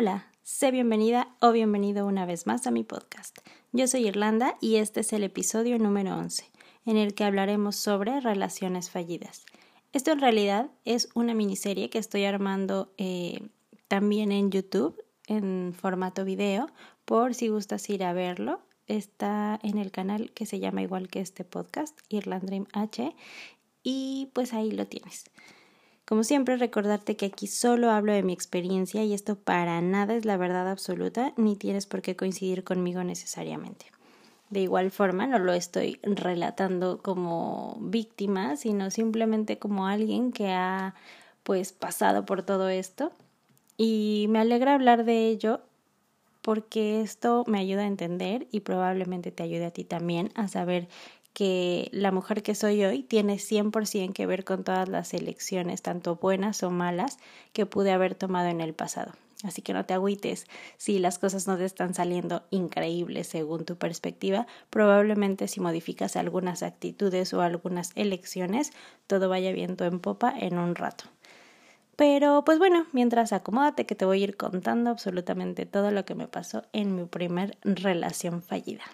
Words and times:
Hola, 0.00 0.32
sé 0.42 0.70
bienvenida 0.70 1.28
o 1.42 1.52
bienvenido 1.52 2.06
una 2.06 2.24
vez 2.24 2.46
más 2.46 2.66
a 2.66 2.70
mi 2.70 2.84
podcast. 2.84 3.36
Yo 3.72 3.86
soy 3.86 4.08
Irlanda 4.08 4.56
y 4.58 4.76
este 4.76 5.00
es 5.00 5.12
el 5.12 5.24
episodio 5.24 5.78
número 5.78 6.16
11, 6.16 6.46
en 6.86 6.96
el 6.96 7.12
que 7.12 7.24
hablaremos 7.24 7.76
sobre 7.76 8.18
relaciones 8.20 8.88
fallidas. 8.88 9.44
Esto 9.92 10.12
en 10.12 10.20
realidad 10.20 10.70
es 10.86 11.10
una 11.12 11.34
miniserie 11.34 11.90
que 11.90 11.98
estoy 11.98 12.24
armando 12.24 12.94
eh, 12.96 13.50
también 13.88 14.32
en 14.32 14.50
YouTube 14.50 15.04
en 15.26 15.74
formato 15.78 16.24
video, 16.24 16.70
por 17.04 17.34
si 17.34 17.48
gustas 17.48 17.90
ir 17.90 18.02
a 18.02 18.14
verlo. 18.14 18.62
Está 18.86 19.60
en 19.62 19.76
el 19.76 19.90
canal 19.90 20.32
que 20.32 20.46
se 20.46 20.60
llama 20.60 20.80
igual 20.80 21.08
que 21.08 21.20
este 21.20 21.44
podcast, 21.44 22.00
Irland 22.08 22.46
Dream 22.46 22.66
H, 22.72 23.14
y 23.82 24.30
pues 24.32 24.54
ahí 24.54 24.70
lo 24.70 24.86
tienes. 24.86 25.26
Como 26.10 26.24
siempre, 26.24 26.56
recordarte 26.56 27.14
que 27.14 27.26
aquí 27.26 27.46
solo 27.46 27.88
hablo 27.88 28.12
de 28.12 28.24
mi 28.24 28.32
experiencia 28.32 29.04
y 29.04 29.14
esto 29.14 29.36
para 29.36 29.80
nada 29.80 30.16
es 30.16 30.24
la 30.24 30.36
verdad 30.36 30.68
absoluta, 30.68 31.32
ni 31.36 31.54
tienes 31.54 31.86
por 31.86 32.02
qué 32.02 32.16
coincidir 32.16 32.64
conmigo 32.64 33.04
necesariamente. 33.04 33.86
De 34.48 34.58
igual 34.58 34.90
forma, 34.90 35.28
no 35.28 35.38
lo 35.38 35.52
estoy 35.52 36.00
relatando 36.02 37.00
como 37.00 37.78
víctima, 37.80 38.56
sino 38.56 38.90
simplemente 38.90 39.60
como 39.60 39.86
alguien 39.86 40.32
que 40.32 40.50
ha 40.50 40.96
pues 41.44 41.72
pasado 41.72 42.26
por 42.26 42.42
todo 42.42 42.68
esto. 42.68 43.12
Y 43.76 44.26
me 44.30 44.40
alegra 44.40 44.74
hablar 44.74 45.04
de 45.04 45.28
ello 45.28 45.60
porque 46.42 47.02
esto 47.02 47.44
me 47.46 47.60
ayuda 47.60 47.82
a 47.82 47.86
entender 47.86 48.48
y 48.50 48.60
probablemente 48.60 49.30
te 49.30 49.44
ayude 49.44 49.66
a 49.66 49.70
ti 49.70 49.84
también 49.84 50.32
a 50.34 50.48
saber 50.48 50.88
que 51.32 51.88
la 51.92 52.12
mujer 52.12 52.42
que 52.42 52.54
soy 52.54 52.84
hoy 52.84 53.02
tiene 53.02 53.36
100% 53.36 54.12
que 54.12 54.26
ver 54.26 54.44
con 54.44 54.64
todas 54.64 54.88
las 54.88 55.14
elecciones, 55.14 55.82
tanto 55.82 56.16
buenas 56.16 56.62
o 56.62 56.70
malas, 56.70 57.18
que 57.52 57.66
pude 57.66 57.92
haber 57.92 58.14
tomado 58.14 58.48
en 58.48 58.60
el 58.60 58.74
pasado. 58.74 59.12
Así 59.42 59.62
que 59.62 59.72
no 59.72 59.86
te 59.86 59.94
agüites 59.94 60.46
si 60.76 60.98
las 60.98 61.18
cosas 61.18 61.46
no 61.46 61.56
te 61.56 61.64
están 61.64 61.94
saliendo 61.94 62.42
increíbles 62.50 63.26
según 63.26 63.64
tu 63.64 63.76
perspectiva. 63.76 64.46
Probablemente 64.68 65.48
si 65.48 65.60
modificas 65.60 66.16
algunas 66.16 66.62
actitudes 66.62 67.32
o 67.32 67.40
algunas 67.40 67.92
elecciones, 67.94 68.72
todo 69.06 69.28
vaya 69.28 69.52
viento 69.52 69.84
en 69.84 70.00
popa 70.00 70.34
en 70.38 70.58
un 70.58 70.74
rato. 70.74 71.04
Pero 71.96 72.44
pues 72.44 72.58
bueno, 72.58 72.86
mientras 72.92 73.32
acomódate 73.32 73.86
que 73.86 73.94
te 73.94 74.04
voy 74.04 74.20
a 74.20 74.24
ir 74.24 74.36
contando 74.36 74.90
absolutamente 74.90 75.66
todo 75.66 75.90
lo 75.90 76.04
que 76.04 76.14
me 76.14 76.28
pasó 76.28 76.64
en 76.72 76.94
mi 76.94 77.04
primer 77.04 77.56
relación 77.62 78.42
fallida. 78.42 78.84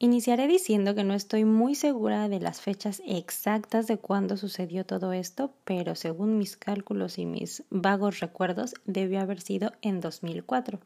Iniciaré 0.00 0.46
diciendo 0.46 0.94
que 0.94 1.02
no 1.02 1.12
estoy 1.12 1.44
muy 1.44 1.74
segura 1.74 2.28
de 2.28 2.38
las 2.38 2.60
fechas 2.60 3.02
exactas 3.04 3.88
de 3.88 3.98
cuándo 3.98 4.36
sucedió 4.36 4.86
todo 4.86 5.12
esto, 5.12 5.52
pero 5.64 5.96
según 5.96 6.38
mis 6.38 6.56
cálculos 6.56 7.18
y 7.18 7.26
mis 7.26 7.64
vagos 7.68 8.20
recuerdos, 8.20 8.74
debió 8.84 9.20
haber 9.20 9.40
sido 9.40 9.72
en 9.82 10.00
2004. 10.00 10.78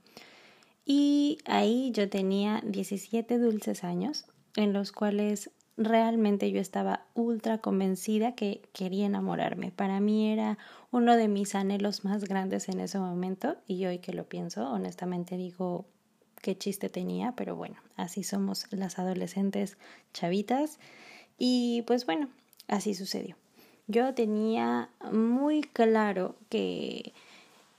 Y 0.86 1.36
ahí 1.44 1.90
yo 1.92 2.08
tenía 2.08 2.62
17 2.64 3.38
dulces 3.38 3.84
años, 3.84 4.24
en 4.56 4.72
los 4.72 4.92
cuales 4.92 5.50
realmente 5.76 6.50
yo 6.50 6.58
estaba 6.58 7.04
ultra 7.14 7.58
convencida 7.58 8.34
que 8.34 8.62
quería 8.72 9.04
enamorarme. 9.04 9.72
Para 9.72 10.00
mí 10.00 10.32
era 10.32 10.56
uno 10.90 11.16
de 11.16 11.28
mis 11.28 11.54
anhelos 11.54 12.04
más 12.04 12.24
grandes 12.24 12.70
en 12.70 12.80
ese 12.80 12.98
momento 12.98 13.56
y 13.66 13.84
hoy 13.84 13.98
que 13.98 14.14
lo 14.14 14.24
pienso, 14.24 14.70
honestamente 14.70 15.36
digo, 15.36 15.84
qué 16.42 16.58
chiste 16.58 16.90
tenía, 16.90 17.32
pero 17.32 17.56
bueno, 17.56 17.76
así 17.96 18.22
somos 18.24 18.66
las 18.70 18.98
adolescentes 18.98 19.78
chavitas. 20.12 20.78
Y 21.38 21.82
pues 21.86 22.04
bueno, 22.04 22.28
así 22.68 22.94
sucedió. 22.94 23.36
Yo 23.86 24.12
tenía 24.12 24.90
muy 25.10 25.62
claro 25.62 26.36
qué 26.50 27.14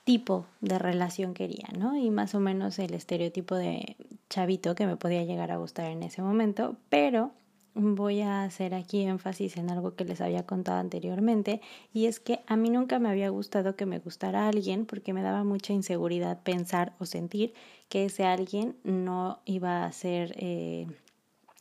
tipo 0.03 0.45
de 0.59 0.79
relación 0.79 1.33
quería, 1.33 1.67
¿no? 1.77 1.95
Y 1.95 2.09
más 2.09 2.35
o 2.35 2.39
menos 2.39 2.79
el 2.79 2.93
estereotipo 2.93 3.55
de 3.55 3.95
chavito 4.29 4.75
que 4.75 4.87
me 4.87 4.97
podía 4.97 5.23
llegar 5.23 5.51
a 5.51 5.57
gustar 5.57 5.91
en 5.91 6.03
ese 6.03 6.21
momento, 6.21 6.75
pero 6.89 7.31
voy 7.75 8.21
a 8.21 8.43
hacer 8.43 8.73
aquí 8.73 9.01
énfasis 9.01 9.57
en 9.57 9.69
algo 9.69 9.95
que 9.95 10.05
les 10.05 10.21
había 10.21 10.45
contado 10.45 10.79
anteriormente 10.79 11.61
y 11.93 12.05
es 12.05 12.19
que 12.19 12.41
a 12.47 12.55
mí 12.55 12.69
nunca 12.69 12.99
me 12.99 13.09
había 13.09 13.29
gustado 13.29 13.75
que 13.75 13.85
me 13.85 13.99
gustara 13.99 14.47
alguien 14.47 14.85
porque 14.85 15.13
me 15.13 15.23
daba 15.23 15.43
mucha 15.43 15.73
inseguridad 15.73 16.43
pensar 16.43 16.93
o 16.99 17.05
sentir 17.05 17.53
que 17.89 18.05
ese 18.05 18.25
alguien 18.25 18.75
no 18.83 19.39
iba 19.45 19.85
a 19.85 19.91
ser 19.91 20.35
eh, 20.37 20.87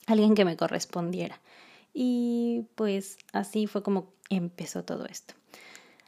alguien 0.06 0.34
que 0.34 0.44
me 0.44 0.56
correspondiera. 0.56 1.40
Y 1.94 2.66
pues 2.74 3.18
así 3.32 3.66
fue 3.66 3.82
como 3.82 4.12
empezó 4.30 4.84
todo 4.84 5.06
esto. 5.06 5.34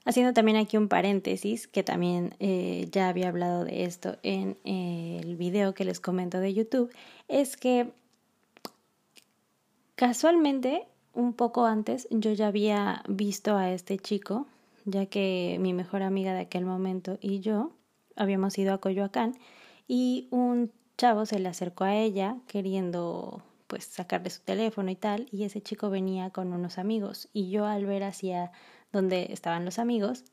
Haciendo 0.06 0.34
también 0.34 0.59
aquí 0.59 0.76
un 0.76 0.88
paréntesis, 0.88 1.66
que 1.66 1.82
también 1.82 2.34
eh, 2.38 2.88
ya 2.91 3.09
había 3.09 3.28
hablado 3.28 3.64
de 3.64 3.84
esto 3.84 4.19
en 4.22 4.59
el 4.64 5.37
video 5.37 5.75
que 5.75 5.87
les 5.87 5.98
comento 5.98 6.41
de 6.41 6.53
YouTube, 6.53 6.93
es 7.28 7.56
que 7.56 7.91
Casualmente, 9.97 10.88
un 11.12 11.34
poco 11.34 11.66
antes, 11.66 12.09
yo 12.10 12.32
ya 12.32 12.49
había 12.49 13.05
visto 13.09 13.56
a 13.56 13.71
este 13.71 13.97
chico, 13.99 14.49
ya 14.84 15.06
que 15.06 15.56
mi 15.60 15.72
mejor 15.72 16.03
amiga 16.03 16.34
de 16.34 16.41
aquel 16.41 16.65
momento 16.65 17.16
y 17.21 17.38
yo 17.38 17.72
habíamos 18.16 18.59
ido 18.59 18.75
a 18.75 18.78
Coyoacán 18.78 19.34
y 19.87 20.27
un 20.32 20.72
chavo 20.99 21.27
se 21.27 21.38
le 21.38 21.49
acercó 21.49 21.84
a 21.84 21.94
ella 21.94 22.38
queriendo 22.49 23.43
pues 23.66 23.84
sacarle 23.84 24.31
su 24.31 24.43
teléfono 24.43 24.91
y 24.91 24.97
tal 24.97 25.27
y 25.31 25.44
ese 25.44 25.62
chico 25.62 25.91
venía 25.91 26.31
con 26.31 26.53
unos 26.53 26.78
amigos 26.78 27.28
y 27.32 27.50
yo 27.50 27.65
al 27.66 27.87
ver 27.87 28.05
hacia 28.05 28.53
donde 28.93 29.32
estaban 29.32 29.65
los 29.65 29.78
amigos 29.78 30.25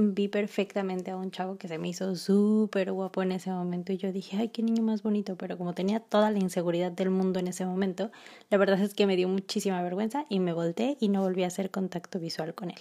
vi 0.00 0.28
perfectamente 0.28 1.10
a 1.10 1.16
un 1.16 1.30
chavo 1.30 1.56
que 1.56 1.68
se 1.68 1.78
me 1.78 1.88
hizo 1.88 2.16
súper 2.16 2.92
guapo 2.92 3.22
en 3.22 3.32
ese 3.32 3.50
momento 3.50 3.92
y 3.92 3.98
yo 3.98 4.12
dije, 4.12 4.36
ay, 4.38 4.48
qué 4.48 4.62
niño 4.62 4.82
más 4.82 5.02
bonito, 5.02 5.36
pero 5.36 5.56
como 5.58 5.74
tenía 5.74 6.00
toda 6.00 6.30
la 6.30 6.38
inseguridad 6.38 6.90
del 6.90 7.10
mundo 7.10 7.38
en 7.40 7.48
ese 7.48 7.66
momento, 7.66 8.10
la 8.48 8.58
verdad 8.58 8.80
es 8.80 8.94
que 8.94 9.06
me 9.06 9.16
dio 9.16 9.28
muchísima 9.28 9.82
vergüenza 9.82 10.26
y 10.28 10.40
me 10.40 10.52
volteé 10.52 10.96
y 11.00 11.08
no 11.08 11.22
volví 11.22 11.44
a 11.44 11.48
hacer 11.48 11.70
contacto 11.70 12.18
visual 12.18 12.54
con 12.54 12.70
él. 12.70 12.78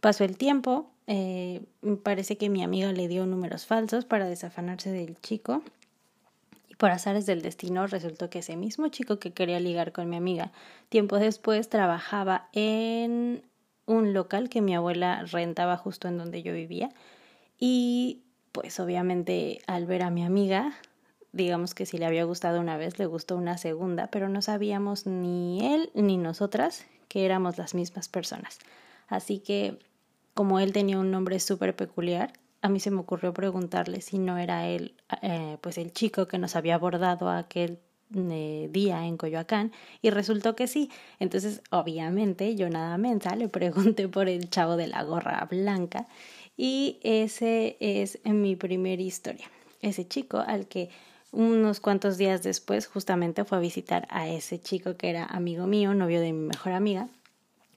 Pasó 0.00 0.24
el 0.24 0.36
tiempo, 0.36 0.90
eh, 1.06 1.62
parece 2.02 2.36
que 2.36 2.48
mi 2.48 2.62
amiga 2.62 2.92
le 2.92 3.08
dio 3.08 3.26
números 3.26 3.66
falsos 3.66 4.04
para 4.04 4.26
desafanarse 4.26 4.90
del 4.90 5.18
chico 5.20 5.62
y 6.68 6.74
por 6.74 6.90
azares 6.90 7.26
del 7.26 7.42
destino 7.42 7.86
resultó 7.86 8.28
que 8.28 8.40
ese 8.40 8.56
mismo 8.56 8.88
chico 8.88 9.18
que 9.18 9.32
quería 9.32 9.58
ligar 9.58 9.92
con 9.92 10.08
mi 10.10 10.16
amiga, 10.16 10.52
tiempo 10.90 11.18
después 11.18 11.68
trabajaba 11.68 12.48
en 12.52 13.42
un 13.86 14.12
local 14.12 14.48
que 14.48 14.60
mi 14.60 14.74
abuela 14.74 15.24
rentaba 15.30 15.76
justo 15.76 16.08
en 16.08 16.18
donde 16.18 16.42
yo 16.42 16.52
vivía 16.52 16.90
y 17.58 18.22
pues 18.52 18.78
obviamente 18.80 19.60
al 19.66 19.86
ver 19.86 20.02
a 20.02 20.10
mi 20.10 20.24
amiga, 20.24 20.74
digamos 21.32 21.74
que 21.74 21.86
si 21.86 21.98
le 21.98 22.06
había 22.06 22.24
gustado 22.24 22.60
una 22.60 22.76
vez, 22.76 22.98
le 22.98 23.06
gustó 23.06 23.36
una 23.36 23.58
segunda, 23.58 24.08
pero 24.08 24.28
no 24.28 24.42
sabíamos 24.42 25.06
ni 25.06 25.74
él 25.74 25.90
ni 25.94 26.16
nosotras 26.16 26.86
que 27.08 27.24
éramos 27.24 27.58
las 27.58 27.74
mismas 27.74 28.08
personas. 28.08 28.58
Así 29.08 29.38
que 29.38 29.78
como 30.34 30.60
él 30.60 30.72
tenía 30.72 30.98
un 30.98 31.10
nombre 31.10 31.40
súper 31.40 31.74
peculiar, 31.76 32.32
a 32.62 32.68
mí 32.68 32.80
se 32.80 32.90
me 32.90 33.00
ocurrió 33.00 33.32
preguntarle 33.32 34.00
si 34.00 34.18
no 34.18 34.38
era 34.38 34.66
él, 34.66 34.94
eh, 35.22 35.56
pues 35.60 35.78
el 35.78 35.92
chico 35.92 36.26
que 36.26 36.38
nos 36.38 36.56
había 36.56 36.74
abordado 36.74 37.30
aquel 37.30 37.78
eh, 38.14 38.68
día 38.70 39.06
en 39.06 39.16
Coyoacán 39.16 39.72
y 40.02 40.10
resultó 40.10 40.54
que 40.54 40.66
sí. 40.66 40.90
Entonces, 41.18 41.62
obviamente, 41.70 42.54
yo 42.54 42.70
nada 42.70 42.96
mensa 42.98 43.36
le 43.36 43.48
pregunté 43.48 44.08
por 44.08 44.28
el 44.28 44.48
chavo 44.50 44.76
de 44.76 44.86
la 44.86 45.02
gorra 45.02 45.46
blanca 45.50 46.06
y 46.56 46.98
ese 47.02 47.76
es 47.80 48.18
mi 48.24 48.56
primera 48.56 49.02
historia. 49.02 49.50
Ese 49.82 50.06
chico 50.06 50.38
al 50.38 50.66
que 50.66 50.90
unos 51.32 51.80
cuantos 51.80 52.16
días 52.16 52.42
después 52.42 52.86
justamente 52.86 53.44
fue 53.44 53.58
a 53.58 53.60
visitar 53.60 54.06
a 54.10 54.28
ese 54.28 54.58
chico 54.60 54.96
que 54.96 55.10
era 55.10 55.24
amigo 55.24 55.66
mío, 55.66 55.92
novio 55.92 56.20
de 56.20 56.32
mi 56.32 56.46
mejor 56.46 56.72
amiga, 56.72 57.08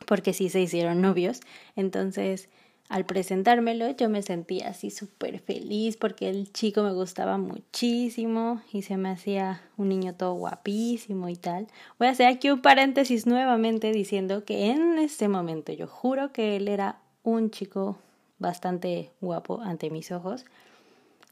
porque 0.05 0.33
sí 0.33 0.49
se 0.49 0.61
hicieron 0.61 1.01
novios. 1.01 1.41
Entonces, 1.75 2.47
al 2.89 3.05
presentármelo 3.05 3.91
yo 3.91 4.09
me 4.09 4.23
sentía 4.23 4.69
así 4.69 4.89
súper 4.89 5.39
feliz 5.39 5.95
porque 5.95 6.27
el 6.27 6.51
chico 6.51 6.81
me 6.81 6.91
gustaba 6.91 7.37
muchísimo 7.37 8.61
y 8.73 8.81
se 8.81 8.97
me 8.97 9.09
hacía 9.09 9.61
un 9.77 9.89
niño 9.89 10.15
todo 10.15 10.33
guapísimo 10.33 11.29
y 11.29 11.35
tal. 11.35 11.67
Voy 11.99 12.07
a 12.07 12.11
hacer 12.11 12.27
aquí 12.27 12.49
un 12.49 12.63
paréntesis 12.63 13.27
nuevamente 13.27 13.91
diciendo 13.91 14.43
que 14.43 14.71
en 14.71 14.97
ese 14.97 15.27
momento 15.27 15.71
yo 15.71 15.85
juro 15.85 16.33
que 16.33 16.55
él 16.55 16.67
era 16.67 16.99
un 17.21 17.51
chico 17.51 17.99
bastante 18.39 19.11
guapo 19.21 19.61
ante 19.61 19.91
mis 19.91 20.11
ojos 20.11 20.45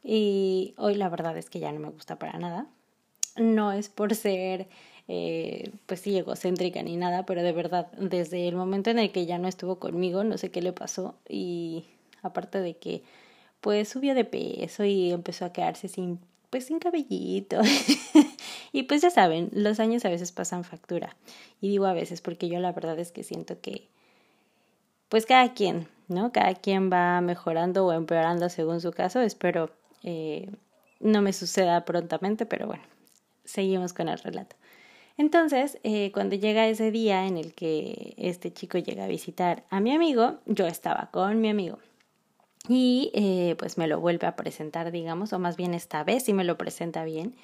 y 0.04 0.74
hoy 0.76 0.94
la 0.94 1.08
verdad 1.08 1.36
es 1.36 1.50
que 1.50 1.58
ya 1.58 1.72
no 1.72 1.80
me 1.80 1.90
gusta 1.90 2.20
para 2.20 2.38
nada. 2.38 2.66
No 3.36 3.72
es 3.72 3.88
por 3.88 4.14
ser 4.14 4.68
eh, 5.08 5.70
pues 5.86 6.00
sí, 6.00 6.16
egocéntrica 6.16 6.82
ni 6.82 6.96
nada, 6.96 7.24
pero 7.24 7.42
de 7.42 7.52
verdad, 7.52 7.90
desde 7.92 8.46
el 8.46 8.56
momento 8.56 8.90
en 8.90 8.98
el 8.98 9.10
que 9.10 9.26
ya 9.26 9.38
no 9.38 9.48
estuvo 9.48 9.78
conmigo, 9.78 10.22
no 10.22 10.38
sé 10.38 10.50
qué 10.50 10.62
le 10.62 10.72
pasó 10.72 11.14
y 11.28 11.84
aparte 12.22 12.60
de 12.60 12.76
que 12.76 13.02
pues 13.60 13.88
subió 13.88 14.14
de 14.14 14.24
peso 14.24 14.84
y 14.84 15.10
empezó 15.10 15.46
a 15.46 15.52
quedarse 15.52 15.88
sin 15.88 16.20
pues 16.50 16.66
sin 16.66 16.78
cabellito. 16.78 17.60
y 18.72 18.84
pues 18.84 19.02
ya 19.02 19.10
saben, 19.10 19.50
los 19.52 19.80
años 19.80 20.04
a 20.04 20.08
veces 20.08 20.32
pasan 20.32 20.64
factura. 20.64 21.16
Y 21.60 21.68
digo 21.68 21.86
a 21.86 21.92
veces 21.92 22.20
porque 22.20 22.48
yo 22.48 22.58
la 22.58 22.72
verdad 22.72 22.98
es 22.98 23.12
que 23.12 23.22
siento 23.22 23.60
que, 23.60 23.88
pues 25.08 25.26
cada 25.26 25.52
quien, 25.54 25.88
¿no? 26.08 26.32
Cada 26.32 26.54
quien 26.54 26.90
va 26.90 27.20
mejorando 27.20 27.86
o 27.86 27.92
empeorando 27.92 28.48
según 28.48 28.80
su 28.80 28.92
caso. 28.92 29.20
Espero 29.20 29.70
eh, 30.02 30.50
no 31.00 31.22
me 31.22 31.32
suceda 31.32 31.84
prontamente, 31.84 32.46
pero 32.46 32.66
bueno, 32.66 32.84
seguimos 33.44 33.92
con 33.92 34.08
el 34.08 34.18
relato. 34.18 34.56
Entonces, 35.18 35.78
eh, 35.82 36.12
cuando 36.12 36.36
llega 36.36 36.68
ese 36.68 36.92
día 36.92 37.26
en 37.26 37.36
el 37.36 37.52
que 37.52 38.14
este 38.16 38.52
chico 38.52 38.78
llega 38.78 39.04
a 39.04 39.08
visitar 39.08 39.64
a 39.68 39.80
mi 39.80 39.92
amigo, 39.92 40.38
yo 40.46 40.66
estaba 40.66 41.10
con 41.12 41.40
mi 41.40 41.50
amigo. 41.50 41.78
Y 42.68 43.10
eh, 43.14 43.56
pues 43.58 43.78
me 43.78 43.88
lo 43.88 44.00
vuelve 44.00 44.28
a 44.28 44.36
presentar, 44.36 44.92
digamos, 44.92 45.32
o 45.32 45.38
más 45.40 45.56
bien 45.56 45.74
esta 45.74 46.04
vez 46.04 46.24
sí 46.24 46.32
me 46.32 46.44
lo 46.44 46.56
presenta 46.56 47.04
bien. 47.04 47.34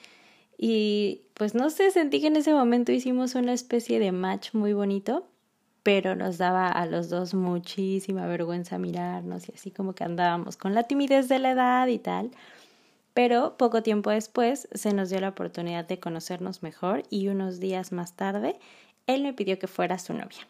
Y 0.56 1.22
pues 1.34 1.56
no 1.56 1.68
sé, 1.68 1.90
sentí 1.90 2.20
que 2.20 2.28
en 2.28 2.36
ese 2.36 2.54
momento 2.54 2.92
hicimos 2.92 3.34
una 3.34 3.52
especie 3.52 3.98
de 3.98 4.12
match 4.12 4.54
muy 4.54 4.72
bonito, 4.72 5.26
pero 5.82 6.14
nos 6.14 6.38
daba 6.38 6.68
a 6.68 6.86
los 6.86 7.10
dos 7.10 7.34
muchísima 7.34 8.26
vergüenza 8.26 8.78
mirarnos 8.78 9.48
y 9.48 9.52
así 9.52 9.72
como 9.72 9.94
que 9.94 10.04
andábamos 10.04 10.56
con 10.56 10.74
la 10.74 10.84
timidez 10.84 11.28
de 11.28 11.40
la 11.40 11.50
edad 11.50 11.88
y 11.88 11.98
tal. 11.98 12.30
Pero 13.14 13.56
poco 13.56 13.82
tiempo 13.82 14.10
después 14.10 14.68
se 14.72 14.92
nos 14.92 15.08
dio 15.08 15.20
la 15.20 15.30
oportunidad 15.30 15.86
de 15.86 16.00
conocernos 16.00 16.62
mejor 16.62 17.04
y 17.10 17.28
unos 17.28 17.60
días 17.60 17.92
más 17.92 18.16
tarde 18.16 18.58
él 19.06 19.22
me 19.22 19.32
pidió 19.32 19.58
que 19.58 19.68
fuera 19.68 19.98
su 19.98 20.14
novia. 20.14 20.46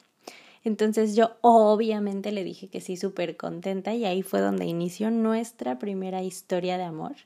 Entonces 0.65 1.15
yo 1.15 1.33
obviamente 1.43 2.33
le 2.33 2.43
dije 2.43 2.69
que 2.69 2.81
sí, 2.81 2.97
súper 2.97 3.37
contenta 3.37 3.93
y 3.95 4.07
ahí 4.07 4.23
fue 4.23 4.41
donde 4.41 4.65
inició 4.65 5.11
nuestra 5.11 5.79
primera 5.79 6.23
historia 6.23 6.79
de 6.79 6.85
amor. 6.85 7.17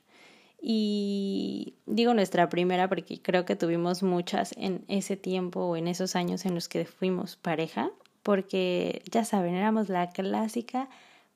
Y 0.61 1.75
digo 1.85 2.13
nuestra 2.13 2.49
primera 2.49 2.89
porque 2.89 3.21
creo 3.21 3.45
que 3.45 3.55
tuvimos 3.55 4.03
muchas 4.03 4.53
en 4.57 4.83
ese 4.89 5.15
tiempo 5.15 5.61
o 5.61 5.77
en 5.77 5.87
esos 5.87 6.17
años 6.17 6.45
en 6.45 6.53
los 6.53 6.67
que 6.67 6.83
fuimos 6.83 7.37
pareja, 7.37 7.91
porque 8.23 9.01
ya 9.09 9.23
saben, 9.23 9.55
éramos 9.55 9.87
la 9.87 10.09
clásica 10.09 10.89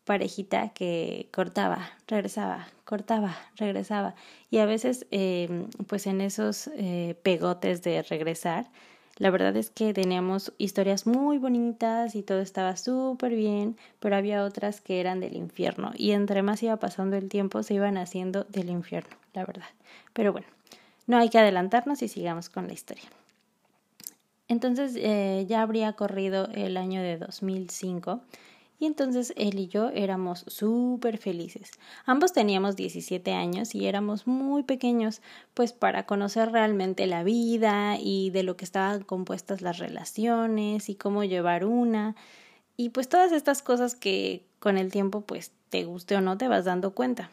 parejita 0.05 0.69
que 0.69 1.29
cortaba, 1.31 1.91
regresaba, 2.07 2.67
cortaba, 2.85 3.37
regresaba. 3.55 4.15
Y 4.51 4.57
a 4.57 4.65
veces, 4.65 5.05
eh, 5.11 5.67
pues 5.87 6.07
en 6.07 6.21
esos 6.21 6.67
eh, 6.75 7.15
pegotes 7.23 7.81
de 7.83 8.03
regresar, 8.03 8.67
la 9.17 9.29
verdad 9.29 9.55
es 9.55 9.69
que 9.69 9.93
teníamos 9.93 10.53
historias 10.57 11.05
muy 11.05 11.37
bonitas 11.37 12.15
y 12.15 12.23
todo 12.23 12.39
estaba 12.39 12.75
súper 12.75 13.35
bien, 13.35 13.77
pero 13.99 14.15
había 14.15 14.43
otras 14.43 14.81
que 14.81 14.99
eran 14.99 15.19
del 15.19 15.35
infierno. 15.35 15.91
Y 15.95 16.11
entre 16.11 16.41
más 16.41 16.63
iba 16.63 16.77
pasando 16.77 17.15
el 17.15 17.29
tiempo, 17.29 17.61
se 17.61 17.75
iban 17.75 17.97
haciendo 17.97 18.43
del 18.45 18.69
infierno, 18.69 19.15
la 19.33 19.45
verdad. 19.45 19.67
Pero 20.13 20.31
bueno, 20.31 20.47
no 21.05 21.17
hay 21.17 21.29
que 21.29 21.37
adelantarnos 21.37 22.01
y 22.01 22.07
sigamos 22.07 22.49
con 22.49 22.67
la 22.67 22.73
historia. 22.73 23.03
Entonces 24.47 24.93
eh, 24.97 25.45
ya 25.47 25.61
habría 25.61 25.93
corrido 25.93 26.47
el 26.53 26.77
año 26.77 27.01
de 27.01 27.17
2005 27.17 28.21
y 28.83 28.85
entonces 28.85 29.31
él 29.37 29.57
y 29.59 29.69
yo 29.69 29.91
éramos 29.91 30.43
súper 30.47 31.17
felices. 31.17 31.71
Ambos 32.05 32.33
teníamos 32.33 32.75
17 32.75 33.31
años 33.31 33.75
y 33.75 33.87
éramos 33.87 34.27
muy 34.27 34.63
pequeños, 34.63 35.21
pues 35.53 35.71
para 35.71 36.05
conocer 36.05 36.51
realmente 36.51 37.07
la 37.07 37.23
vida 37.23 37.95
y 37.97 38.29
de 38.31 38.43
lo 38.43 38.57
que 38.57 38.65
estaban 38.65 39.03
compuestas 39.03 39.61
las 39.61 39.77
relaciones 39.77 40.89
y 40.89 40.95
cómo 40.95 41.23
llevar 41.23 41.63
una 41.63 42.17
y 42.75 42.89
pues 42.89 43.07
todas 43.07 43.31
estas 43.31 43.61
cosas 43.61 43.95
que 43.95 44.43
con 44.59 44.77
el 44.77 44.91
tiempo 44.91 45.21
pues 45.21 45.53
te 45.69 45.85
guste 45.85 46.17
o 46.17 46.21
no 46.21 46.37
te 46.37 46.49
vas 46.49 46.65
dando 46.65 46.93
cuenta. 46.93 47.29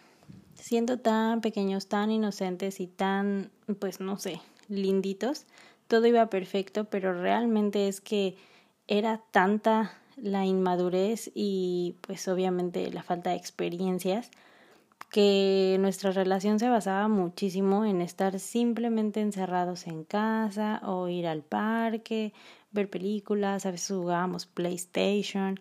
Siendo 0.54 1.00
tan 1.00 1.40
pequeños, 1.40 1.88
tan 1.88 2.12
inocentes 2.12 2.78
y 2.78 2.86
tan 2.86 3.50
pues 3.80 3.98
no 3.98 4.18
sé, 4.18 4.40
linditos, 4.68 5.46
todo 5.88 6.06
iba 6.06 6.30
perfecto, 6.30 6.84
pero 6.84 7.20
realmente 7.20 7.88
es 7.88 8.00
que 8.00 8.36
era 8.86 9.20
tanta 9.32 9.99
la 10.22 10.44
inmadurez 10.44 11.30
y 11.34 11.96
pues 12.02 12.26
obviamente 12.28 12.90
la 12.90 13.02
falta 13.02 13.30
de 13.30 13.36
experiencias 13.36 14.30
que 15.10 15.76
nuestra 15.80 16.12
relación 16.12 16.58
se 16.60 16.68
basaba 16.68 17.08
muchísimo 17.08 17.84
en 17.84 18.00
estar 18.00 18.38
simplemente 18.38 19.20
encerrados 19.20 19.86
en 19.86 20.04
casa 20.04 20.80
o 20.84 21.08
ir 21.08 21.26
al 21.26 21.42
parque, 21.42 22.32
ver 22.70 22.88
películas, 22.88 23.66
a 23.66 23.72
veces 23.72 23.96
jugábamos 23.96 24.46
PlayStation, 24.46 25.58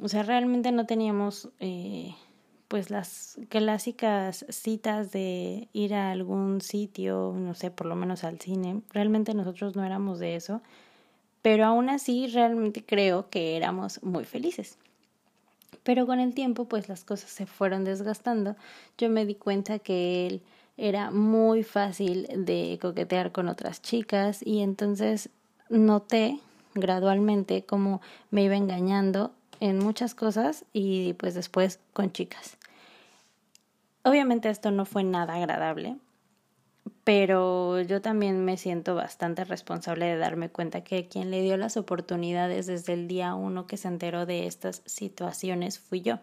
o 0.00 0.08
sea, 0.08 0.22
realmente 0.22 0.70
no 0.72 0.84
teníamos 0.86 1.48
eh, 1.60 2.14
pues 2.68 2.90
las 2.90 3.38
clásicas 3.48 4.44
citas 4.50 5.12
de 5.12 5.68
ir 5.72 5.94
a 5.94 6.10
algún 6.10 6.60
sitio, 6.60 7.32
no 7.36 7.54
sé, 7.54 7.70
por 7.70 7.86
lo 7.86 7.96
menos 7.96 8.22
al 8.24 8.38
cine, 8.38 8.82
realmente 8.90 9.32
nosotros 9.32 9.76
no 9.76 9.84
éramos 9.84 10.18
de 10.18 10.36
eso 10.36 10.60
pero 11.44 11.66
aún 11.66 11.90
así 11.90 12.26
realmente 12.28 12.82
creo 12.82 13.28
que 13.28 13.54
éramos 13.58 14.02
muy 14.02 14.24
felices. 14.24 14.78
Pero 15.82 16.06
con 16.06 16.18
el 16.18 16.32
tiempo 16.32 16.64
pues 16.64 16.88
las 16.88 17.04
cosas 17.04 17.28
se 17.28 17.44
fueron 17.44 17.84
desgastando. 17.84 18.56
Yo 18.96 19.10
me 19.10 19.26
di 19.26 19.34
cuenta 19.34 19.78
que 19.78 20.26
él 20.26 20.40
era 20.78 21.10
muy 21.10 21.62
fácil 21.62 22.26
de 22.34 22.78
coquetear 22.80 23.30
con 23.30 23.48
otras 23.48 23.82
chicas 23.82 24.40
y 24.42 24.60
entonces 24.60 25.28
noté 25.68 26.40
gradualmente 26.74 27.62
cómo 27.62 28.00
me 28.30 28.42
iba 28.42 28.56
engañando 28.56 29.30
en 29.60 29.80
muchas 29.80 30.14
cosas 30.14 30.64
y 30.72 31.12
pues 31.12 31.34
después 31.34 31.78
con 31.92 32.10
chicas. 32.10 32.56
Obviamente 34.02 34.48
esto 34.48 34.70
no 34.70 34.86
fue 34.86 35.04
nada 35.04 35.34
agradable 35.34 35.98
pero 37.04 37.80
yo 37.82 38.00
también 38.00 38.44
me 38.44 38.56
siento 38.56 38.94
bastante 38.94 39.44
responsable 39.44 40.06
de 40.06 40.16
darme 40.16 40.48
cuenta 40.48 40.82
que 40.82 41.08
quien 41.08 41.30
le 41.30 41.42
dio 41.42 41.56
las 41.56 41.76
oportunidades 41.76 42.66
desde 42.66 42.94
el 42.94 43.08
día 43.08 43.34
uno 43.34 43.66
que 43.66 43.76
se 43.76 43.88
enteró 43.88 44.26
de 44.26 44.46
estas 44.46 44.82
situaciones 44.86 45.78
fui 45.78 46.00
yo. 46.00 46.18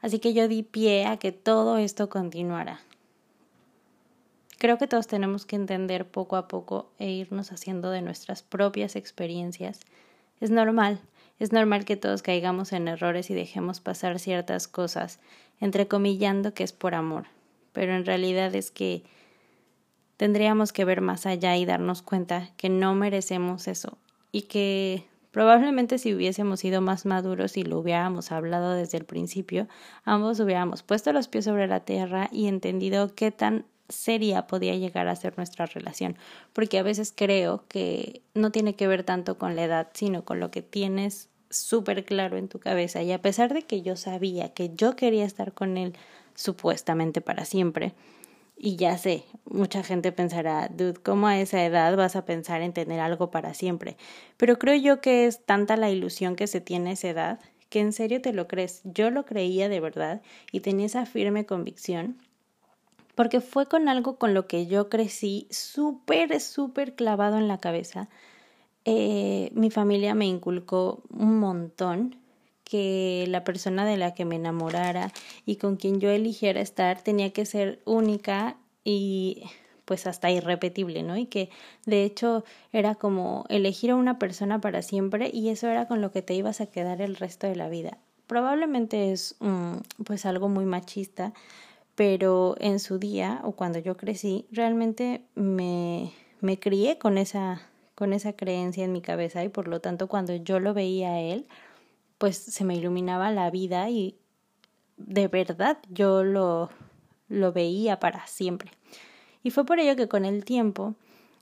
Así 0.00 0.18
que 0.18 0.34
yo 0.34 0.48
di 0.48 0.62
pie 0.62 1.06
a 1.06 1.16
que 1.16 1.32
todo 1.32 1.78
esto 1.78 2.08
continuara. 2.08 2.80
Creo 4.58 4.78
que 4.78 4.86
todos 4.86 5.06
tenemos 5.06 5.46
que 5.46 5.56
entender 5.56 6.06
poco 6.06 6.36
a 6.36 6.48
poco 6.48 6.90
e 6.98 7.10
irnos 7.10 7.52
haciendo 7.52 7.90
de 7.90 8.02
nuestras 8.02 8.42
propias 8.42 8.96
experiencias. 8.96 9.80
Es 10.40 10.50
normal, 10.50 11.00
es 11.38 11.52
normal 11.52 11.84
que 11.84 11.96
todos 11.96 12.22
caigamos 12.22 12.72
en 12.72 12.88
errores 12.88 13.28
y 13.30 13.34
dejemos 13.34 13.80
pasar 13.80 14.18
ciertas 14.18 14.68
cosas, 14.68 15.20
entrecomillando 15.60 16.54
que 16.54 16.64
es 16.64 16.72
por 16.72 16.94
amor, 16.94 17.26
pero 17.72 17.94
en 17.94 18.06
realidad 18.06 18.54
es 18.54 18.70
que 18.70 19.04
tendríamos 20.16 20.72
que 20.72 20.84
ver 20.84 21.00
más 21.00 21.26
allá 21.26 21.56
y 21.56 21.64
darnos 21.64 22.02
cuenta 22.02 22.50
que 22.56 22.68
no 22.68 22.94
merecemos 22.94 23.68
eso 23.68 23.98
y 24.32 24.42
que 24.42 25.06
probablemente 25.30 25.98
si 25.98 26.14
hubiésemos 26.14 26.60
sido 26.60 26.80
más 26.80 27.06
maduros 27.06 27.56
y 27.56 27.64
lo 27.64 27.78
hubiéramos 27.78 28.32
hablado 28.32 28.72
desde 28.74 28.98
el 28.98 29.04
principio, 29.04 29.68
ambos 30.04 30.38
hubiéramos 30.40 30.82
puesto 30.82 31.12
los 31.12 31.28
pies 31.28 31.44
sobre 31.44 31.66
la 31.66 31.80
tierra 31.80 32.28
y 32.32 32.46
entendido 32.46 33.14
qué 33.14 33.30
tan 33.30 33.64
seria 33.88 34.46
podía 34.46 34.76
llegar 34.76 35.08
a 35.08 35.16
ser 35.16 35.36
nuestra 35.36 35.66
relación, 35.66 36.16
porque 36.52 36.78
a 36.78 36.82
veces 36.82 37.12
creo 37.14 37.64
que 37.68 38.22
no 38.34 38.50
tiene 38.50 38.74
que 38.74 38.86
ver 38.86 39.04
tanto 39.04 39.36
con 39.36 39.56
la 39.56 39.64
edad, 39.64 39.88
sino 39.92 40.24
con 40.24 40.40
lo 40.40 40.50
que 40.50 40.62
tienes 40.62 41.28
súper 41.50 42.04
claro 42.04 42.36
en 42.36 42.48
tu 42.48 42.58
cabeza. 42.58 43.02
Y 43.02 43.12
a 43.12 43.20
pesar 43.20 43.52
de 43.52 43.62
que 43.62 43.82
yo 43.82 43.96
sabía 43.96 44.52
que 44.54 44.74
yo 44.74 44.96
quería 44.96 45.24
estar 45.24 45.52
con 45.52 45.76
él 45.76 45.94
supuestamente 46.34 47.20
para 47.20 47.44
siempre, 47.44 47.92
y 48.64 48.76
ya 48.76 48.96
sé, 48.96 49.24
mucha 49.44 49.82
gente 49.82 50.10
pensará, 50.10 50.68
dude, 50.68 50.94
¿cómo 50.94 51.26
a 51.26 51.38
esa 51.38 51.62
edad 51.66 51.94
vas 51.98 52.16
a 52.16 52.24
pensar 52.24 52.62
en 52.62 52.72
tener 52.72 52.98
algo 52.98 53.30
para 53.30 53.52
siempre? 53.52 53.98
Pero 54.38 54.58
creo 54.58 54.74
yo 54.74 55.02
que 55.02 55.26
es 55.26 55.44
tanta 55.44 55.76
la 55.76 55.90
ilusión 55.90 56.34
que 56.34 56.46
se 56.46 56.62
tiene 56.62 56.88
a 56.88 56.92
esa 56.94 57.08
edad 57.08 57.40
que 57.68 57.80
en 57.80 57.92
serio 57.92 58.22
te 58.22 58.32
lo 58.32 58.48
crees. 58.48 58.80
Yo 58.84 59.10
lo 59.10 59.26
creía 59.26 59.68
de 59.68 59.80
verdad 59.80 60.22
y 60.50 60.60
tenía 60.60 60.86
esa 60.86 61.04
firme 61.04 61.44
convicción 61.44 62.16
porque 63.14 63.42
fue 63.42 63.66
con 63.66 63.90
algo 63.90 64.16
con 64.16 64.32
lo 64.32 64.46
que 64.46 64.66
yo 64.66 64.88
crecí 64.88 65.46
súper, 65.50 66.40
súper 66.40 66.94
clavado 66.94 67.36
en 67.36 67.48
la 67.48 67.58
cabeza. 67.58 68.08
Eh, 68.86 69.50
mi 69.52 69.70
familia 69.70 70.14
me 70.14 70.24
inculcó 70.24 71.02
un 71.10 71.38
montón 71.38 72.16
que 72.64 73.26
la 73.28 73.44
persona 73.44 73.84
de 73.84 73.96
la 73.96 74.14
que 74.14 74.24
me 74.24 74.36
enamorara 74.36 75.12
y 75.46 75.56
con 75.56 75.76
quien 75.76 76.00
yo 76.00 76.10
eligiera 76.10 76.60
estar 76.60 77.02
tenía 77.02 77.30
que 77.30 77.46
ser 77.46 77.80
única 77.84 78.56
y 78.84 79.42
pues 79.84 80.06
hasta 80.06 80.30
irrepetible, 80.30 81.02
¿no? 81.02 81.16
Y 81.16 81.26
que 81.26 81.50
de 81.84 82.04
hecho 82.04 82.44
era 82.72 82.94
como 82.94 83.44
elegir 83.48 83.90
a 83.90 83.96
una 83.96 84.18
persona 84.18 84.60
para 84.60 84.82
siempre 84.82 85.30
y 85.32 85.50
eso 85.50 85.68
era 85.68 85.86
con 85.86 86.00
lo 86.00 86.10
que 86.10 86.22
te 86.22 86.34
ibas 86.34 86.60
a 86.60 86.66
quedar 86.66 87.02
el 87.02 87.16
resto 87.16 87.46
de 87.46 87.56
la 87.56 87.68
vida. 87.68 87.98
Probablemente 88.26 89.12
es 89.12 89.36
pues 90.04 90.24
algo 90.24 90.48
muy 90.48 90.64
machista, 90.64 91.34
pero 91.94 92.56
en 92.58 92.80
su 92.80 92.98
día 92.98 93.40
o 93.44 93.52
cuando 93.52 93.78
yo 93.78 93.96
crecí 93.96 94.46
realmente 94.50 95.22
me, 95.34 96.12
me 96.40 96.58
crié 96.58 96.98
con 96.98 97.18
esa 97.18 97.62
con 97.94 98.12
esa 98.12 98.32
creencia 98.32 98.84
en 98.84 98.90
mi 98.90 99.00
cabeza 99.00 99.44
y 99.44 99.48
por 99.48 99.68
lo 99.68 99.80
tanto 99.80 100.08
cuando 100.08 100.34
yo 100.34 100.58
lo 100.58 100.74
veía 100.74 101.12
a 101.12 101.20
él 101.20 101.46
pues 102.24 102.38
se 102.38 102.64
me 102.64 102.74
iluminaba 102.74 103.30
la 103.32 103.50
vida 103.50 103.90
y 103.90 104.16
de 104.96 105.28
verdad 105.28 105.76
yo 105.90 106.24
lo, 106.24 106.70
lo 107.28 107.52
veía 107.52 108.00
para 108.00 108.26
siempre. 108.26 108.70
Y 109.42 109.50
fue 109.50 109.66
por 109.66 109.78
ello 109.78 109.94
que 109.94 110.08
con 110.08 110.24
el 110.24 110.46
tiempo 110.46 110.94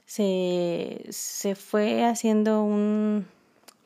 se, 0.06 1.06
se 1.10 1.54
fue 1.54 2.04
haciendo 2.04 2.64
un, 2.64 3.28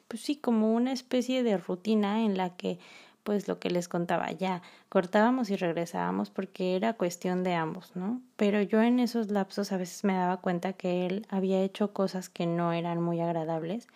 pues 0.09 0.23
sí, 0.23 0.37
como 0.37 0.73
una 0.73 0.91
especie 0.91 1.43
de 1.43 1.59
rutina 1.59 2.25
en 2.25 2.39
la 2.39 2.57
que 2.57 2.79
pues 3.25 3.47
lo 3.47 3.59
que 3.59 3.69
les 3.69 3.89
contaba, 3.89 4.33
ya 4.33 4.63
cortábamos 4.89 5.51
y 5.51 5.57
regresábamos 5.57 6.31
porque 6.31 6.77
era 6.77 6.95
cuestión 6.95 7.45
de 7.45 7.53
ambos, 7.53 7.95
¿no? 7.95 8.23
Pero 8.37 8.63
yo 8.63 8.81
en 8.81 9.01
esos 9.01 9.31
lapsos 9.31 9.71
a 9.71 9.77
veces 9.77 10.03
me 10.03 10.15
daba 10.15 10.39
cuenta 10.39 10.73
que 10.73 11.05
él 11.05 11.27
había 11.29 11.61
hecho 11.61 11.93
cosas 11.93 12.31
que 12.31 12.47
no 12.47 12.73
eran 12.73 13.03
muy 13.03 13.21
agradables 13.21 13.87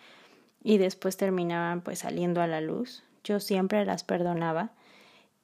y 0.62 0.78
después 0.78 1.16
terminaban 1.16 1.80
pues 1.80 2.00
saliendo 2.00 2.40
a 2.40 2.46
la 2.46 2.60
luz. 2.60 3.04
Yo 3.24 3.40
siempre 3.40 3.84
las 3.84 4.04
perdonaba 4.04 4.72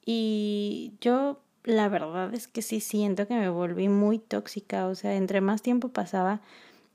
y 0.05 0.93
yo 1.01 1.41
la 1.63 1.89
verdad 1.89 2.33
es 2.33 2.47
que 2.47 2.61
sí 2.61 2.79
siento 2.79 3.27
que 3.27 3.35
me 3.35 3.49
volví 3.49 3.89
muy 3.89 4.19
tóxica, 4.19 4.87
o 4.87 4.95
sea, 4.95 5.15
entre 5.15 5.41
más 5.41 5.61
tiempo 5.61 5.89
pasaba 5.89 6.41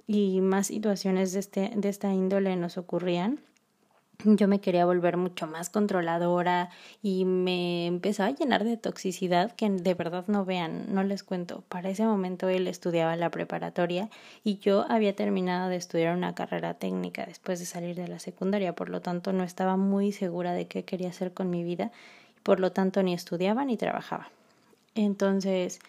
y 0.06 0.40
más 0.40 0.68
situaciones 0.68 1.32
de, 1.32 1.40
este, 1.40 1.72
de 1.74 1.88
esta 1.88 2.12
índole 2.12 2.56
nos 2.56 2.78
ocurrían, 2.78 3.40
yo 4.24 4.48
me 4.48 4.60
quería 4.60 4.84
volver 4.86 5.16
mucho 5.16 5.46
más 5.46 5.70
controladora 5.70 6.70
y 7.02 7.24
me 7.24 7.86
empezaba 7.86 8.28
a 8.28 8.34
llenar 8.34 8.64
de 8.64 8.76
toxicidad 8.76 9.52
que 9.52 9.68
de 9.68 9.94
verdad 9.94 10.24
no 10.28 10.44
vean, 10.44 10.94
no 10.94 11.02
les 11.02 11.22
cuento. 11.22 11.64
Para 11.68 11.90
ese 11.90 12.04
momento 12.04 12.48
él 12.48 12.66
estudiaba 12.68 13.16
la 13.16 13.30
preparatoria 13.30 14.10
y 14.44 14.58
yo 14.58 14.84
había 14.88 15.14
terminado 15.14 15.68
de 15.68 15.76
estudiar 15.76 16.16
una 16.16 16.34
carrera 16.34 16.74
técnica 16.74 17.26
después 17.26 17.58
de 17.58 17.66
salir 17.66 17.96
de 17.96 18.08
la 18.08 18.18
secundaria, 18.18 18.74
por 18.74 18.88
lo 18.88 19.00
tanto 19.00 19.32
no 19.32 19.44
estaba 19.44 19.76
muy 19.76 20.12
segura 20.12 20.52
de 20.52 20.66
qué 20.66 20.84
quería 20.84 21.08
hacer 21.08 21.32
con 21.32 21.50
mi 21.50 21.64
vida 21.64 21.90
y 22.36 22.40
por 22.40 22.60
lo 22.60 22.72
tanto 22.72 23.02
ni 23.02 23.14
estudiaba 23.14 23.64
ni 23.64 23.76
trabajaba. 23.76 24.30
Entonces, 24.94 25.80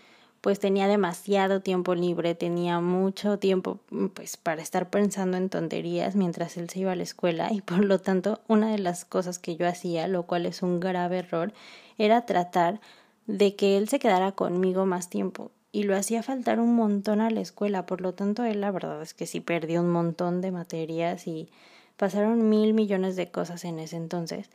pues 0.44 0.60
tenía 0.60 0.90
demasiado 0.90 1.62
tiempo 1.62 1.96
libre, 1.96 2.36
tenía 2.36 2.82
mucho 2.82 3.40
tiempo 3.40 3.80
mm, 3.92 4.08
pues 4.08 4.36
para 4.36 4.62
estar 4.62 4.90
pensando 4.90 5.38
en 5.38 5.48
tonterías 5.48 6.18
mientras 6.18 6.58
él 6.58 6.70
se 6.70 6.80
iba 6.80 6.92
a 6.92 6.98
la 6.98 7.04
escuela 7.04 7.54
y 7.54 7.62
por 7.62 7.86
lo 7.86 8.00
tanto 8.00 8.42
una 8.50 8.70
de 8.70 8.78
las 8.78 9.06
cosas 9.06 9.40
que 9.40 9.56
yo 9.56 9.66
hacía, 9.66 10.06
lo 10.10 10.24
cual 10.24 10.46
es 10.46 10.62
un 10.62 10.82
grave 10.82 11.20
error, 11.20 11.54
era 11.98 12.26
tratar 12.26 12.82
de 13.26 13.56
que 13.56 13.78
él 13.78 13.88
se 13.88 14.00
quedara 14.00 14.34
conmigo 14.34 14.86
más 14.86 15.10
tiempo 15.10 15.50
y 15.72 15.84
lo 15.84 15.96
hacía 15.96 16.22
faltar 16.24 16.60
un 16.60 16.76
montón 16.76 17.22
a 17.22 17.30
la 17.30 17.40
escuela, 17.40 17.86
por 17.86 18.02
lo 18.02 18.14
tanto 18.14 18.44
él 18.44 18.60
la 18.60 18.72
verdad 18.72 19.02
es 19.02 19.14
que 19.14 19.28
sí 19.28 19.40
perdió 19.40 19.80
un 19.80 19.92
montón 19.92 20.42
de 20.42 20.52
materias 20.52 21.26
y 21.26 21.48
pasaron 21.96 22.50
mil 22.50 22.74
millones 22.74 23.16
de 23.16 23.32
cosas 23.32 23.64
en 23.64 23.80
ese 23.80 23.96
entonces, 23.96 24.50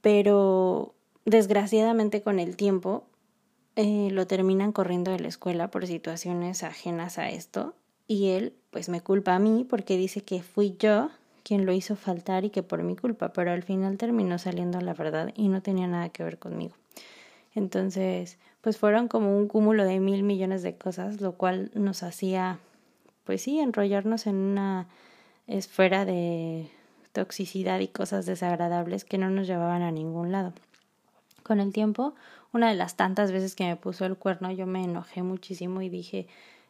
pero 0.00 0.94
desgraciadamente 1.24 2.22
con 2.22 2.40
el 2.40 2.56
tiempo 2.56 3.04
eh, 3.76 4.08
lo 4.10 4.26
terminan 4.26 4.72
corriendo 4.72 5.10
de 5.10 5.20
la 5.20 5.28
escuela 5.28 5.70
por 5.70 5.86
situaciones 5.86 6.62
ajenas 6.62 7.18
a 7.18 7.28
esto 7.28 7.74
y 8.08 8.28
él 8.30 8.54
pues 8.70 8.88
me 8.88 9.00
culpa 9.00 9.34
a 9.34 9.38
mí 9.38 9.66
porque 9.68 9.96
dice 9.96 10.22
que 10.22 10.42
fui 10.42 10.76
yo 10.78 11.10
quien 11.42 11.64
lo 11.64 11.72
hizo 11.72 11.94
faltar 11.94 12.44
y 12.44 12.50
que 12.50 12.64
por 12.64 12.82
mi 12.82 12.96
culpa, 12.96 13.32
pero 13.32 13.52
al 13.52 13.62
final 13.62 13.98
terminó 13.98 14.38
saliendo 14.38 14.80
la 14.80 14.94
verdad 14.94 15.32
y 15.36 15.48
no 15.48 15.62
tenía 15.62 15.86
nada 15.86 16.08
que 16.08 16.24
ver 16.24 16.38
conmigo. 16.38 16.74
Entonces, 17.54 18.38
pues 18.62 18.78
fueron 18.78 19.06
como 19.06 19.36
un 19.36 19.46
cúmulo 19.46 19.84
de 19.84 20.00
mil 20.00 20.24
millones 20.24 20.62
de 20.62 20.74
cosas, 20.76 21.20
lo 21.20 21.32
cual 21.32 21.70
nos 21.74 22.02
hacía, 22.02 22.58
pues 23.24 23.42
sí, 23.42 23.60
enrollarnos 23.60 24.26
en 24.26 24.34
una 24.34 24.88
esfera 25.46 26.04
de 26.04 26.68
toxicidad 27.12 27.78
y 27.80 27.88
cosas 27.88 28.26
desagradables 28.26 29.04
que 29.04 29.18
no 29.18 29.30
nos 29.30 29.46
llevaban 29.46 29.82
a 29.82 29.92
ningún 29.92 30.32
lado. 30.32 30.52
Con 31.44 31.60
el 31.60 31.72
tiempo, 31.72 32.14
una 32.56 32.70
de 32.70 32.74
las 32.74 32.96
tantas 32.96 33.30
veces 33.32 33.54
que 33.54 33.64
me 33.64 33.76
puso 33.76 34.04
el 34.06 34.16
cuerno, 34.16 34.50
yo 34.50 34.66
me 34.66 34.82
enojé 34.82 35.22
muchísimo 35.22 35.82
y 35.82 35.88
dije, 35.88 36.26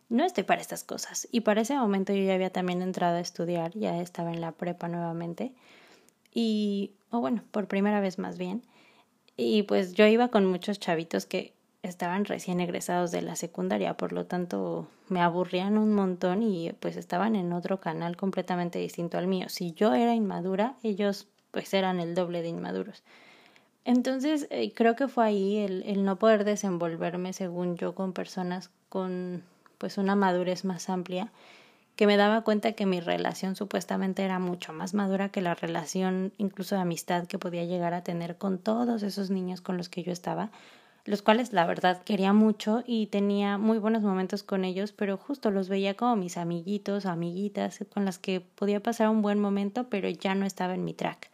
no 0.08 0.24
estoy 0.24 0.44
para 0.44 0.60
estas 0.60 0.84
cosas. 0.84 1.28
Y 1.32 1.40
para 1.40 1.62
ese 1.62 1.76
momento 1.76 2.12
yo 2.12 2.22
ya 2.22 2.34
había 2.34 2.50
también 2.50 2.82
entrado 2.82 3.16
a 3.16 3.20
estudiar, 3.20 3.72
ya 3.72 4.00
estaba 4.00 4.32
en 4.32 4.40
la 4.40 4.52
prepa 4.52 4.88
nuevamente. 4.88 5.52
Y, 6.34 6.90
o 7.10 7.20
bueno, 7.20 7.42
por 7.50 7.68
primera 7.68 8.00
vez 8.00 8.18
más 8.18 8.36
bien. 8.36 8.62
Y 9.36 9.62
pues 9.62 9.94
yo 9.94 10.06
iba 10.06 10.28
con 10.28 10.44
muchos 10.46 10.78
chavitos 10.78 11.24
que 11.24 11.52
estaban 11.82 12.24
recién 12.24 12.60
egresados 12.60 13.12
de 13.12 13.22
la 13.22 13.36
secundaria, 13.36 13.96
por 13.96 14.12
lo 14.12 14.26
tanto 14.26 14.88
me 15.08 15.20
aburrían 15.20 15.78
un 15.78 15.94
montón 15.94 16.42
y 16.42 16.72
pues 16.80 16.96
estaban 16.96 17.36
en 17.36 17.52
otro 17.52 17.78
canal 17.78 18.16
completamente 18.16 18.78
distinto 18.80 19.18
al 19.18 19.28
mío. 19.28 19.48
Si 19.48 19.72
yo 19.72 19.94
era 19.94 20.14
inmadura, 20.14 20.74
ellos 20.82 21.28
pues 21.52 21.72
eran 21.74 22.00
el 22.00 22.14
doble 22.14 22.42
de 22.42 22.48
inmaduros. 22.48 23.04
Entonces, 23.86 24.48
eh, 24.50 24.72
creo 24.74 24.96
que 24.96 25.06
fue 25.06 25.26
ahí 25.26 25.58
el, 25.58 26.04
no 26.04 26.16
poder 26.16 26.42
desenvolverme, 26.42 27.32
según 27.32 27.76
yo, 27.76 27.94
con 27.94 28.12
personas 28.12 28.68
con 28.88 29.44
pues 29.78 29.96
una 29.96 30.16
madurez 30.16 30.64
más 30.64 30.90
amplia, 30.90 31.30
que 31.94 32.08
me 32.08 32.16
daba 32.16 32.42
cuenta 32.42 32.72
que 32.72 32.84
mi 32.84 32.98
relación 32.98 33.54
supuestamente 33.54 34.24
era 34.24 34.40
mucho 34.40 34.72
más 34.72 34.92
madura 34.92 35.28
que 35.28 35.40
la 35.40 35.54
relación 35.54 36.32
incluso 36.36 36.74
de 36.74 36.80
amistad 36.80 37.28
que 37.28 37.38
podía 37.38 37.64
llegar 37.64 37.94
a 37.94 38.02
tener 38.02 38.38
con 38.38 38.58
todos 38.58 39.04
esos 39.04 39.30
niños 39.30 39.60
con 39.60 39.76
los 39.76 39.88
que 39.88 40.02
yo 40.02 40.10
estaba, 40.10 40.50
los 41.04 41.22
cuales 41.22 41.52
la 41.52 41.64
verdad 41.64 42.02
quería 42.02 42.32
mucho 42.32 42.82
y 42.86 43.06
tenía 43.06 43.56
muy 43.56 43.78
buenos 43.78 44.02
momentos 44.02 44.42
con 44.42 44.64
ellos, 44.64 44.90
pero 44.90 45.16
justo 45.16 45.52
los 45.52 45.68
veía 45.68 45.94
como 45.94 46.16
mis 46.16 46.38
amiguitos, 46.38 47.06
amiguitas, 47.06 47.78
con 47.94 48.04
las 48.04 48.18
que 48.18 48.40
podía 48.40 48.82
pasar 48.82 49.10
un 49.10 49.22
buen 49.22 49.38
momento, 49.38 49.86
pero 49.88 50.08
ya 50.08 50.34
no 50.34 50.44
estaba 50.44 50.74
en 50.74 50.84
mi 50.84 50.92
track. 50.92 51.30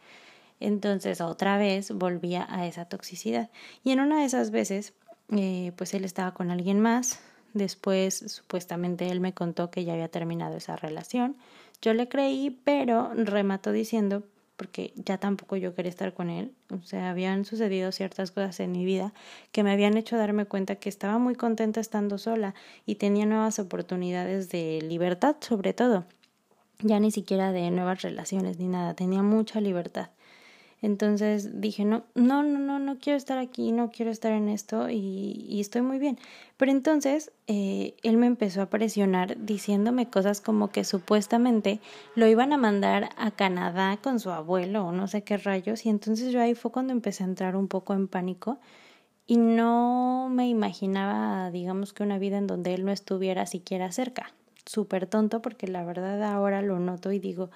Entonces 0.59 1.21
otra 1.21 1.57
vez 1.57 1.91
volvía 1.91 2.45
a 2.49 2.67
esa 2.67 2.85
toxicidad. 2.85 3.49
Y 3.83 3.91
en 3.91 3.99
una 3.99 4.19
de 4.19 4.25
esas 4.25 4.51
veces, 4.51 4.93
eh, 5.35 5.71
pues 5.75 5.93
él 5.93 6.05
estaba 6.05 6.33
con 6.33 6.51
alguien 6.51 6.79
más. 6.79 7.19
Después, 7.53 8.23
supuestamente, 8.27 9.09
él 9.09 9.19
me 9.19 9.33
contó 9.33 9.69
que 9.69 9.83
ya 9.83 9.93
había 9.93 10.07
terminado 10.07 10.57
esa 10.57 10.75
relación. 10.75 11.35
Yo 11.81 11.93
le 11.93 12.07
creí, 12.07 12.59
pero 12.63 13.11
remató 13.13 13.71
diciendo, 13.71 14.23
porque 14.55 14.93
ya 14.95 15.17
tampoco 15.17 15.55
yo 15.55 15.75
quería 15.75 15.89
estar 15.89 16.13
con 16.13 16.29
él. 16.29 16.53
O 16.71 16.85
sea, 16.85 17.09
habían 17.09 17.45
sucedido 17.45 17.91
ciertas 17.91 18.31
cosas 18.31 18.59
en 18.59 18.71
mi 18.71 18.85
vida 18.85 19.13
que 19.51 19.63
me 19.63 19.71
habían 19.71 19.97
hecho 19.97 20.17
darme 20.17 20.45
cuenta 20.45 20.75
que 20.75 20.89
estaba 20.89 21.17
muy 21.17 21.35
contenta 21.35 21.79
estando 21.79 22.17
sola 22.17 22.55
y 22.85 22.95
tenía 22.95 23.25
nuevas 23.25 23.59
oportunidades 23.59 24.49
de 24.49 24.81
libertad, 24.81 25.35
sobre 25.39 25.73
todo. 25.73 26.05
Ya 26.79 26.99
ni 26.99 27.11
siquiera 27.11 27.51
de 27.51 27.69
nuevas 27.71 28.01
relaciones 28.01 28.59
ni 28.59 28.67
nada, 28.67 28.93
tenía 28.93 29.23
mucha 29.23 29.61
libertad. 29.61 30.09
Entonces 30.83 31.61
dije, 31.61 31.85
no, 31.85 32.03
no, 32.13 32.43
no, 32.43 32.59
no, 32.59 32.77
no 32.77 32.97
quiero 32.99 33.15
estar 33.15 33.37
aquí, 33.37 33.71
no 33.71 33.89
quiero 33.89 34.11
estar 34.11 34.33
en 34.33 34.49
esto 34.49 34.89
y, 34.89 35.45
y 35.47 35.61
estoy 35.61 35.81
muy 35.81 35.97
bien. 35.97 36.19
Pero 36.57 36.73
entonces 36.73 37.31
eh, 37.47 37.95
él 38.03 38.17
me 38.17 38.27
empezó 38.27 38.61
a 38.61 38.69
presionar 38.69 39.37
diciéndome 39.45 40.09
cosas 40.09 40.41
como 40.41 40.71
que 40.71 40.83
supuestamente 40.83 41.79
lo 42.15 42.27
iban 42.27 42.51
a 42.51 42.57
mandar 42.57 43.11
a 43.15 43.31
Canadá 43.31 43.97
con 44.03 44.19
su 44.19 44.29
abuelo 44.31 44.85
o 44.87 44.91
no 44.91 45.07
sé 45.07 45.23
qué 45.23 45.37
rayos. 45.37 45.85
Y 45.85 45.89
entonces 45.89 46.33
yo 46.33 46.41
ahí 46.41 46.53
fue 46.53 46.71
cuando 46.73 46.91
empecé 46.91 47.23
a 47.23 47.27
entrar 47.27 47.55
un 47.55 47.69
poco 47.69 47.93
en 47.93 48.09
pánico 48.09 48.59
y 49.25 49.37
no 49.37 50.27
me 50.29 50.49
imaginaba, 50.49 51.49
digamos 51.49 51.93
que 51.93 52.03
una 52.03 52.19
vida 52.19 52.37
en 52.37 52.47
donde 52.47 52.73
él 52.73 52.83
no 52.83 52.91
estuviera 52.91 53.45
siquiera 53.45 53.89
cerca. 53.93 54.33
Súper 54.65 55.07
tonto 55.07 55.41
porque 55.41 55.69
la 55.69 55.85
verdad 55.85 56.21
ahora 56.23 56.61
lo 56.61 56.77
noto 56.79 57.13
y 57.13 57.19
digo, 57.19 57.51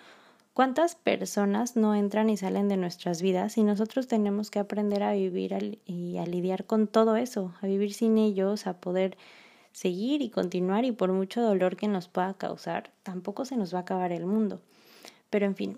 ¿Cuántas 0.57 0.95
personas 0.95 1.75
no 1.75 1.93
entran 1.93 2.31
y 2.31 2.37
salen 2.37 2.67
de 2.67 2.77
nuestras 2.77 3.21
vidas 3.21 3.59
y 3.59 3.63
nosotros 3.63 4.07
tenemos 4.07 4.49
que 4.49 4.57
aprender 4.57 5.03
a 5.03 5.11
vivir 5.11 5.79
y 5.85 6.17
a 6.17 6.25
lidiar 6.25 6.65
con 6.65 6.87
todo 6.87 7.15
eso, 7.15 7.53
a 7.61 7.67
vivir 7.67 7.93
sin 7.93 8.17
ellos, 8.17 8.65
a 8.65 8.79
poder 8.79 9.19
seguir 9.71 10.23
y 10.23 10.31
continuar 10.31 10.83
y 10.83 10.91
por 10.91 11.11
mucho 11.11 11.43
dolor 11.43 11.75
que 11.75 11.87
nos 11.87 12.07
pueda 12.07 12.33
causar, 12.33 12.91
tampoco 13.03 13.45
se 13.45 13.55
nos 13.55 13.71
va 13.71 13.77
a 13.77 13.81
acabar 13.81 14.11
el 14.11 14.25
mundo. 14.25 14.59
Pero 15.29 15.45
en 15.45 15.55
fin, 15.55 15.77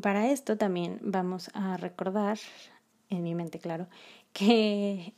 para 0.00 0.30
esto 0.30 0.56
también 0.56 1.00
vamos 1.02 1.50
a 1.52 1.76
recordar, 1.76 2.38
en 3.08 3.24
mi 3.24 3.34
mente 3.34 3.58
claro, 3.58 3.88
que, 4.32 5.12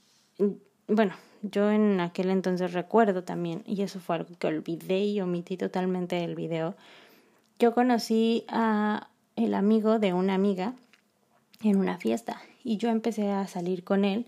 bueno, 0.89 1.13
yo 1.43 1.71
en 1.71 2.01
aquel 2.01 2.31
entonces 2.31 2.73
recuerdo 2.73 3.25
también, 3.25 3.63
y 3.67 3.83
eso 3.83 4.01
fue 4.01 4.17
algo 4.17 4.35
que 4.39 4.47
olvidé 4.47 5.01
y 5.05 5.21
omití 5.21 5.59
totalmente 5.59 6.17
del 6.17 6.35
video, 6.35 6.77
yo 7.63 7.75
conocí 7.75 8.45
a 8.49 9.07
el 9.37 9.55
amigo 9.55 10.01
de 10.01 10.13
una 10.13 10.35
amiga 10.35 10.75
en 11.63 11.77
una 11.77 11.97
fiesta 11.97 12.43
y 12.65 12.77
yo 12.77 12.89
empecé 12.89 13.31
a 13.31 13.47
salir 13.47 13.85
con 13.85 14.05
él 14.05 14.27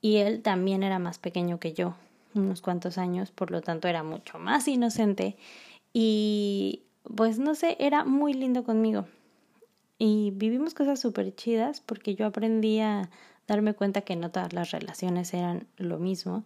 y 0.00 0.18
él 0.18 0.40
también 0.40 0.84
era 0.84 1.00
más 1.00 1.18
pequeño 1.18 1.58
que 1.58 1.72
yo, 1.72 1.96
unos 2.36 2.60
cuantos 2.60 2.96
años, 2.96 3.32
por 3.32 3.50
lo 3.50 3.60
tanto 3.60 3.88
era 3.88 4.04
mucho 4.04 4.38
más 4.38 4.68
inocente 4.68 5.36
y 5.92 6.82
pues 7.16 7.40
no 7.40 7.56
sé, 7.56 7.76
era 7.80 8.04
muy 8.04 8.34
lindo 8.34 8.62
conmigo. 8.62 9.06
Y 9.98 10.30
vivimos 10.36 10.72
cosas 10.72 11.00
súper 11.00 11.34
chidas 11.34 11.80
porque 11.80 12.14
yo 12.14 12.24
aprendí 12.24 12.78
a 12.78 13.10
darme 13.48 13.74
cuenta 13.74 14.02
que 14.02 14.14
no 14.14 14.30
todas 14.30 14.52
las 14.52 14.70
relaciones 14.70 15.34
eran 15.34 15.66
lo 15.76 15.98
mismo 15.98 16.44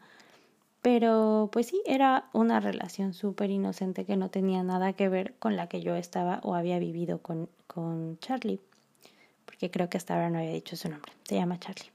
pero 0.82 1.50
pues 1.52 1.66
sí, 1.66 1.82
era 1.84 2.28
una 2.32 2.60
relación 2.60 3.12
súper 3.12 3.50
inocente 3.50 4.04
que 4.04 4.16
no 4.16 4.30
tenía 4.30 4.62
nada 4.62 4.94
que 4.94 5.08
ver 5.08 5.34
con 5.38 5.56
la 5.56 5.68
que 5.68 5.82
yo 5.82 5.94
estaba 5.94 6.40
o 6.42 6.54
había 6.54 6.78
vivido 6.78 7.18
con, 7.18 7.49
con 7.66 8.18
Charlie, 8.20 8.60
porque 9.44 9.70
creo 9.70 9.90
que 9.90 9.99
hasta 9.99 10.14
ahora 10.14 10.30
no 10.30 10.38
había 10.38 10.52
dicho 10.52 10.76
su 10.76 10.88
nombre, 10.88 11.12
se 11.25 11.34
llama 11.34 11.58
Charlie. 11.58 11.90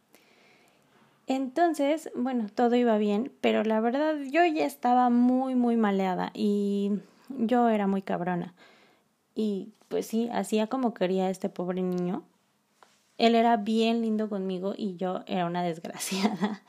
Entonces, 1.28 2.12
bueno, 2.16 2.48
todo 2.54 2.76
iba 2.76 2.98
bien, 3.00 3.32
pero 3.42 3.64
la 3.64 3.80
verdad 3.80 4.16
yo 4.32 4.46
ya 4.46 4.66
estaba 4.66 5.10
muy, 5.10 5.56
muy 5.56 5.76
maleada 5.76 6.30
y 6.36 6.92
yo 7.30 7.70
era 7.70 7.88
muy 7.88 8.04
cabrona. 8.04 8.54
Y 9.34 9.70
pues 9.88 10.06
sí, 10.06 10.30
hacía 10.32 10.68
como 10.68 10.94
quería 10.94 11.32
este 11.32 11.50
pobre 11.50 11.82
niño. 11.82 12.24
Él 13.18 13.34
era 13.34 13.58
bien 13.58 14.02
lindo 14.02 14.30
conmigo 14.30 14.76
y 14.78 14.98
yo 14.98 15.24
era 15.26 15.48
una 15.48 15.64
desgraciada. 15.64 16.62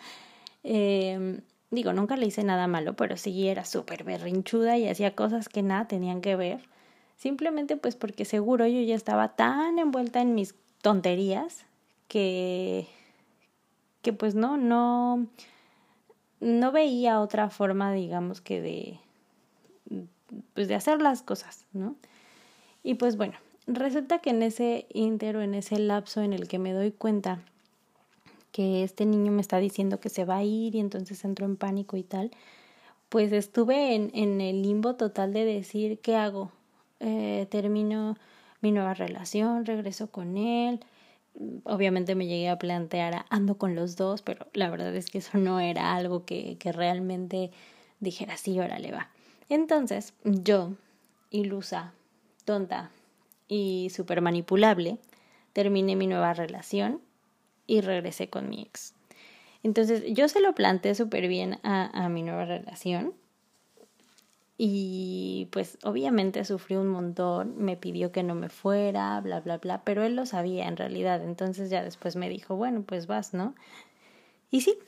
eh, 0.65 1.43
digo, 1.71 1.93
nunca 1.93 2.17
le 2.17 2.27
hice 2.27 2.45
nada 2.45 2.67
malo, 2.67 2.95
pero 2.95 3.17
sí 3.17 3.49
era 3.49 3.65
súper 3.65 4.05
berrinchuda 4.05 4.79
y 4.79 4.89
hacía 4.89 5.15
cosas 5.15 5.49
que 5.49 5.63
nada 5.63 5.89
tenían 5.89 6.21
que 6.21 6.37
ver. 6.37 6.61
Simplemente 7.17 7.77
pues 7.77 7.97
porque 7.97 8.25
seguro 8.25 8.67
yo 8.67 8.81
ya 8.83 8.95
estaba 8.95 9.37
tan 9.37 9.79
envuelta 9.79 10.21
en 10.21 10.35
mis 10.35 10.55
tonterías 10.83 11.65
que 12.09 12.87
que 14.07 14.13
pues 14.13 14.37
no, 14.37 14.57
no, 14.57 15.27
no 16.39 16.71
veía 16.71 17.19
otra 17.21 17.51
forma, 17.51 17.93
digamos, 17.93 18.41
que 18.41 18.61
de, 18.61 19.01
pues 20.55 20.69
de 20.69 20.77
hacer 20.77 21.03
las 21.03 21.23
cosas, 21.23 21.67
¿no? 21.73 21.97
Y 22.85 22.95
pues 22.95 23.17
bueno, 23.17 23.35
resulta 23.67 24.21
que 24.21 24.31
en 24.31 24.45
ese 24.45 24.87
íntero, 24.95 25.43
en 25.43 25.55
ese 25.55 25.81
lapso 25.81 26.23
en 26.23 26.35
el 26.35 26.47
que 26.47 26.61
me 26.61 26.73
doy 26.73 26.93
cuenta 26.93 27.41
que 28.57 28.83
este 28.85 29.05
niño 29.05 29.33
me 29.33 29.43
está 29.43 29.59
diciendo 29.59 30.01
que 30.01 30.09
se 30.09 30.25
va 30.25 30.37
a 30.37 30.43
ir 30.43 30.77
y 30.77 30.81
entonces 30.81 31.23
entro 31.27 31.45
en 31.45 31.59
pánico 31.59 31.99
y 31.99 32.03
tal, 32.03 32.31
pues 33.11 33.31
estuve 33.33 33.95
en, 33.95 34.11
en 34.15 34.41
el 34.41 34.63
limbo 34.63 34.95
total 34.95 35.35
de 35.35 35.45
decir, 35.45 35.99
¿qué 36.01 36.17
hago? 36.17 36.53
Eh, 37.01 37.47
termino 37.51 38.17
mi 38.63 38.73
nueva 38.73 38.95
relación, 38.95 39.67
regreso 39.67 40.11
con 40.11 40.39
él, 40.39 40.81
obviamente 41.65 42.15
me 42.15 42.27
llegué 42.27 42.49
a 42.49 42.59
plantear 42.59 43.27
ando 43.29 43.59
con 43.59 43.75
los 43.75 43.95
dos, 43.95 44.23
pero 44.23 44.47
la 44.55 44.71
verdad 44.71 44.97
es 44.97 45.11
que 45.11 45.19
eso 45.19 45.37
no 45.37 45.61
era 45.61 45.95
algo 45.95 46.25
que, 46.25 46.57
que 46.57 46.73
realmente 46.73 47.51
dijera 48.01 48.39
sí, 48.39 48.59
órale 48.59 48.91
va. 48.91 49.11
Entonces 49.51 50.15
yo, 50.25 50.73
ilusa, 51.29 51.93
tonta 52.47 52.91
y 53.49 53.91
súper 53.95 54.23
manipulable, 54.23 54.97
terminé 55.53 55.95
mi 55.95 56.07
nueva 56.07 56.33
relación 56.33 57.03
y 57.67 57.81
regresé 57.81 58.29
con 58.29 58.49
mi 58.49 58.63
ex. 58.63 58.95
Entonces 59.63 60.05
yo 60.09 60.29
se 60.29 60.41
lo 60.41 60.55
planteé 60.55 60.95
súper 60.95 61.29
bien 61.29 61.59
a, 61.63 62.05
a 62.05 62.09
mi 62.09 62.23
nueva 62.23 62.45
relación 62.45 63.15
y 64.59 65.49
pues 65.51 65.79
obviamente 65.83 66.45
sufrió 66.45 66.81
un 66.81 66.89
montón, 66.89 67.57
me 67.59 67.77
pidió 67.77 68.11
que 68.11 68.23
no 68.23 68.35
me 68.35 68.49
fuera, 68.49 69.21
bla, 69.21 69.41
bla, 69.41 69.59
bla, 69.59 69.83
pero 69.85 70.03
él 70.03 70.17
lo 70.17 70.25
sabía 70.25 70.67
en 70.67 70.77
realidad, 70.77 71.23
entonces 71.23 71.69
ya 71.69 71.83
después 71.83 72.17
me 72.17 72.29
dijo, 72.31 72.57
bueno, 72.57 72.83
pues 72.83 73.07
vas, 73.07 73.35
¿no? 73.35 73.55
Y 74.51 74.63
sí, 74.63 74.79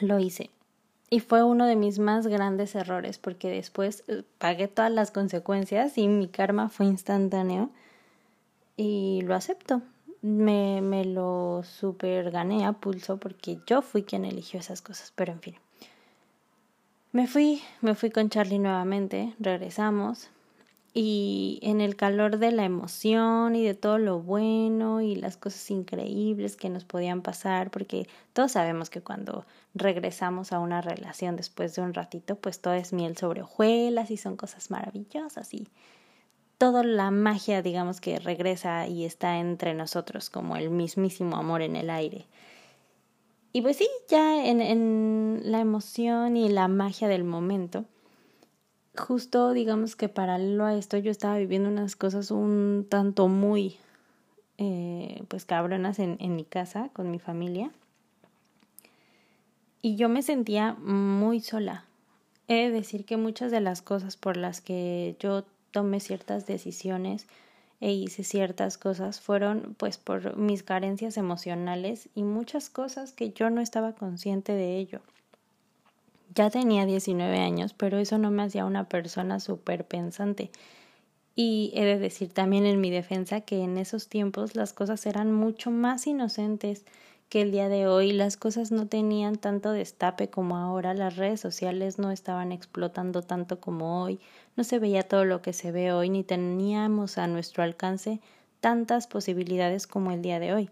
lo 0.00 0.18
hice. 0.18 0.50
Y 1.10 1.20
fue 1.20 1.42
uno 1.42 1.66
de 1.66 1.76
mis 1.76 1.98
más 1.98 2.26
grandes 2.28 2.74
errores 2.74 3.18
porque 3.18 3.50
después 3.50 4.04
eh, 4.06 4.22
pagué 4.38 4.68
todas 4.68 4.92
las 4.92 5.10
consecuencias 5.10 5.98
y 5.98 6.06
mi 6.06 6.28
karma 6.28 6.68
fue 6.68 6.86
instantáneo 6.86 7.70
y 8.76 9.20
lo 9.22 9.34
acepto. 9.34 9.82
Me, 10.22 10.80
me 10.82 11.04
lo 11.04 11.62
super 11.64 12.30
gané 12.30 12.66
a 12.66 12.72
pulso 12.72 13.16
porque 13.16 13.58
yo 13.66 13.82
fui 13.82 14.02
quien 14.02 14.24
eligió 14.24 14.60
esas 14.60 14.82
cosas, 14.82 15.12
pero 15.14 15.32
en 15.32 15.40
fin. 15.40 15.54
Me 17.12 17.26
fui, 17.26 17.62
me 17.80 17.94
fui 17.94 18.10
con 18.10 18.28
Charlie 18.28 18.58
nuevamente, 18.58 19.34
regresamos 19.38 20.30
y 20.92 21.60
en 21.62 21.80
el 21.80 21.94
calor 21.94 22.38
de 22.38 22.50
la 22.50 22.64
emoción 22.64 23.54
y 23.54 23.64
de 23.64 23.74
todo 23.74 23.98
lo 23.98 24.20
bueno 24.20 25.00
y 25.00 25.14
las 25.14 25.36
cosas 25.36 25.70
increíbles 25.70 26.56
que 26.56 26.68
nos 26.68 26.84
podían 26.84 27.22
pasar, 27.22 27.70
porque 27.70 28.08
todos 28.32 28.52
sabemos 28.52 28.90
que 28.90 29.00
cuando 29.00 29.44
regresamos 29.74 30.52
a 30.52 30.58
una 30.58 30.80
relación 30.80 31.36
después 31.36 31.76
de 31.76 31.82
un 31.82 31.94
ratito, 31.94 32.36
pues 32.36 32.60
todo 32.60 32.74
es 32.74 32.92
miel 32.92 33.16
sobre 33.16 33.42
hojuelas 33.42 34.10
y 34.10 34.16
son 34.16 34.36
cosas 34.36 34.70
maravillosas 34.70 35.54
y 35.54 35.68
toda 36.60 36.84
la 36.84 37.10
magia, 37.10 37.62
digamos, 37.62 38.02
que 38.02 38.18
regresa 38.18 38.86
y 38.86 39.06
está 39.06 39.38
entre 39.38 39.72
nosotros 39.72 40.28
como 40.28 40.56
el 40.56 40.68
mismísimo 40.68 41.38
amor 41.38 41.62
en 41.62 41.74
el 41.74 41.88
aire. 41.88 42.26
Y 43.54 43.62
pues 43.62 43.78
sí, 43.78 43.88
ya 44.10 44.44
en, 44.44 45.40
la 45.42 45.60
emoción 45.60 46.36
y 46.36 46.50
la 46.50 46.68
magia 46.68 47.08
del 47.08 47.24
momento, 47.24 47.86
justo 48.94 49.54
digamos 49.54 49.96
que 49.96 50.10
paralelo 50.10 50.66
a 50.66 50.74
esto 50.74 50.98
yo 50.98 51.10
estaba 51.10 51.38
viviendo 51.38 51.70
unas 51.70 51.96
cosas 51.96 52.30
un 52.30 52.86
tanto 52.90 53.28
muy 53.28 53.78
eh, 54.58 55.22
pues 55.28 55.46
cabronas 55.46 55.98
en, 55.98 56.18
en 56.20 56.36
mi 56.36 56.44
casa 56.44 56.90
con 56.92 57.10
mi 57.10 57.18
familia 57.18 57.70
y 59.80 59.96
yo 59.96 60.10
me 60.10 60.20
sentía 60.20 60.74
muy 60.74 61.40
sola. 61.40 61.86
He 62.48 62.68
de 62.68 62.70
decir 62.70 63.06
que 63.06 63.16
muchas 63.16 63.50
de 63.50 63.62
las 63.62 63.80
cosas 63.80 64.18
por 64.18 64.36
las 64.36 64.60
que 64.60 65.16
yo 65.20 65.46
tomé 65.70 66.00
ciertas 66.00 66.46
decisiones 66.46 67.26
e 67.80 67.92
hice 67.92 68.24
ciertas 68.24 68.76
cosas 68.76 69.20
fueron 69.20 69.74
pues 69.78 69.96
por 69.96 70.36
mis 70.36 70.62
carencias 70.62 71.16
emocionales 71.16 72.08
y 72.14 72.22
muchas 72.22 72.68
cosas 72.68 73.12
que 73.12 73.30
yo 73.32 73.48
no 73.50 73.60
estaba 73.60 73.94
consciente 73.94 74.52
de 74.52 74.76
ello. 74.76 75.00
Ya 76.34 76.50
tenía 76.50 76.86
19 76.86 77.38
años, 77.38 77.72
pero 77.72 77.98
eso 77.98 78.18
no 78.18 78.30
me 78.30 78.44
hacía 78.44 78.64
una 78.64 78.88
persona 78.88 79.40
súper 79.40 79.86
pensante. 79.86 80.50
Y 81.34 81.72
he 81.74 81.84
de 81.84 81.98
decir 81.98 82.32
también 82.32 82.66
en 82.66 82.80
mi 82.80 82.90
defensa 82.90 83.40
que 83.40 83.62
en 83.62 83.78
esos 83.78 84.08
tiempos 84.08 84.54
las 84.54 84.72
cosas 84.72 85.06
eran 85.06 85.32
mucho 85.32 85.70
más 85.70 86.06
inocentes 86.06 86.84
que 87.30 87.42
el 87.42 87.52
día 87.52 87.68
de 87.68 87.86
hoy 87.86 88.12
las 88.12 88.36
cosas 88.36 88.72
no 88.72 88.88
tenían 88.88 89.36
tanto 89.36 89.70
destape 89.70 90.28
como 90.28 90.56
ahora, 90.56 90.94
las 90.94 91.16
redes 91.16 91.40
sociales 91.40 91.98
no 92.00 92.10
estaban 92.10 92.50
explotando 92.50 93.22
tanto 93.22 93.60
como 93.60 94.02
hoy, 94.02 94.18
no 94.56 94.64
se 94.64 94.80
veía 94.80 95.04
todo 95.04 95.24
lo 95.24 95.40
que 95.40 95.52
se 95.52 95.70
ve 95.70 95.92
hoy, 95.92 96.10
ni 96.10 96.24
teníamos 96.24 97.18
a 97.18 97.28
nuestro 97.28 97.62
alcance 97.62 98.18
tantas 98.60 99.06
posibilidades 99.06 99.86
como 99.86 100.10
el 100.10 100.22
día 100.22 100.40
de 100.40 100.52
hoy. 100.52 100.70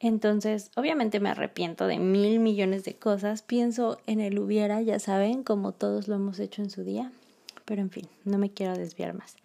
Entonces, 0.00 0.70
obviamente 0.76 1.20
me 1.20 1.28
arrepiento 1.28 1.86
de 1.86 1.98
mil 1.98 2.40
millones 2.40 2.84
de 2.84 2.94
cosas, 2.94 3.42
pienso 3.42 3.98
en 4.06 4.20
el 4.20 4.38
hubiera, 4.38 4.80
ya 4.80 4.98
saben, 4.98 5.42
como 5.42 5.72
todos 5.72 6.08
lo 6.08 6.14
hemos 6.14 6.38
hecho 6.38 6.62
en 6.62 6.70
su 6.70 6.84
día, 6.84 7.12
pero 7.66 7.82
en 7.82 7.90
fin, 7.90 8.08
no 8.24 8.38
me 8.38 8.50
quiero 8.50 8.78
desviar 8.78 9.12
más. 9.12 9.36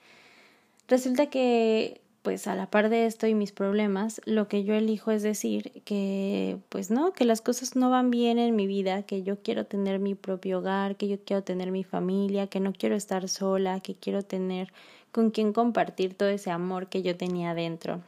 Resulta 0.87 1.29
que 1.29 1.99
pues 2.21 2.47
a 2.47 2.55
la 2.55 2.69
par 2.69 2.89
de 2.89 3.05
esto 3.05 3.27
y 3.27 3.33
mis 3.33 3.51
problemas, 3.51 4.21
lo 4.25 4.47
que 4.47 4.63
yo 4.63 4.73
elijo 4.73 5.11
es 5.11 5.23
decir 5.23 5.81
que 5.85 6.57
pues 6.69 6.91
no, 6.91 7.13
que 7.13 7.25
las 7.25 7.41
cosas 7.41 7.75
no 7.75 7.89
van 7.89 8.11
bien 8.11 8.39
en 8.39 8.55
mi 8.55 8.67
vida, 8.67 9.03
que 9.03 9.23
yo 9.23 9.41
quiero 9.41 9.65
tener 9.65 9.99
mi 9.99 10.15
propio 10.15 10.59
hogar, 10.59 10.97
que 10.97 11.07
yo 11.07 11.17
quiero 11.23 11.43
tener 11.43 11.71
mi 11.71 11.83
familia, 11.83 12.47
que 12.47 12.59
no 12.59 12.73
quiero 12.73 12.95
estar 12.95 13.29
sola, 13.29 13.79
que 13.79 13.95
quiero 13.95 14.23
tener 14.23 14.73
con 15.11 15.31
quien 15.31 15.53
compartir 15.53 16.13
todo 16.13 16.29
ese 16.29 16.51
amor 16.51 16.87
que 16.87 17.01
yo 17.01 17.15
tenía 17.15 17.53
dentro. 17.53 18.01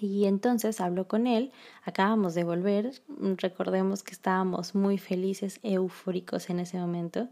Y 0.00 0.26
entonces 0.26 0.80
hablo 0.80 1.08
con 1.08 1.26
él, 1.26 1.52
acabamos 1.84 2.34
de 2.34 2.44
volver, 2.44 3.00
recordemos 3.38 4.02
que 4.02 4.12
estábamos 4.12 4.74
muy 4.74 4.98
felices, 4.98 5.60
eufóricos 5.62 6.50
en 6.50 6.60
ese 6.60 6.78
momento. 6.78 7.28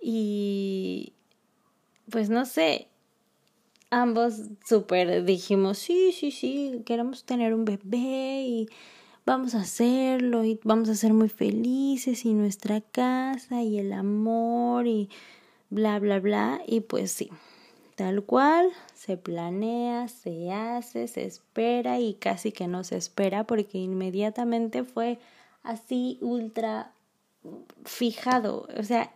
Y 0.00 1.14
pues 2.10 2.30
no 2.30 2.46
sé, 2.46 2.88
ambos 4.02 4.34
súper 4.64 5.24
dijimos, 5.24 5.78
sí, 5.78 6.12
sí, 6.12 6.30
sí, 6.30 6.82
queremos 6.84 7.24
tener 7.24 7.54
un 7.54 7.64
bebé 7.64 8.42
y 8.46 8.68
vamos 9.24 9.54
a 9.54 9.60
hacerlo 9.60 10.44
y 10.44 10.60
vamos 10.64 10.88
a 10.88 10.94
ser 10.94 11.12
muy 11.12 11.28
felices 11.28 12.24
y 12.24 12.34
nuestra 12.34 12.80
casa 12.80 13.62
y 13.62 13.78
el 13.78 13.92
amor 13.92 14.86
y 14.86 15.08
bla, 15.70 15.98
bla, 15.98 16.20
bla. 16.20 16.60
Y 16.66 16.80
pues 16.80 17.12
sí, 17.12 17.30
tal 17.96 18.22
cual, 18.22 18.70
se 18.94 19.16
planea, 19.16 20.08
se 20.08 20.52
hace, 20.52 21.08
se 21.08 21.24
espera 21.24 21.98
y 21.98 22.14
casi 22.14 22.52
que 22.52 22.66
no 22.66 22.84
se 22.84 22.96
espera 22.96 23.44
porque 23.44 23.78
inmediatamente 23.78 24.84
fue 24.84 25.18
así 25.62 26.18
ultra 26.20 26.92
fijado. 27.84 28.66
O 28.78 28.82
sea, 28.82 29.12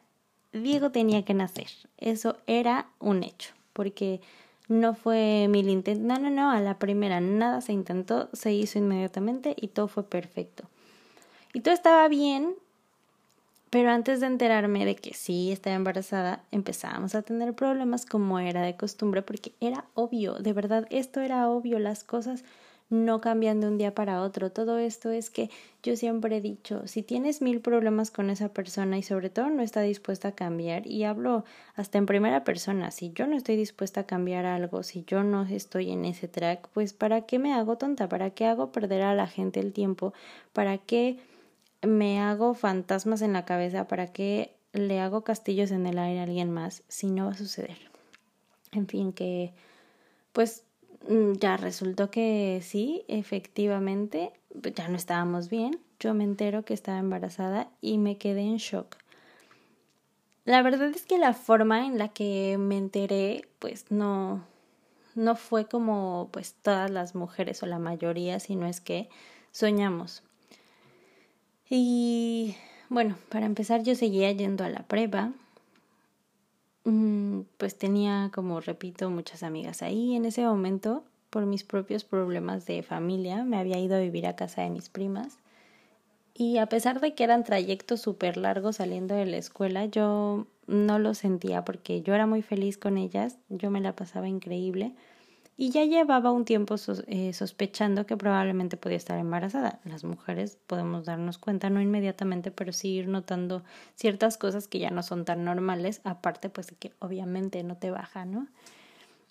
Diego 0.53 0.91
tenía 0.91 1.25
que 1.25 1.35
nacer. 1.35 1.69
Eso 1.99 2.37
era 2.47 2.89
un 2.99 3.23
hecho 3.23 3.53
porque 3.79 4.21
no 4.69 4.95
fue 4.95 5.47
mil 5.49 5.69
intentos, 5.69 6.05
no, 6.05 6.19
no, 6.19 6.31
no, 6.31 6.51
a 6.51 6.61
la 6.61 6.79
primera 6.79 7.21
nada 7.21 7.61
se 7.61 7.73
intentó, 7.73 8.29
se 8.33 8.53
hizo 8.53 8.79
inmediatamente 8.79 9.55
y 9.57 9.69
todo 9.69 9.89
fue 9.89 10.05
perfecto. 10.05 10.65
Y 11.55 11.61
todo 11.61 11.75
estaba 11.75 12.07
bien, 12.09 12.55
pero 13.71 13.91
antes 13.91 14.21
de 14.21 14.27
enterarme 14.27 14.85
de 14.85 14.97
que 14.97 15.15
sí 15.15 15.51
estaba 15.51 15.77
embarazada, 15.77 16.45
empezábamos 16.51 17.15
a 17.15 17.23
tener 17.23 17.55
problemas 17.55 18.07
como 18.07 18.39
era 18.39 18.63
de 18.63 18.77
costumbre, 18.77 19.23
porque 19.23 19.53
era 19.61 19.87
obvio, 19.95 20.35
de 20.35 20.53
verdad, 20.53 20.87
esto 20.91 21.21
era 21.21 21.49
obvio, 21.49 21.79
las 21.79 22.05
cosas 22.05 22.45
no 22.91 23.21
cambian 23.21 23.61
de 23.61 23.69
un 23.69 23.79
día 23.79 23.95
para 23.95 24.23
otro. 24.23 24.51
Todo 24.51 24.79
esto 24.79 25.11
es 25.11 25.31
que 25.31 25.51
yo 25.83 25.97
siempre 25.97 26.39
he 26.39 26.41
dicho, 26.41 26.87
si 26.87 27.03
tienes 27.03 27.43
mil 27.43 27.61
problemas 27.61 28.11
con 28.11 28.31
esa 28.31 28.53
persona 28.53 28.99
y 28.99 29.03
sobre 29.03 29.31
todo 29.31 29.51
no 29.51 29.63
está 29.63 29.83
dispuesta 29.83 30.29
a 30.29 30.33
cambiar, 30.33 30.87
y 30.87 31.05
hablo 31.05 31.45
hasta 31.75 31.99
en 31.99 32.07
primera 32.07 32.45
persona, 32.45 32.91
si 32.91 33.13
yo 33.13 33.27
no 33.27 33.37
estoy 33.37 33.57
dispuesta 33.57 34.01
a 34.01 34.07
cambiar 34.07 34.47
algo, 34.47 34.83
si 34.83 35.05
yo 35.05 35.23
no 35.23 35.43
estoy 35.43 35.91
en 35.91 36.05
ese 36.05 36.29
track, 36.29 36.69
pues 36.73 36.93
¿para 36.93 37.23
qué 37.23 37.39
me 37.39 37.53
hago 37.53 37.77
tonta? 37.77 38.09
¿Para 38.09 38.31
qué 38.31 38.47
hago 38.47 38.73
perder 38.73 39.03
a 39.03 39.15
la 39.15 39.27
gente 39.27 39.61
el 39.61 39.73
tiempo? 39.73 40.15
¿Para 40.53 40.79
qué 40.79 41.19
me 41.83 42.21
hago 42.21 42.55
fantasmas 42.55 43.23
en 43.23 43.35
la 43.35 43.45
cabeza? 43.45 43.87
¿Para 43.87 44.09
qué 44.13 44.55
le 44.73 45.01
hago 45.01 45.23
castillos 45.23 45.71
en 45.71 45.87
el 45.87 45.99
aire 45.99 46.21
a 46.21 46.25
alguien 46.25 46.51
más 46.51 46.83
si 46.89 47.11
no 47.11 47.27
va 47.27 47.33
a 47.33 47.37
suceder? 47.37 47.79
En 48.73 48.87
fin, 48.87 49.13
que 49.13 49.53
pues 50.33 50.65
ya 51.07 51.57
resultó 51.57 52.11
que 52.11 52.61
sí, 52.63 53.05
efectivamente, 53.09 54.33
ya 54.75 54.89
no 54.89 54.97
estábamos 54.97 55.49
bien. 55.49 55.81
Yo 56.01 56.15
me 56.15 56.25
entero 56.25 56.65
que 56.65 56.75
estaba 56.75 56.99
embarazada 56.99 57.69
y 57.81 57.99
me 57.99 58.19
quedé 58.19 58.43
en 58.43 58.57
shock. 58.57 58.97
La 60.45 60.63
verdad 60.63 60.89
es 60.89 61.05
que 61.05 61.19
la 61.19 61.35
forma 61.35 61.87
en 61.87 61.99
la 61.99 62.09
que 62.09 62.57
me 62.59 62.79
enteré, 62.79 63.49
pues 63.59 63.91
no, 63.91 64.45
no 65.15 65.37
fue 65.37 65.67
como 65.67 66.29
pues 66.33 66.55
todas 66.63 66.91
las 66.91 67.15
mujeres 67.15 67.63
o 67.63 67.67
la 67.67 67.79
mayoría, 67.79 68.41
sino 68.41 68.67
es 68.67 68.81
que 68.81 69.09
soñamos. 69.51 70.23
Y 71.69 72.57
bueno, 72.89 73.17
para 73.29 73.47
empezar 73.47 73.83
yo 73.83 73.95
seguía 73.95 74.33
yendo 74.33 74.65
a 74.65 74.71
la 74.71 74.87
prueba, 74.87 75.33
Mm, 75.33 75.48
pues 77.57 77.77
tenía, 77.77 78.31
como 78.35 78.61
repito, 78.61 79.11
muchas 79.11 79.43
amigas 79.43 79.83
ahí. 79.83 80.15
En 80.15 80.25
ese 80.25 80.43
momento, 80.45 81.05
por 81.31 81.47
mis 81.47 81.65
propios 81.65 82.05
problemas 82.05 82.67
de 82.67 82.83
familia, 82.83 83.45
me 83.45 83.59
había 83.59 83.79
ido 83.79 83.97
a 83.97 84.01
vivir 84.01 84.27
a 84.27 84.37
casa 84.37 84.63
de 84.63 84.71
mis 84.71 84.89
primas. 84.89 85.39
Y 86.35 86.59
a 86.59 86.67
pesar 86.67 87.01
de 87.01 87.15
que 87.15 87.25
eran 87.25 87.45
trayectos 87.45 88.01
súper 88.01 88.37
largos 88.37 88.77
saliendo 88.77 89.15
de 89.15 89.27
la 89.27 89.39
escuela, 89.39 89.87
yo 89.87 90.47
no 90.67 90.99
lo 90.99 91.15
sentía 91.15 91.65
porque 91.65 92.03
yo 92.03 92.15
era 92.15 92.27
muy 92.27 92.43
feliz 92.43 92.79
con 92.79 92.97
ellas, 92.97 93.39
yo 93.49 93.71
me 93.71 93.81
la 93.81 93.97
pasaba 93.97 94.29
increíble 94.29 94.95
y 95.61 95.71
ya 95.71 95.85
llevaba 95.85 96.31
un 96.31 96.45
tiempo 96.45 96.77
eh, 97.09 97.33
sospechando 97.33 98.07
que 98.07 98.17
probablemente 98.17 98.77
podía 98.77 98.97
estar 98.97 99.19
embarazada. 99.19 99.81
Las 99.85 100.05
mujeres 100.05 100.57
podemos 100.69 101.05
darnos 101.05 101.37
cuenta, 101.37 101.69
no 101.69 101.83
inmediatamente, 101.83 102.53
pero 102.53 102.73
sí 102.73 102.91
ir 102.91 103.09
notando 103.09 103.65
ciertas 103.97 104.39
cosas 104.39 104.69
que 104.69 104.79
ya 104.79 104.93
no 104.93 105.03
son 105.03 105.25
tan 105.25 105.45
normales, 105.45 106.01
aparte 106.05 106.49
pues 106.49 106.69
de 106.69 106.77
que 106.77 106.93
obviamente 107.01 107.65
no 107.65 107.77
te 107.77 107.91
baja, 107.91 108.25
¿no? 108.25 108.47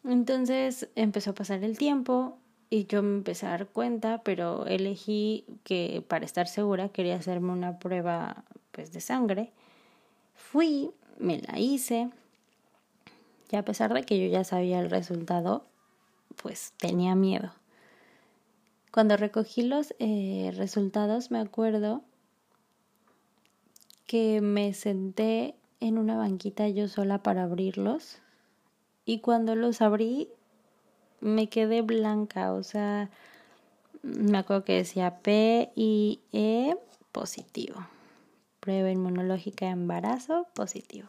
Entonces 0.03 0.89
empezó 0.95 1.31
a 1.31 1.33
pasar 1.33 1.63
el 1.63 1.77
tiempo 1.77 2.37
y 2.69 2.87
yo 2.87 3.01
me 3.01 3.15
empecé 3.15 3.45
a 3.45 3.51
dar 3.51 3.67
cuenta, 3.67 4.21
pero 4.25 4.65
elegí 4.65 5.45
que 5.63 6.03
para 6.05 6.25
estar 6.25 6.49
segura 6.49 6.89
quería 6.89 7.15
hacerme 7.15 7.53
una 7.53 7.79
prueba 7.79 8.43
pues 8.73 8.91
de 8.91 8.99
sangre. 8.99 9.53
Fui, 10.35 10.91
me 11.19 11.39
la 11.39 11.57
hice 11.57 12.09
y 13.49 13.55
a 13.55 13.63
pesar 13.63 13.93
de 13.93 14.03
que 14.03 14.19
yo 14.19 14.27
ya 14.29 14.43
sabía 14.43 14.81
el 14.81 14.89
resultado, 14.89 15.63
pues 16.41 16.73
tenía 16.77 17.15
miedo. 17.15 17.51
Cuando 18.91 19.17
recogí 19.17 19.61
los 19.61 19.93
eh, 19.99 20.51
resultados 20.55 21.29
me 21.29 21.39
acuerdo 21.39 22.01
que 24.05 24.41
me 24.41 24.73
senté 24.73 25.55
en 25.79 25.97
una 25.97 26.17
banquita 26.17 26.67
yo 26.69 26.87
sola 26.87 27.21
para 27.21 27.43
abrirlos 27.43 28.19
y 29.05 29.19
cuando 29.19 29.55
los 29.55 29.81
abrí 29.81 30.29
me 31.19 31.49
quedé 31.49 31.81
blanca, 31.81 32.53
o 32.53 32.63
sea, 32.63 33.09
me 34.01 34.37
acuerdo 34.37 34.63
que 34.63 34.73
decía 34.73 35.19
P 35.19 35.71
y 35.75 36.19
E 36.31 36.77
positivo. 37.11 37.87
Prueba 38.59 38.91
inmunológica 38.91 39.65
de 39.65 39.71
embarazo 39.71 40.47
positivo. 40.53 41.07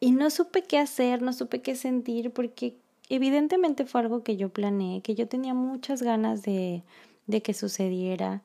Y 0.00 0.12
no 0.12 0.30
supe 0.30 0.62
qué 0.62 0.78
hacer, 0.78 1.22
no 1.22 1.32
supe 1.32 1.60
qué 1.60 1.74
sentir 1.74 2.32
porque 2.32 2.76
evidentemente 3.08 3.86
fue 3.86 4.00
algo 4.02 4.22
que 4.22 4.36
yo 4.36 4.50
planeé, 4.50 5.00
que 5.02 5.14
yo 5.14 5.28
tenía 5.28 5.54
muchas 5.54 6.02
ganas 6.02 6.42
de, 6.42 6.82
de 7.26 7.42
que 7.42 7.54
sucediera. 7.54 8.42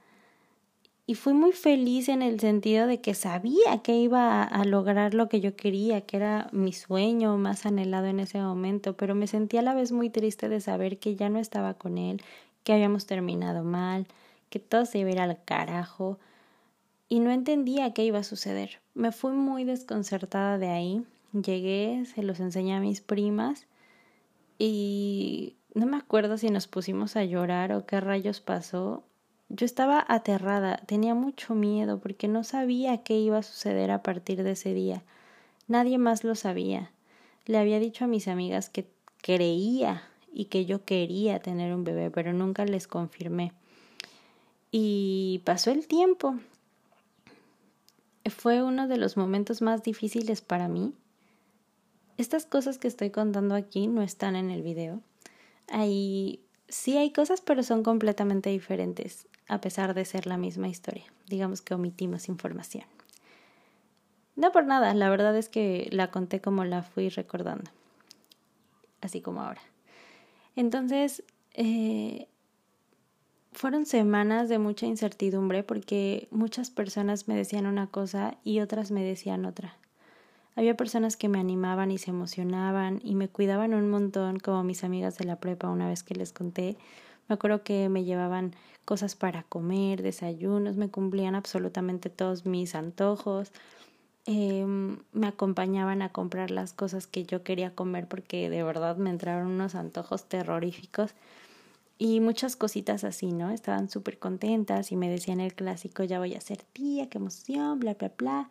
Y 1.05 1.15
fui 1.15 1.33
muy 1.33 1.51
feliz 1.51 2.07
en 2.07 2.21
el 2.21 2.39
sentido 2.39 2.87
de 2.87 3.01
que 3.01 3.13
sabía 3.13 3.81
que 3.83 3.97
iba 3.97 4.41
a, 4.41 4.43
a, 4.43 4.63
lograr 4.63 5.13
lo 5.13 5.27
que 5.27 5.41
yo 5.41 5.55
quería, 5.57 6.01
que 6.01 6.15
era 6.15 6.47
mi 6.53 6.71
sueño 6.71 7.37
más 7.37 7.65
anhelado 7.65 8.05
en 8.05 8.21
ese 8.21 8.39
momento, 8.39 8.95
pero 8.95 9.13
me 9.13 9.27
sentí 9.27 9.57
a 9.57 9.61
la 9.61 9.73
vez 9.73 9.91
muy 9.91 10.09
triste 10.09 10.47
de 10.47 10.61
saber 10.61 10.99
que 10.99 11.15
ya 11.17 11.27
no 11.27 11.39
estaba 11.39 11.73
con 11.73 11.97
él, 11.97 12.21
que 12.63 12.71
habíamos 12.71 13.05
terminado 13.05 13.65
mal, 13.65 14.07
que 14.49 14.59
todo 14.59 14.85
se 14.85 14.99
iba 14.99 15.09
a 15.09 15.13
ir 15.13 15.19
al 15.19 15.43
carajo, 15.43 16.19
y 17.09 17.19
no 17.19 17.31
entendía 17.31 17.93
qué 17.93 18.05
iba 18.05 18.19
a 18.19 18.23
suceder. 18.23 18.79
Me 18.93 19.11
fui 19.11 19.33
muy 19.33 19.65
desconcertada 19.65 20.57
de 20.57 20.69
ahí. 20.69 21.05
Llegué, 21.33 22.05
se 22.05 22.23
los 22.23 22.39
enseñé 22.39 22.75
a 22.75 22.79
mis 22.79 23.01
primas 23.01 23.67
y 24.57 25.55
no 25.73 25.85
me 25.85 25.97
acuerdo 25.97 26.37
si 26.37 26.49
nos 26.49 26.67
pusimos 26.67 27.15
a 27.15 27.23
llorar 27.23 27.73
o 27.73 27.85
qué 27.85 27.99
rayos 27.99 28.41
pasó. 28.41 29.03
Yo 29.49 29.65
estaba 29.65 30.05
aterrada, 30.07 30.77
tenía 30.85 31.15
mucho 31.15 31.55
miedo 31.55 31.99
porque 31.99 32.27
no 32.27 32.43
sabía 32.43 33.03
qué 33.03 33.17
iba 33.19 33.39
a 33.39 33.43
suceder 33.43 33.91
a 33.91 34.03
partir 34.03 34.43
de 34.43 34.51
ese 34.51 34.73
día. 34.73 35.03
Nadie 35.67 35.97
más 35.97 36.23
lo 36.23 36.35
sabía. 36.35 36.91
Le 37.45 37.57
había 37.57 37.79
dicho 37.79 38.05
a 38.05 38.07
mis 38.07 38.27
amigas 38.27 38.69
que 38.69 38.87
creía 39.21 40.03
y 40.31 40.45
que 40.45 40.65
yo 40.65 40.85
quería 40.85 41.39
tener 41.39 41.73
un 41.73 41.83
bebé, 41.83 42.09
pero 42.09 42.33
nunca 42.33 42.65
les 42.65 42.87
confirmé. 42.87 43.53
Y 44.71 45.41
pasó 45.45 45.71
el 45.71 45.87
tiempo. 45.87 46.35
Fue 48.25 48.63
uno 48.63 48.87
de 48.87 48.97
los 48.97 49.17
momentos 49.17 49.61
más 49.61 49.83
difíciles 49.83 50.41
para 50.41 50.67
mí 50.67 50.93
estas 52.17 52.45
cosas 52.45 52.77
que 52.77 52.87
estoy 52.87 53.09
contando 53.09 53.55
aquí 53.55 53.87
no 53.87 54.01
están 54.01 54.35
en 54.35 54.49
el 54.49 54.61
video. 54.61 55.01
Ahí 55.69 56.41
sí 56.67 56.97
hay 56.97 57.11
cosas, 57.11 57.41
pero 57.41 57.63
son 57.63 57.83
completamente 57.83 58.49
diferentes, 58.49 59.27
a 59.47 59.61
pesar 59.61 59.93
de 59.93 60.05
ser 60.05 60.27
la 60.27 60.37
misma 60.37 60.67
historia. 60.67 61.05
Digamos 61.27 61.61
que 61.61 61.73
omitimos 61.73 62.29
información. 62.29 62.85
No 64.35 64.51
por 64.51 64.65
nada, 64.65 64.93
la 64.93 65.09
verdad 65.09 65.37
es 65.37 65.49
que 65.49 65.87
la 65.91 66.09
conté 66.09 66.41
como 66.41 66.63
la 66.65 66.81
fui 66.81 67.09
recordando, 67.09 67.69
así 69.01 69.21
como 69.21 69.41
ahora. 69.41 69.61
Entonces, 70.55 71.23
eh, 71.53 72.27
fueron 73.51 73.85
semanas 73.85 74.49
de 74.49 74.57
mucha 74.57 74.87
incertidumbre 74.87 75.63
porque 75.63 76.27
muchas 76.31 76.71
personas 76.71 77.27
me 77.27 77.35
decían 77.35 77.67
una 77.67 77.87
cosa 77.87 78.37
y 78.43 78.59
otras 78.59 78.89
me 78.89 79.03
decían 79.03 79.45
otra. 79.45 79.77
Había 80.55 80.77
personas 80.77 81.17
que 81.17 81.29
me 81.29 81.39
animaban 81.39 81.91
y 81.91 81.97
se 81.97 82.11
emocionaban 82.11 83.01
y 83.03 83.15
me 83.15 83.27
cuidaban 83.27 83.73
un 83.73 83.89
montón, 83.89 84.39
como 84.39 84.63
mis 84.63 84.83
amigas 84.83 85.17
de 85.17 85.25
la 85.25 85.37
prepa 85.37 85.69
una 85.69 85.87
vez 85.87 86.03
que 86.03 86.15
les 86.15 86.31
conté. 86.31 86.77
Me 87.27 87.35
acuerdo 87.35 87.63
que 87.63 87.89
me 87.89 88.03
llevaban 88.03 88.53
cosas 88.85 89.15
para 89.15 89.43
comer, 89.43 90.01
desayunos, 90.01 90.75
me 90.75 90.89
cumplían 90.89 91.35
absolutamente 91.35 92.09
todos 92.09 92.45
mis 92.45 92.75
antojos. 92.75 93.51
Eh, 94.25 94.65
me 94.65 95.27
acompañaban 95.27 96.01
a 96.01 96.09
comprar 96.09 96.51
las 96.51 96.71
cosas 96.73 97.07
que 97.07 97.25
yo 97.25 97.43
quería 97.43 97.75
comer 97.75 98.07
porque 98.07 98.49
de 98.49 98.63
verdad 98.63 98.95
me 98.97 99.09
entraron 99.09 99.47
unos 99.47 99.75
antojos 99.75 100.25
terroríficos 100.25 101.13
y 101.97 102.19
muchas 102.19 102.55
cositas 102.55 103.03
así, 103.03 103.31
¿no? 103.31 103.49
Estaban 103.51 103.89
súper 103.89 104.19
contentas 104.19 104.91
y 104.91 104.95
me 104.95 105.09
decían 105.09 105.39
el 105.39 105.53
clásico, 105.53 106.03
ya 106.03 106.19
voy 106.19 106.35
a 106.35 106.41
ser 106.41 106.57
tía, 106.73 107.09
qué 107.09 107.17
emoción, 107.17 107.79
bla, 107.79 107.95
bla, 107.95 108.11
bla. 108.17 108.49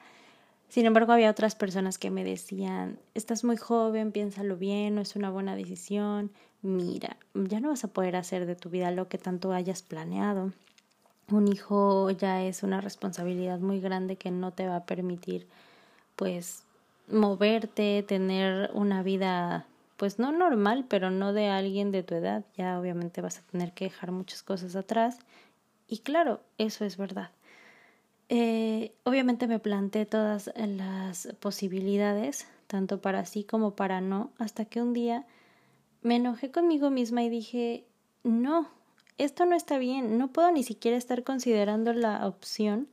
Sin 0.72 0.86
embargo, 0.86 1.12
había 1.12 1.30
otras 1.30 1.54
personas 1.54 1.98
que 1.98 2.10
me 2.10 2.24
decían, 2.24 2.98
estás 3.12 3.44
muy 3.44 3.58
joven, 3.58 4.10
piénsalo 4.10 4.56
bien, 4.56 4.94
no 4.94 5.02
es 5.02 5.16
una 5.16 5.28
buena 5.28 5.54
decisión, 5.54 6.30
mira, 6.62 7.18
ya 7.34 7.60
no 7.60 7.68
vas 7.68 7.84
a 7.84 7.88
poder 7.88 8.16
hacer 8.16 8.46
de 8.46 8.56
tu 8.56 8.70
vida 8.70 8.90
lo 8.90 9.06
que 9.06 9.18
tanto 9.18 9.52
hayas 9.52 9.82
planeado. 9.82 10.50
Un 11.30 11.46
hijo 11.46 12.08
ya 12.12 12.42
es 12.42 12.62
una 12.62 12.80
responsabilidad 12.80 13.58
muy 13.58 13.80
grande 13.80 14.16
que 14.16 14.30
no 14.30 14.52
te 14.52 14.66
va 14.66 14.76
a 14.76 14.86
permitir, 14.86 15.46
pues, 16.16 16.62
moverte, 17.06 18.02
tener 18.02 18.70
una 18.72 19.02
vida, 19.02 19.66
pues, 19.98 20.18
no 20.18 20.32
normal, 20.32 20.86
pero 20.88 21.10
no 21.10 21.34
de 21.34 21.48
alguien 21.48 21.92
de 21.92 22.02
tu 22.02 22.14
edad. 22.14 22.46
Ya 22.56 22.80
obviamente 22.80 23.20
vas 23.20 23.40
a 23.40 23.42
tener 23.42 23.72
que 23.72 23.84
dejar 23.84 24.10
muchas 24.10 24.42
cosas 24.42 24.74
atrás. 24.74 25.18
Y 25.86 25.98
claro, 25.98 26.40
eso 26.56 26.86
es 26.86 26.96
verdad. 26.96 27.28
Eh, 28.34 28.94
obviamente 29.04 29.46
me 29.46 29.58
planteé 29.58 30.06
todas 30.06 30.50
las 30.56 31.28
posibilidades, 31.38 32.46
tanto 32.66 32.98
para 33.02 33.26
sí 33.26 33.44
como 33.44 33.76
para 33.76 34.00
no, 34.00 34.30
hasta 34.38 34.64
que 34.64 34.80
un 34.80 34.94
día 34.94 35.26
me 36.00 36.16
enojé 36.16 36.50
conmigo 36.50 36.88
misma 36.88 37.22
y 37.22 37.28
dije, 37.28 37.84
no, 38.24 38.70
esto 39.18 39.44
no 39.44 39.54
está 39.54 39.76
bien, 39.76 40.16
no 40.16 40.28
puedo 40.32 40.50
ni 40.50 40.62
siquiera 40.62 40.96
estar 40.96 41.24
considerando 41.24 41.92
la 41.92 42.26
opción 42.26 42.88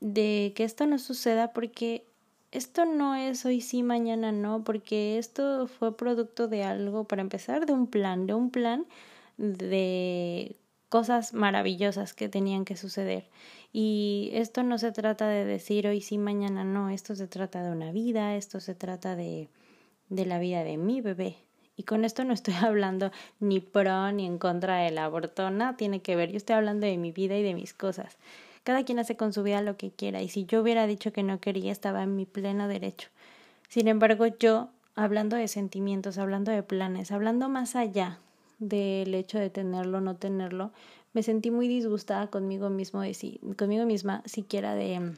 de 0.00 0.54
que 0.56 0.64
esto 0.64 0.86
no 0.86 0.98
suceda 0.98 1.52
porque 1.52 2.06
esto 2.50 2.86
no 2.86 3.14
es 3.14 3.44
hoy 3.44 3.60
sí, 3.60 3.82
mañana 3.82 4.32
no, 4.32 4.64
porque 4.64 5.18
esto 5.18 5.66
fue 5.66 5.94
producto 5.98 6.48
de 6.48 6.64
algo, 6.64 7.04
para 7.04 7.20
empezar, 7.20 7.66
de 7.66 7.74
un 7.74 7.88
plan, 7.88 8.26
de 8.26 8.32
un 8.32 8.48
plan 8.48 8.86
de 9.36 10.56
cosas 10.88 11.34
maravillosas 11.34 12.14
que 12.14 12.30
tenían 12.30 12.64
que 12.64 12.76
suceder. 12.76 13.28
Y 13.72 14.30
esto 14.34 14.62
no 14.62 14.76
se 14.76 14.92
trata 14.92 15.28
de 15.28 15.44
decir 15.44 15.86
hoy 15.86 16.02
sí, 16.02 16.18
mañana 16.18 16.62
no, 16.62 16.90
esto 16.90 17.14
se 17.14 17.26
trata 17.26 17.62
de 17.62 17.70
una 17.70 17.90
vida, 17.90 18.36
esto 18.36 18.60
se 18.60 18.74
trata 18.74 19.16
de, 19.16 19.48
de 20.10 20.26
la 20.26 20.38
vida 20.38 20.62
de 20.62 20.76
mi 20.76 21.00
bebé. 21.00 21.36
Y 21.76 21.84
con 21.84 22.04
esto 22.04 22.24
no 22.24 22.34
estoy 22.34 22.54
hablando 22.60 23.10
ni 23.40 23.60
pro 23.60 24.12
ni 24.12 24.26
en 24.26 24.38
contra 24.38 24.78
del 24.78 24.98
aborto, 24.98 25.50
nada 25.50 25.76
tiene 25.76 26.02
que 26.02 26.16
ver, 26.16 26.30
yo 26.30 26.36
estoy 26.36 26.56
hablando 26.56 26.86
de 26.86 26.98
mi 26.98 27.12
vida 27.12 27.36
y 27.36 27.42
de 27.42 27.54
mis 27.54 27.72
cosas. 27.72 28.18
Cada 28.62 28.84
quien 28.84 28.98
hace 28.98 29.16
con 29.16 29.32
su 29.32 29.42
vida 29.42 29.60
lo 29.62 29.76
que 29.76 29.90
quiera 29.90 30.22
y 30.22 30.28
si 30.28 30.44
yo 30.44 30.60
hubiera 30.60 30.86
dicho 30.86 31.12
que 31.12 31.22
no 31.22 31.40
quería 31.40 31.72
estaba 31.72 32.02
en 32.02 32.14
mi 32.14 32.26
pleno 32.26 32.68
derecho. 32.68 33.08
Sin 33.68 33.88
embargo, 33.88 34.26
yo, 34.26 34.68
hablando 34.94 35.36
de 35.36 35.48
sentimientos, 35.48 36.18
hablando 36.18 36.52
de 36.52 36.62
planes, 36.62 37.10
hablando 37.10 37.48
más 37.48 37.74
allá 37.74 38.20
del 38.58 39.14
hecho 39.14 39.38
de 39.38 39.50
tenerlo 39.50 39.98
o 39.98 40.00
no 40.00 40.14
tenerlo, 40.14 40.72
me 41.12 41.22
sentí 41.22 41.50
muy 41.50 41.68
disgustada 41.68 42.28
conmigo 42.28 42.70
mismo 42.70 43.00
de 43.00 43.40
conmigo 43.56 43.84
misma 43.84 44.22
siquiera 44.26 44.74
de, 44.74 45.14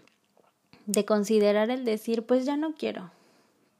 de 0.87 1.05
considerar 1.05 1.71
el 1.71 1.85
decir 1.85 2.25
pues 2.25 2.45
ya 2.45 2.57
no 2.57 2.75
quiero 2.75 3.11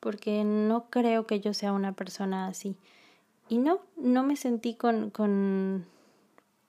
porque 0.05 0.45
no 0.45 0.91
creo 0.91 1.27
que 1.27 1.41
yo 1.41 1.55
sea 1.55 1.73
una 1.73 1.93
persona 1.93 2.47
así. 2.47 2.77
Y 3.49 3.57
no 3.57 3.81
no 3.97 4.23
me 4.23 4.37
sentí 4.37 4.75
con 4.75 5.09
con 5.09 5.87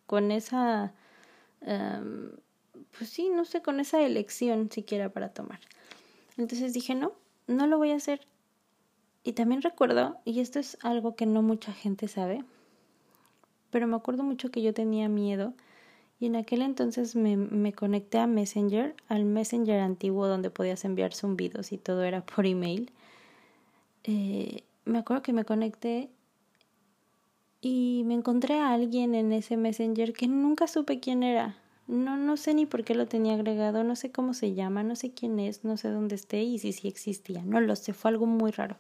con 0.06 0.32
esa 0.32 0.94
um, 1.60 2.30
pues 2.98 3.10
sí 3.10 3.30
no 3.30 3.44
sé 3.44 3.62
con 3.62 3.82
esa 3.82 4.02
elección 4.02 4.72
siquiera 4.72 5.10
para 5.10 5.30
tomar. 5.30 5.60
Entonces 6.38 6.74
dije 6.74 6.96
no 6.96 7.12
no 7.48 7.68
lo 7.68 7.78
voy 7.78 7.92
a 7.92 7.98
hacer 7.98 8.22
y 9.26 9.34
también 9.34 9.62
recuerdo 9.62 10.18
y 10.24 10.40
esto 10.40 10.60
es 10.60 10.78
algo 10.82 11.18
que 11.18 11.26
no 11.26 11.42
mucha 11.42 11.74
gente 11.74 12.08
sabe 12.08 12.42
pero 13.72 13.88
me 13.88 13.96
acuerdo 13.96 14.24
mucho 14.24 14.52
que 14.52 14.62
yo 14.62 14.74
tenía 14.74 15.10
miedo 15.10 15.54
y 16.20 16.28
en 16.28 16.36
aquel 16.36 16.62
entonces 16.62 17.16
me, 17.16 17.36
me 17.36 17.74
conecté 17.74 18.20
a 18.20 18.28
Messenger, 18.28 18.96
al 19.08 19.26
Messenger 19.26 19.80
antiguo 19.80 20.28
donde 20.28 20.50
podías 20.50 20.86
enviar 20.86 21.14
zumbidos 21.14 21.72
y 21.72 21.78
todo 21.78 22.04
era 22.04 22.26
por 22.26 22.46
email. 22.46 22.92
Eh, 24.04 24.64
me 24.86 25.00
acuerdo 25.00 25.24
que 25.24 25.34
me 25.34 25.46
conecté 25.46 26.10
y 27.60 28.04
me 28.06 28.14
encontré 28.14 28.60
a 28.60 28.74
alguien 28.74 29.16
en 29.16 29.32
ese 29.34 29.58
Messenger 29.58 30.14
que 30.14 30.28
nunca 30.28 30.68
supe 30.68 31.00
quién 31.00 31.24
era. 31.24 31.58
No, 31.88 32.16
no 32.18 32.38
sé 32.38 32.54
ni 32.54 32.66
por 32.66 32.84
qué 32.84 32.96
lo 32.96 33.08
tenía 33.08 33.34
agregado, 33.34 33.84
no 33.84 33.96
sé 33.96 34.12
cómo 34.12 34.34
se 34.34 34.54
llama, 34.54 34.84
no 34.84 34.96
sé 34.96 35.12
quién 35.12 35.40
es, 35.40 35.64
no 35.64 35.76
sé 35.78 35.90
dónde 35.90 36.16
esté 36.16 36.44
y 36.44 36.60
si 36.60 36.74
sí 36.74 36.88
existía. 36.88 37.44
No 37.44 37.60
lo 37.60 37.76
sé, 37.76 37.94
fue 37.94 38.10
algo 38.10 38.26
muy 38.26 38.52
raro. 38.52 38.78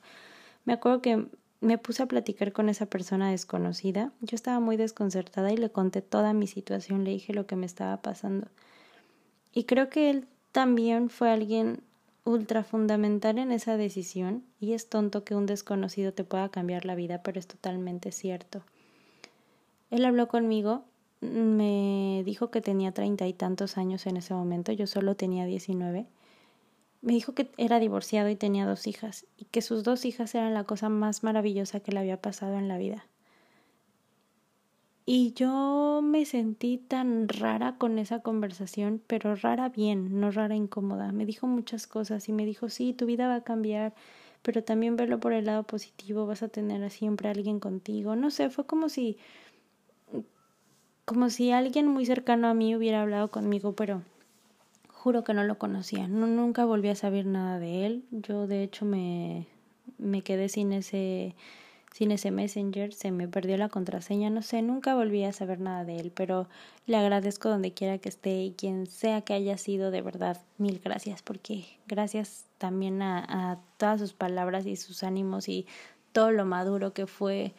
Me 0.63 0.73
acuerdo 0.73 1.01
que 1.01 1.27
me 1.61 1.77
puse 1.77 2.03
a 2.03 2.07
platicar 2.07 2.51
con 2.51 2.69
esa 2.69 2.85
persona 2.85 3.31
desconocida. 3.31 4.11
Yo 4.21 4.35
estaba 4.35 4.59
muy 4.59 4.77
desconcertada 4.77 5.51
y 5.51 5.57
le 5.57 5.69
conté 5.69 6.01
toda 6.01 6.33
mi 6.33 6.47
situación, 6.47 7.03
le 7.03 7.11
dije 7.11 7.33
lo 7.33 7.47
que 7.47 7.55
me 7.55 7.65
estaba 7.65 7.97
pasando. 8.01 8.47
Y 9.53 9.63
creo 9.63 9.89
que 9.89 10.09
él 10.09 10.27
también 10.51 11.09
fue 11.09 11.31
alguien 11.31 11.81
ultra 12.25 12.63
fundamental 12.63 13.37
en 13.37 13.51
esa 13.51 13.77
decisión 13.77 14.43
y 14.59 14.73
es 14.73 14.89
tonto 14.89 15.23
que 15.23 15.35
un 15.35 15.45
desconocido 15.45 16.11
te 16.11 16.23
pueda 16.23 16.49
cambiar 16.49 16.85
la 16.85 16.95
vida, 16.95 17.21
pero 17.23 17.39
es 17.39 17.47
totalmente 17.47 18.11
cierto. 18.11 18.63
Él 19.91 20.03
habló 20.03 20.27
conmigo, 20.27 20.83
me 21.21 22.23
dijo 22.25 22.49
que 22.49 22.61
tenía 22.61 22.91
treinta 22.91 23.27
y 23.27 23.33
tantos 23.33 23.77
años 23.77 24.07
en 24.07 24.17
ese 24.17 24.33
momento, 24.33 24.71
yo 24.71 24.87
solo 24.87 25.15
tenía 25.15 25.45
diecinueve 25.45 26.07
me 27.05 27.13
dijo 27.13 27.33
que 27.35 27.51
era 27.57 27.79
divorciado 27.79 28.29
y 28.29 28.35
tenía 28.35 28.65
dos 28.65 28.87
hijas, 28.87 29.27
y 29.37 29.45
que 29.45 29.61
sus 29.61 29.83
dos 29.83 30.05
hijas 30.05 30.33
eran 30.33 30.55
la 30.55 30.63
cosa 30.63 30.89
más 30.89 31.23
maravillosa 31.23 31.79
que 31.79 31.91
le 31.91 31.99
había 31.99 32.19
pasado 32.19 32.57
en 32.57 32.67
la 32.67 32.79
vida. 32.79 33.05
Y 35.05 35.33
yo 35.33 36.01
me 36.03 36.25
sentí 36.25 36.79
tan 36.79 37.29
rara 37.29 37.77
con 37.77 37.99
esa 37.99 38.21
conversación, 38.21 38.99
pero 39.05 39.35
rara 39.35 39.69
bien, 39.69 40.19
no 40.19 40.31
rara 40.31 40.55
incómoda. 40.55 41.11
Me 41.11 41.27
dijo 41.27 41.45
muchas 41.45 41.85
cosas 41.85 42.27
y 42.27 42.33
me 42.33 42.43
dijo, 42.43 42.69
sí, 42.69 42.91
tu 42.91 43.05
vida 43.05 43.27
va 43.27 43.35
a 43.35 43.43
cambiar, 43.43 43.93
pero 44.41 44.63
también 44.63 44.95
verlo 44.95 45.19
por 45.19 45.33
el 45.33 45.45
lado 45.45 45.61
positivo, 45.61 46.25
vas 46.25 46.41
a 46.41 46.47
tener 46.47 46.89
siempre 46.89 47.27
a 47.27 47.33
alguien 47.33 47.59
contigo. 47.59 48.15
No 48.15 48.31
sé, 48.31 48.49
fue 48.49 48.65
como 48.65 48.89
si 48.89 49.19
como 51.05 51.29
si 51.29 51.51
alguien 51.51 51.85
muy 51.85 52.07
cercano 52.07 52.47
a 52.47 52.55
mí 52.55 52.75
hubiera 52.75 53.03
hablado 53.03 53.29
conmigo, 53.29 53.73
pero 53.73 54.01
juro 55.05 55.23
que 55.23 55.35
no 55.35 55.43
lo 55.43 55.59
conocía. 55.59 56.07
No, 56.07 56.25
nunca 56.25 56.65
volví 56.65 56.89
a 56.89 56.95
saber 56.95 57.27
nada 57.27 57.59
de 57.59 57.85
él. 57.85 58.05
Yo 58.09 58.47
de 58.47 58.63
hecho 58.63 58.85
me, 58.85 59.45
me 59.99 60.23
quedé 60.23 60.49
sin 60.49 60.73
ese 60.73 61.35
sin 61.93 62.11
ese 62.11 62.31
messenger, 62.31 62.91
se 62.91 63.11
me 63.11 63.27
perdió 63.27 63.55
la 63.55 63.69
contraseña, 63.69 64.29
no 64.29 64.41
sé, 64.41 64.61
nunca 64.61 64.95
volví 64.95 65.23
a 65.23 65.31
saber 65.31 65.61
nada 65.61 65.85
de 65.85 65.97
él, 65.97 66.11
pero 66.13 66.49
le 66.87 66.97
agradezco 66.97 67.47
donde 67.47 67.71
quiera 67.71 67.99
que 67.99 68.09
esté 68.09 68.43
y 68.43 68.51
quien 68.51 68.85
sea 68.87 69.21
que 69.21 69.33
haya 69.33 69.57
sido, 69.57 69.91
de 69.91 70.01
verdad, 70.01 70.41
mil 70.57 70.81
gracias, 70.83 71.21
porque 71.21 71.63
gracias 71.87 72.47
también 72.57 73.01
a, 73.01 73.51
a 73.51 73.59
todas 73.77 74.01
sus 74.01 74.11
palabras 74.11 74.65
y 74.65 74.75
sus 74.75 75.03
ánimos 75.03 75.47
y 75.47 75.67
todo 76.11 76.31
lo 76.31 76.45
maduro 76.45 76.93
que 76.93 77.07
fue, 77.07 77.53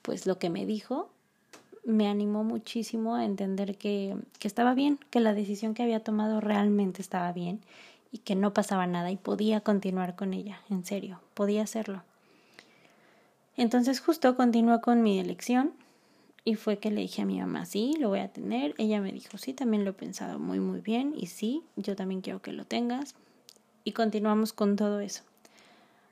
pues 0.00 0.24
lo 0.26 0.38
que 0.38 0.48
me 0.48 0.64
dijo, 0.64 1.10
me 1.84 2.08
animó 2.08 2.44
muchísimo 2.44 3.14
a 3.14 3.24
entender 3.24 3.76
que, 3.76 4.16
que 4.38 4.48
estaba 4.48 4.74
bien, 4.74 4.98
que 5.10 5.20
la 5.20 5.34
decisión 5.34 5.74
que 5.74 5.82
había 5.82 6.00
tomado 6.00 6.40
realmente 6.40 7.02
estaba 7.02 7.32
bien 7.32 7.60
y 8.10 8.18
que 8.18 8.34
no 8.34 8.52
pasaba 8.54 8.86
nada 8.86 9.10
y 9.10 9.16
podía 9.16 9.60
continuar 9.60 10.16
con 10.16 10.34
ella, 10.34 10.60
en 10.70 10.84
serio, 10.84 11.20
podía 11.34 11.62
hacerlo. 11.62 12.02
Entonces 13.56 14.00
justo 14.00 14.36
continuó 14.36 14.80
con 14.80 15.02
mi 15.02 15.18
elección 15.18 15.72
y 16.44 16.56
fue 16.56 16.78
que 16.78 16.90
le 16.90 17.02
dije 17.02 17.22
a 17.22 17.26
mi 17.26 17.40
mamá, 17.40 17.66
sí, 17.66 17.94
lo 17.98 18.08
voy 18.08 18.20
a 18.20 18.28
tener. 18.28 18.74
Ella 18.78 19.00
me 19.00 19.12
dijo, 19.12 19.38
sí, 19.38 19.52
también 19.52 19.84
lo 19.84 19.90
he 19.90 19.94
pensado 19.94 20.38
muy, 20.38 20.60
muy 20.60 20.80
bien 20.80 21.14
y 21.16 21.26
sí, 21.26 21.62
yo 21.76 21.96
también 21.96 22.20
quiero 22.20 22.42
que 22.42 22.52
lo 22.52 22.64
tengas. 22.64 23.14
Y 23.84 23.92
continuamos 23.92 24.52
con 24.52 24.76
todo 24.76 25.00
eso 25.00 25.22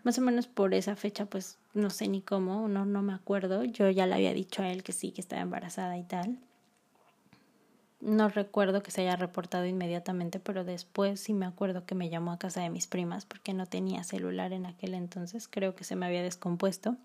más 0.05 0.19
o 0.19 0.21
menos 0.21 0.47
por 0.47 0.75
esa 0.75 0.97
fecha, 0.97 1.27
pues 1.27 1.59
no 1.75 1.91
sé 1.91 2.09
ni 2.09 2.21
cómo, 2.21 2.69
no, 2.69 2.85
no 2.85 3.03
me 3.03 3.15
acuerdo. 3.15 3.65
Yo 3.65 3.89
ya 3.91 4.07
le 4.07 4.15
había 4.15 4.35
dicho 4.35 4.63
a 4.63 4.71
él 4.71 4.83
que 4.83 4.93
sí, 4.93 5.13
que 5.13 5.21
estaba 5.21 5.43
embarazada 5.43 5.97
y 5.97 6.03
tal. 6.03 6.39
No 8.01 8.29
recuerdo 8.29 8.83
que 8.83 8.91
se 8.91 9.03
haya 9.03 9.17
reportado 9.17 9.65
inmediatamente, 9.65 10.41
pero 10.41 10.65
después 10.65 11.21
sí 11.21 11.35
me 11.35 11.47
acuerdo 11.47 11.87
que 11.87 11.95
me 11.95 12.11
llamó 12.11 12.33
a 12.33 12.39
casa 12.39 12.61
de 12.61 12.69
mis 12.69 12.87
primas 12.87 13.25
porque 13.25 13.55
no 13.55 13.67
tenía 13.67 14.03
celular 14.03 14.53
en 14.53 14.67
aquel 14.67 14.95
entonces. 14.95 15.49
Creo 15.49 15.75
que 15.75 15.85
se 15.85 15.97
me 15.97 16.07
había 16.07 16.23
descompuesto. 16.23 16.97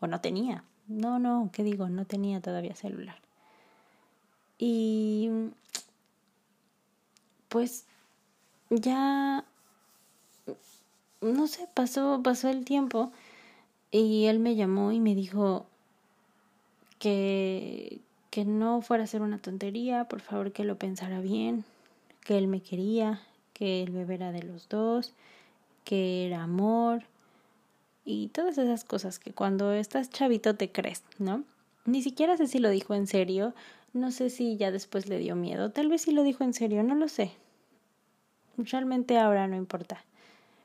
O 0.00 0.06
no 0.06 0.20
tenía. 0.20 0.64
No, 0.86 1.18
no, 1.18 1.50
¿qué 1.52 1.64
digo? 1.64 1.88
No 1.88 2.04
tenía 2.04 2.40
todavía 2.40 2.76
celular. 2.76 3.20
Y 4.58 5.30
pues 7.48 7.86
ya 8.70 9.44
no 11.20 11.46
sé, 11.46 11.68
pasó, 11.74 12.20
pasó 12.22 12.48
el 12.48 12.64
tiempo 12.64 13.12
y 13.90 14.26
él 14.26 14.38
me 14.38 14.56
llamó 14.56 14.92
y 14.92 15.00
me 15.00 15.14
dijo 15.14 15.66
que, 16.98 18.00
que 18.30 18.44
no 18.44 18.82
fuera 18.82 19.04
a 19.04 19.06
ser 19.06 19.22
una 19.22 19.38
tontería, 19.38 20.04
por 20.04 20.20
favor 20.20 20.52
que 20.52 20.64
lo 20.64 20.76
pensara 20.76 21.20
bien, 21.20 21.64
que 22.24 22.38
él 22.38 22.48
me 22.48 22.60
quería, 22.60 23.20
que 23.52 23.82
el 23.82 23.90
bebé 23.90 24.14
era 24.14 24.32
de 24.32 24.42
los 24.42 24.68
dos, 24.68 25.14
que 25.84 26.26
era 26.26 26.42
amor 26.42 27.04
y 28.04 28.28
todas 28.28 28.58
esas 28.58 28.84
cosas 28.84 29.18
que 29.18 29.32
cuando 29.32 29.72
estás 29.72 30.10
chavito 30.10 30.54
te 30.56 30.70
crees, 30.70 31.02
¿no? 31.18 31.44
Ni 31.84 32.02
siquiera 32.02 32.36
sé 32.36 32.46
si 32.46 32.58
lo 32.58 32.70
dijo 32.70 32.94
en 32.94 33.06
serio, 33.06 33.54
no 33.92 34.10
sé 34.10 34.30
si 34.30 34.56
ya 34.56 34.70
después 34.70 35.08
le 35.08 35.18
dio 35.18 35.36
miedo, 35.36 35.70
tal 35.70 35.88
vez 35.88 36.02
sí 36.02 36.12
lo 36.12 36.22
dijo 36.22 36.44
en 36.44 36.52
serio, 36.52 36.82
no 36.82 36.94
lo 36.94 37.08
sé. 37.08 37.32
Realmente 38.58 39.18
ahora 39.18 39.46
no 39.46 39.56
importa. 39.56 40.04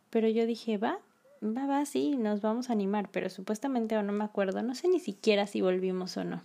Pero 0.09 0.27
yo 0.27 0.45
dije, 0.45 0.77
va, 0.77 0.99
va, 1.41 1.65
va, 1.65 1.85
sí, 1.85 2.15
nos 2.17 2.41
vamos 2.41 2.69
a 2.69 2.73
animar, 2.73 3.09
pero 3.11 3.29
supuestamente 3.29 3.97
o 3.97 4.03
no 4.03 4.13
me 4.13 4.23
acuerdo, 4.23 4.61
no 4.61 4.75
sé 4.75 4.87
ni 4.87 4.99
siquiera 4.99 5.47
si 5.47 5.61
volvimos 5.61 6.17
o 6.17 6.23
no. 6.23 6.41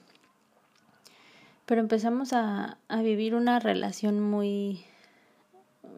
Pero 1.66 1.80
empezamos 1.80 2.32
a, 2.32 2.78
a 2.88 3.02
vivir 3.02 3.34
una 3.34 3.58
relación 3.58 4.20
muy, 4.20 4.84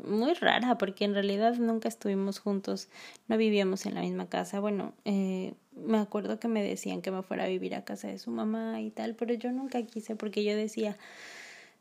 muy 0.05 0.35
rara, 0.35 0.79
porque 0.79 1.05
en 1.05 1.15
realidad 1.15 1.57
nunca 1.57 1.89
estuvimos 1.89 2.39
juntos, 2.39 2.89
no 3.29 3.37
vivíamos 3.37 3.87
en 3.87 3.95
la 3.95 4.01
misma 4.01 4.27
casa. 4.27 4.61
Bueno, 4.61 4.95
eh, 5.05 5.55
me 5.75 5.99
acuerdo 5.99 6.41
que 6.41 6.49
me 6.49 6.63
decían 6.63 7.03
que 7.03 7.11
me 7.11 7.23
fuera 7.23 7.45
a 7.45 7.49
vivir 7.49 7.75
a 7.75 7.85
casa 7.85 8.09
de 8.09 8.19
su 8.19 8.31
mamá 8.31 8.81
y 8.81 8.91
tal, 8.91 9.15
pero 9.15 9.35
yo 9.35 9.53
nunca 9.53 9.83
quise 9.83 10.17
porque 10.17 10.45
yo 10.45 10.57
decía, 10.57 10.97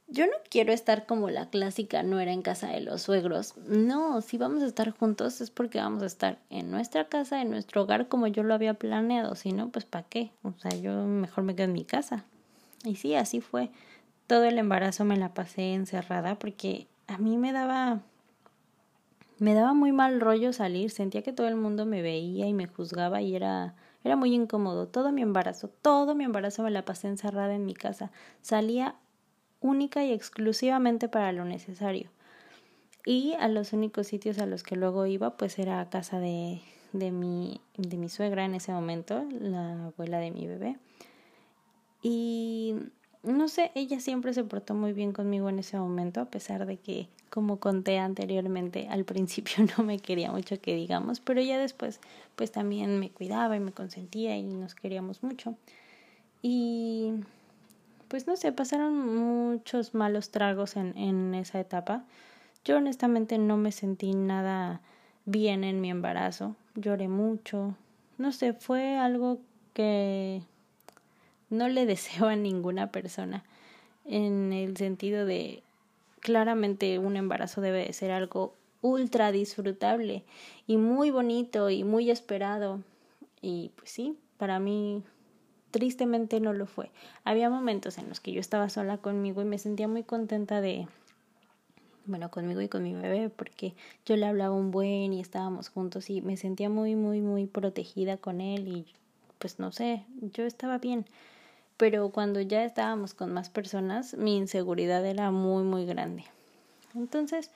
yo 0.09 0.25
no 0.25 0.33
quiero 0.49 0.71
estar 0.71 1.05
como 1.05 1.29
la 1.29 1.49
clásica 1.49 2.01
no 2.01 2.19
era 2.19 2.31
en 2.31 2.41
casa 2.41 2.67
de 2.67 2.79
los 2.79 3.01
suegros. 3.01 3.55
No, 3.67 4.21
si 4.21 4.37
vamos 4.37 4.63
a 4.63 4.67
estar 4.67 4.91
juntos 4.91 5.41
es 5.41 5.51
porque 5.51 5.79
vamos 5.79 6.01
a 6.01 6.05
estar 6.05 6.39
en 6.49 6.71
nuestra 6.71 7.09
casa, 7.09 7.41
en 7.41 7.49
nuestro 7.49 7.81
hogar 7.83 8.07
como 8.07 8.27
yo 8.27 8.43
lo 8.43 8.53
había 8.53 8.73
planeado. 8.75 9.35
Si 9.35 9.51
no, 9.51 9.69
pues 9.69 9.85
¿para 9.85 10.07
qué? 10.07 10.31
O 10.43 10.53
sea, 10.59 10.71
yo 10.79 11.05
mejor 11.05 11.43
me 11.43 11.55
quedo 11.55 11.65
en 11.65 11.73
mi 11.73 11.83
casa. 11.83 12.23
Y 12.85 12.95
sí, 12.95 13.15
así 13.15 13.41
fue. 13.41 13.69
Todo 14.27 14.45
el 14.45 14.57
embarazo 14.57 15.03
me 15.03 15.17
la 15.17 15.33
pasé 15.33 15.73
encerrada 15.73 16.39
porque 16.39 16.87
a 17.07 17.17
mí 17.17 17.37
me 17.37 17.51
daba 17.51 18.01
me 19.39 19.53
daba 19.53 19.73
muy 19.73 19.91
mal 19.91 20.19
rollo 20.19 20.51
salir, 20.51 20.89
sentía 20.89 21.21
que 21.21 21.31
todo 21.31 21.47
el 21.47 21.55
mundo 21.55 21.85
me 21.85 22.01
veía 22.01 22.47
y 22.47 22.53
me 22.53 22.65
juzgaba 22.65 23.21
y 23.21 23.35
era 23.35 23.75
Era 24.03 24.15
muy 24.15 24.33
incómodo. 24.33 24.87
Todo 24.87 25.11
mi 25.11 25.21
embarazo, 25.21 25.69
todo 25.81 26.15
mi 26.15 26.23
embarazo 26.23 26.63
me 26.63 26.71
la 26.71 26.85
pasé 26.85 27.07
encerrada 27.09 27.53
en 27.53 27.65
mi 27.65 27.73
casa. 27.73 28.09
Salía 28.41 28.95
única 29.61 30.03
y 30.03 30.11
exclusivamente 30.11 31.09
para 31.09 31.31
lo 31.31 31.45
necesario. 31.45 32.09
Y 33.05 33.33
a 33.39 33.47
los 33.47 33.73
únicos 33.73 34.07
sitios 34.07 34.39
a 34.39 34.45
los 34.45 34.63
que 34.63 34.75
luego 34.75 35.05
iba, 35.05 35.37
pues 35.37 35.59
era 35.59 35.79
a 35.79 35.89
casa 35.89 36.19
de, 36.19 36.61
de, 36.93 37.11
mi, 37.11 37.61
de 37.77 37.97
mi 37.97 38.09
suegra 38.09 38.45
en 38.45 38.55
ese 38.55 38.71
momento, 38.71 39.25
la 39.39 39.85
abuela 39.85 40.19
de 40.19 40.31
mi 40.31 40.45
bebé. 40.45 40.77
Y 42.01 42.75
no 43.23 43.47
sé, 43.47 43.71
ella 43.75 43.99
siempre 43.99 44.33
se 44.33 44.43
portó 44.43 44.73
muy 44.73 44.93
bien 44.93 45.11
conmigo 45.11 45.49
en 45.49 45.59
ese 45.59 45.77
momento, 45.77 46.21
a 46.21 46.25
pesar 46.25 46.65
de 46.65 46.77
que, 46.77 47.07
como 47.29 47.59
conté 47.59 47.97
anteriormente, 47.97 48.87
al 48.89 49.05
principio 49.05 49.55
no 49.77 49.83
me 49.83 49.99
quería 49.99 50.31
mucho 50.31 50.59
que 50.61 50.75
digamos, 50.75 51.19
pero 51.19 51.41
ya 51.41 51.57
después, 51.57 51.99
pues 52.35 52.51
también 52.51 52.99
me 52.99 53.09
cuidaba 53.09 53.55
y 53.55 53.59
me 53.59 53.71
consentía 53.71 54.37
y 54.37 54.43
nos 54.43 54.75
queríamos 54.75 55.23
mucho. 55.23 55.55
Y 56.41 57.13
pues 58.07 58.27
no 58.27 58.35
sé, 58.35 58.51
pasaron 58.51 59.15
muchos 59.15 59.93
malos 59.93 60.31
tragos 60.31 60.75
en, 60.75 60.97
en 60.97 61.33
esa 61.33 61.59
etapa. 61.59 62.03
Yo 62.65 62.77
honestamente 62.77 63.37
no 63.37 63.57
me 63.57 63.71
sentí 63.71 64.13
nada 64.13 64.81
bien 65.25 65.63
en 65.63 65.81
mi 65.81 65.89
embarazo, 65.89 66.55
lloré 66.75 67.07
mucho, 67.07 67.75
no 68.17 68.31
sé, 68.31 68.53
fue 68.53 68.97
algo 68.97 69.39
que 69.73 70.41
no 71.49 71.67
le 71.67 71.85
deseo 71.87 72.27
a 72.27 72.35
ninguna 72.35 72.91
persona 72.91 73.43
en 74.07 74.53
el 74.53 74.77
sentido 74.77 75.25
de 75.25 75.61
claramente 76.21 76.97
un 76.97 77.17
embarazo 77.17 77.61
debe 77.61 77.85
de 77.85 77.93
ser 77.93 78.11
algo 78.11 78.55
ultra 78.81 79.31
disfrutable 79.31 80.23
y 80.65 80.77
muy 80.77 81.11
bonito 81.11 81.69
y 81.69 81.83
muy 81.83 82.09
esperado. 82.09 82.81
Y 83.41 83.71
pues 83.75 83.91
sí, 83.91 84.17
para 84.37 84.59
mí 84.59 85.03
tristemente 85.77 86.39
no 86.39 86.53
lo 86.53 86.65
fue. 86.65 86.89
Había 87.23 87.51
momentos 87.51 87.99
en 87.99 88.09
los 88.09 88.19
que 88.19 88.31
yo 88.31 88.39
estaba 88.39 88.67
sola 88.67 88.97
conmigo 88.97 89.43
y 89.43 89.45
me 89.45 89.59
sentía 89.59 89.87
muy 89.87 90.01
contenta 90.01 90.59
de 90.59 90.87
bueno, 92.07 92.31
conmigo 92.31 92.61
y 92.61 92.67
con 92.67 92.83
mi 92.83 92.95
bebé, 92.95 93.29
porque 93.29 93.75
yo 94.05 94.15
le 94.15 94.25
hablaba 94.25 94.55
un 94.55 94.71
buen 94.71 95.13
y 95.13 95.19
estábamos 95.19 95.69
juntos 95.69 96.09
y 96.09 96.21
me 96.21 96.37
sentía 96.37 96.67
muy, 96.67 96.95
muy, 96.95 97.21
muy 97.21 97.45
protegida 97.45 98.17
con 98.17 98.41
él 98.41 98.67
y 98.67 98.85
pues 99.37 99.59
no 99.59 99.71
sé, 99.71 100.03
yo 100.33 100.45
estaba 100.45 100.79
bien 100.79 101.05
pero 101.77 102.09
cuando 102.09 102.41
ya 102.41 102.65
estábamos 102.65 103.13
con 103.13 103.31
más 103.31 103.49
personas, 103.49 104.15
mi 104.15 104.35
inseguridad 104.35 105.05
era 105.05 105.29
muy, 105.29 105.63
muy 105.63 105.85
grande. 105.85 106.25
Entonces, 106.95 107.51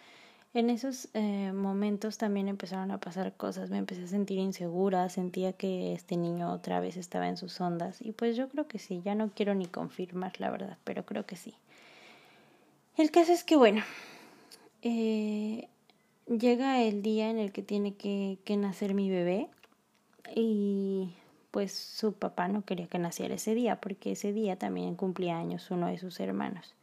en 0.54 0.70
esos 0.70 1.08
eh, 1.14 1.54
momentos 1.54 2.18
también 2.18 2.50
empezaron 2.50 2.92
a 2.92 3.00
pasar 3.00 3.34
cosas, 3.34 3.70
me 3.70 3.78
empecé 3.78 4.04
a 4.04 4.08
sentir 4.08 4.38
insegura, 4.38 5.08
sentía 5.10 5.54
que 5.54 5.94
este 5.94 6.18
niño 6.18 6.52
otra 6.52 6.82
vez 6.82 6.98
estaba 6.98 7.30
en 7.30 7.38
sus 7.38 7.62
ondas 7.62 8.02
y 8.02 8.12
pues 8.12 8.36
yo 8.36 8.50
creo 8.50 8.68
que 8.68 8.78
sí, 8.78 9.02
ya 9.04 9.16
no 9.16 9.32
quiero 9.34 9.56
ni 9.56 9.66
confirmar 9.66 10.34
la 10.40 10.52
verdad, 10.52 10.78
pero 10.84 11.06
creo 11.06 11.26
que 11.26 11.38
sí. 11.38 11.54
El 12.98 13.12
caso 13.12 13.32
es 13.32 13.46
que 13.46 13.56
bueno, 13.56 13.82
eh, 14.82 15.70
llega 16.28 16.82
el 16.82 17.02
día 17.02 17.30
en 17.30 17.40
el 17.40 17.54
que 17.54 17.64
tiene 17.64 17.96
que, 17.96 18.38
que 18.44 18.58
nacer 18.58 18.94
mi 18.94 19.10
bebé 19.10 19.48
y 20.36 21.14
pues 21.52 21.74
su 21.74 22.14
papá 22.14 22.50
no 22.50 22.64
quería 22.64 22.88
que 22.88 23.00
naciera 23.00 23.36
ese 23.36 23.56
día, 23.56 23.80
porque 23.80 24.14
ese 24.14 24.34
día 24.34 24.58
también 24.58 24.96
cumplía 24.96 25.38
años 25.38 25.72
uno 25.72 25.88
de 25.88 25.98
sus 25.98 26.20
hermanos. 26.20 26.74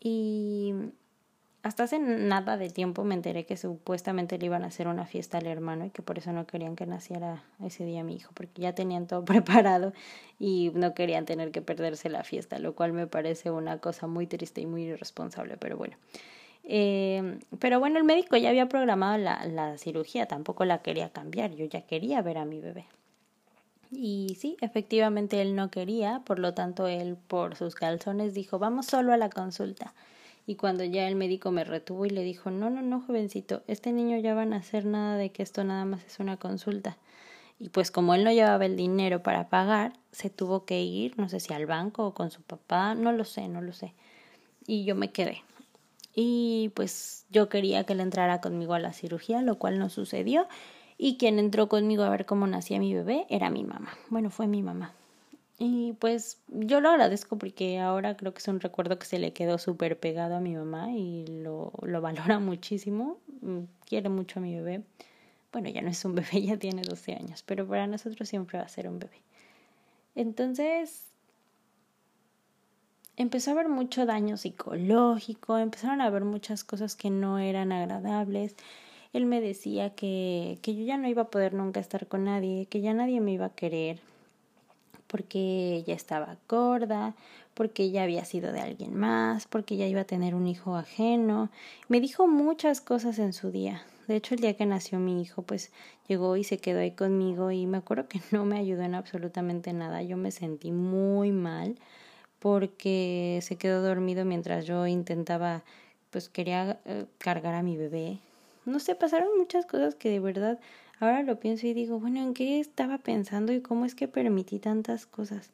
Y 0.00 0.72
hasta 1.66 1.82
hace 1.82 1.98
nada 1.98 2.56
de 2.56 2.70
tiempo 2.70 3.02
me 3.02 3.16
enteré 3.16 3.44
que 3.44 3.56
supuestamente 3.56 4.38
le 4.38 4.46
iban 4.46 4.62
a 4.62 4.68
hacer 4.68 4.86
una 4.86 5.04
fiesta 5.04 5.38
al 5.38 5.46
hermano 5.46 5.84
y 5.84 5.90
que 5.90 6.00
por 6.00 6.16
eso 6.16 6.32
no 6.32 6.46
querían 6.46 6.76
que 6.76 6.86
naciera 6.86 7.42
ese 7.60 7.84
día 7.84 8.04
mi 8.04 8.14
hijo, 8.14 8.30
porque 8.34 8.62
ya 8.62 8.72
tenían 8.72 9.08
todo 9.08 9.24
preparado 9.24 9.92
y 10.38 10.70
no 10.74 10.94
querían 10.94 11.26
tener 11.26 11.50
que 11.50 11.62
perderse 11.62 12.08
la 12.08 12.22
fiesta, 12.22 12.60
lo 12.60 12.76
cual 12.76 12.92
me 12.92 13.08
parece 13.08 13.50
una 13.50 13.78
cosa 13.78 14.06
muy 14.06 14.28
triste 14.28 14.60
y 14.60 14.66
muy 14.66 14.84
irresponsable, 14.84 15.56
pero 15.56 15.76
bueno. 15.76 15.96
Eh, 16.62 17.40
pero 17.58 17.80
bueno, 17.80 17.98
el 17.98 18.04
médico 18.04 18.36
ya 18.36 18.50
había 18.50 18.68
programado 18.68 19.18
la, 19.18 19.44
la 19.46 19.76
cirugía, 19.76 20.26
tampoco 20.26 20.64
la 20.64 20.82
quería 20.82 21.10
cambiar, 21.10 21.50
yo 21.52 21.64
ya 21.64 21.80
quería 21.80 22.22
ver 22.22 22.38
a 22.38 22.44
mi 22.44 22.60
bebé. 22.60 22.86
Y 23.90 24.36
sí, 24.38 24.56
efectivamente 24.60 25.42
él 25.42 25.56
no 25.56 25.68
quería, 25.70 26.22
por 26.24 26.38
lo 26.38 26.54
tanto 26.54 26.86
él 26.86 27.16
por 27.26 27.56
sus 27.56 27.74
calzones 27.74 28.34
dijo, 28.34 28.60
vamos 28.60 28.86
solo 28.86 29.12
a 29.12 29.16
la 29.16 29.30
consulta. 29.30 29.94
Y 30.46 30.54
cuando 30.54 30.84
ya 30.84 31.08
el 31.08 31.16
médico 31.16 31.50
me 31.50 31.64
retuvo 31.64 32.06
y 32.06 32.10
le 32.10 32.22
dijo, 32.22 32.50
no, 32.50 32.70
no, 32.70 32.80
no, 32.82 33.00
jovencito, 33.00 33.62
este 33.66 33.92
niño 33.92 34.16
ya 34.18 34.34
va 34.34 34.42
a 34.42 34.56
hacer 34.56 34.84
nada 34.84 35.16
de 35.16 35.30
que 35.30 35.42
esto 35.42 35.64
nada 35.64 35.84
más 35.84 36.04
es 36.04 36.20
una 36.20 36.36
consulta. 36.36 36.96
Y 37.58 37.70
pues 37.70 37.90
como 37.90 38.14
él 38.14 38.22
no 38.22 38.30
llevaba 38.30 38.64
el 38.66 38.76
dinero 38.76 39.22
para 39.22 39.48
pagar, 39.48 39.94
se 40.12 40.30
tuvo 40.30 40.64
que 40.64 40.82
ir, 40.82 41.18
no 41.18 41.28
sé 41.28 41.40
si 41.40 41.52
al 41.52 41.66
banco 41.66 42.06
o 42.06 42.14
con 42.14 42.30
su 42.30 42.42
papá, 42.42 42.94
no 42.94 43.12
lo 43.12 43.24
sé, 43.24 43.48
no 43.48 43.60
lo 43.60 43.72
sé. 43.72 43.94
Y 44.66 44.84
yo 44.84 44.94
me 44.94 45.10
quedé. 45.10 45.42
Y 46.14 46.70
pues 46.74 47.26
yo 47.30 47.48
quería 47.48 47.84
que 47.84 47.94
él 47.94 48.00
entrara 48.00 48.40
conmigo 48.40 48.74
a 48.74 48.78
la 48.78 48.92
cirugía, 48.92 49.42
lo 49.42 49.58
cual 49.58 49.78
no 49.78 49.88
sucedió 49.88 50.46
y 50.98 51.18
quien 51.18 51.38
entró 51.38 51.68
conmigo 51.68 52.04
a 52.04 52.08
ver 52.08 52.26
cómo 52.26 52.46
nacía 52.46 52.78
mi 52.78 52.94
bebé 52.94 53.26
era 53.28 53.50
mi 53.50 53.64
mamá. 53.64 53.90
Bueno, 54.08 54.30
fue 54.30 54.46
mi 54.46 54.62
mamá. 54.62 54.92
Y 55.58 55.94
pues 55.94 56.42
yo 56.48 56.80
lo 56.80 56.90
agradezco 56.90 57.38
porque 57.38 57.78
ahora 57.78 58.16
creo 58.16 58.34
que 58.34 58.40
es 58.40 58.48
un 58.48 58.60
recuerdo 58.60 58.98
que 58.98 59.06
se 59.06 59.18
le 59.18 59.32
quedó 59.32 59.56
súper 59.58 59.98
pegado 59.98 60.36
a 60.36 60.40
mi 60.40 60.54
mamá 60.54 60.92
y 60.92 61.26
lo, 61.26 61.72
lo 61.82 62.00
valora 62.02 62.38
muchísimo. 62.38 63.18
Mm, 63.40 63.64
quiere 63.86 64.08
mucho 64.08 64.38
a 64.38 64.42
mi 64.42 64.54
bebé. 64.54 64.82
Bueno, 65.52 65.70
ya 65.70 65.80
no 65.80 65.88
es 65.88 66.04
un 66.04 66.14
bebé, 66.14 66.42
ya 66.42 66.56
tiene 66.58 66.82
12 66.82 67.14
años, 67.14 67.42
pero 67.42 67.66
para 67.66 67.86
nosotros 67.86 68.28
siempre 68.28 68.58
va 68.58 68.64
a 68.64 68.68
ser 68.68 68.88
un 68.88 68.98
bebé. 68.98 69.22
Entonces, 70.14 71.06
empezó 73.16 73.50
a 73.50 73.54
haber 73.54 73.68
mucho 73.68 74.06
daño 74.06 74.36
psicológico, 74.36 75.58
empezaron 75.58 76.00
a 76.00 76.06
haber 76.06 76.24
muchas 76.24 76.64
cosas 76.64 76.96
que 76.96 77.10
no 77.10 77.38
eran 77.38 77.72
agradables 77.72 78.56
él 79.16 79.26
me 79.26 79.40
decía 79.40 79.94
que, 79.94 80.58
que 80.62 80.74
yo 80.74 80.84
ya 80.84 80.98
no 80.98 81.08
iba 81.08 81.22
a 81.22 81.30
poder 81.30 81.54
nunca 81.54 81.80
estar 81.80 82.06
con 82.06 82.24
nadie, 82.24 82.66
que 82.66 82.80
ya 82.80 82.92
nadie 82.92 83.20
me 83.20 83.32
iba 83.32 83.46
a 83.46 83.54
querer, 83.54 84.00
porque 85.06 85.84
ya 85.86 85.94
estaba 85.94 86.36
gorda, 86.48 87.14
porque 87.54 87.90
ya 87.90 88.02
había 88.02 88.24
sido 88.24 88.52
de 88.52 88.60
alguien 88.60 88.94
más, 88.94 89.46
porque 89.46 89.76
ya 89.76 89.86
iba 89.86 90.02
a 90.02 90.04
tener 90.04 90.34
un 90.34 90.46
hijo 90.46 90.76
ajeno. 90.76 91.50
Me 91.88 92.00
dijo 92.00 92.26
muchas 92.26 92.80
cosas 92.80 93.18
en 93.18 93.32
su 93.32 93.50
día. 93.50 93.82
De 94.08 94.16
hecho, 94.16 94.34
el 94.34 94.40
día 94.40 94.56
que 94.56 94.66
nació 94.66 94.98
mi 94.98 95.20
hijo, 95.22 95.42
pues 95.42 95.72
llegó 96.06 96.36
y 96.36 96.44
se 96.44 96.58
quedó 96.58 96.80
ahí 96.80 96.92
conmigo 96.92 97.50
y 97.50 97.66
me 97.66 97.78
acuerdo 97.78 98.08
que 98.08 98.20
no 98.30 98.44
me 98.44 98.58
ayudó 98.58 98.82
en 98.82 98.94
absolutamente 98.94 99.72
nada. 99.72 100.02
Yo 100.02 100.16
me 100.16 100.30
sentí 100.30 100.72
muy 100.72 101.32
mal 101.32 101.78
porque 102.38 103.40
se 103.42 103.56
quedó 103.56 103.82
dormido 103.82 104.24
mientras 104.24 104.66
yo 104.66 104.86
intentaba, 104.86 105.64
pues 106.10 106.28
quería 106.28 106.78
eh, 106.84 107.06
cargar 107.18 107.54
a 107.54 107.62
mi 107.62 107.76
bebé 107.76 108.20
no 108.66 108.80
sé, 108.80 108.94
pasaron 108.96 109.28
muchas 109.38 109.64
cosas 109.64 109.94
que 109.94 110.10
de 110.10 110.20
verdad 110.20 110.58
ahora 111.00 111.22
lo 111.22 111.38
pienso 111.38 111.66
y 111.66 111.74
digo, 111.74 111.98
bueno, 111.98 112.20
¿en 112.20 112.34
qué 112.34 112.60
estaba 112.60 112.98
pensando 112.98 113.52
y 113.52 113.60
cómo 113.60 113.84
es 113.84 113.94
que 113.94 114.08
permití 114.08 114.58
tantas 114.58 115.06
cosas? 115.06 115.50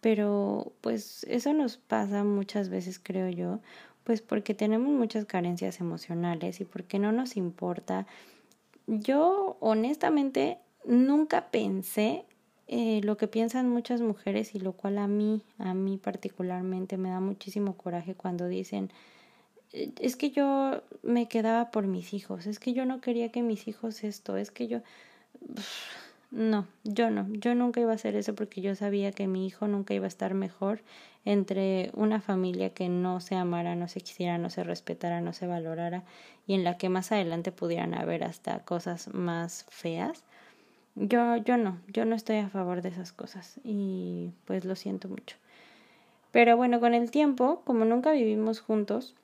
Pero 0.00 0.72
pues 0.80 1.24
eso 1.28 1.52
nos 1.52 1.78
pasa 1.78 2.24
muchas 2.24 2.68
veces, 2.68 3.00
creo 3.02 3.28
yo, 3.28 3.60
pues 4.04 4.20
porque 4.20 4.54
tenemos 4.54 4.90
muchas 4.90 5.24
carencias 5.24 5.80
emocionales 5.80 6.60
y 6.60 6.64
porque 6.64 6.98
no 6.98 7.12
nos 7.12 7.36
importa. 7.36 8.06
Yo 8.86 9.56
honestamente 9.60 10.58
nunca 10.84 11.50
pensé 11.50 12.26
eh, 12.66 13.00
lo 13.02 13.16
que 13.16 13.28
piensan 13.28 13.68
muchas 13.68 14.00
mujeres 14.00 14.54
y 14.54 14.58
lo 14.58 14.72
cual 14.72 14.98
a 14.98 15.06
mí, 15.06 15.42
a 15.58 15.74
mí 15.74 15.98
particularmente 15.98 16.96
me 16.96 17.10
da 17.10 17.20
muchísimo 17.20 17.76
coraje 17.76 18.14
cuando 18.14 18.46
dicen, 18.48 18.90
es 19.74 20.16
que 20.16 20.30
yo 20.30 20.82
me 21.02 21.26
quedaba 21.28 21.70
por 21.70 21.86
mis 21.86 22.14
hijos, 22.14 22.46
es 22.46 22.58
que 22.58 22.72
yo 22.72 22.86
no 22.86 23.00
quería 23.00 23.30
que 23.30 23.42
mis 23.42 23.66
hijos 23.68 24.04
esto, 24.04 24.36
es 24.36 24.50
que 24.50 24.68
yo... 24.68 24.80
No, 26.30 26.66
yo 26.82 27.10
no, 27.10 27.28
yo 27.30 27.54
nunca 27.54 27.80
iba 27.80 27.92
a 27.92 27.94
hacer 27.94 28.16
eso 28.16 28.34
porque 28.34 28.60
yo 28.60 28.74
sabía 28.74 29.12
que 29.12 29.28
mi 29.28 29.46
hijo 29.46 29.68
nunca 29.68 29.94
iba 29.94 30.06
a 30.06 30.08
estar 30.08 30.34
mejor 30.34 30.80
entre 31.24 31.92
una 31.94 32.20
familia 32.20 32.70
que 32.70 32.88
no 32.88 33.20
se 33.20 33.36
amara, 33.36 33.76
no 33.76 33.86
se 33.86 34.00
quisiera, 34.00 34.36
no 34.36 34.50
se 34.50 34.64
respetara, 34.64 35.20
no 35.20 35.32
se 35.32 35.46
valorara 35.46 36.02
y 36.48 36.54
en 36.54 36.64
la 36.64 36.76
que 36.76 36.88
más 36.88 37.12
adelante 37.12 37.52
pudieran 37.52 37.94
haber 37.94 38.24
hasta 38.24 38.58
cosas 38.64 39.14
más 39.14 39.64
feas. 39.68 40.24
Yo, 40.96 41.36
yo 41.36 41.56
no, 41.56 41.78
yo 41.86 42.04
no 42.04 42.16
estoy 42.16 42.38
a 42.38 42.48
favor 42.48 42.82
de 42.82 42.88
esas 42.88 43.12
cosas 43.12 43.60
y 43.62 44.32
pues 44.44 44.64
lo 44.64 44.74
siento 44.74 45.08
mucho. 45.08 45.36
Pero 46.32 46.56
bueno, 46.56 46.80
con 46.80 46.94
el 46.94 47.12
tiempo, 47.12 47.62
como 47.64 47.84
nunca 47.84 48.10
vivimos 48.10 48.58
juntos, 48.58 49.14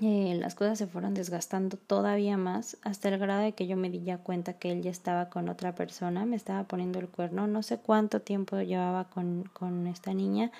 eh, 0.00 0.36
las 0.38 0.54
cosas 0.54 0.78
se 0.78 0.86
fueron 0.86 1.14
desgastando 1.14 1.76
todavía 1.76 2.36
más 2.36 2.76
hasta 2.82 3.08
el 3.08 3.18
grado 3.18 3.42
de 3.42 3.52
que 3.52 3.66
yo 3.66 3.76
me 3.76 3.90
di 3.90 4.02
ya 4.02 4.18
cuenta 4.18 4.52
que 4.52 4.70
él 4.70 4.82
ya 4.82 4.90
estaba 4.90 5.28
con 5.28 5.48
otra 5.48 5.74
persona, 5.74 6.24
me 6.24 6.36
estaba 6.36 6.64
poniendo 6.64 6.98
el 7.00 7.08
cuerno, 7.08 7.46
no 7.46 7.62
sé 7.62 7.78
cuánto 7.78 8.20
tiempo 8.20 8.60
llevaba 8.60 9.04
con, 9.10 9.44
con 9.52 9.86
esta 9.86 10.14
niña, 10.14 10.52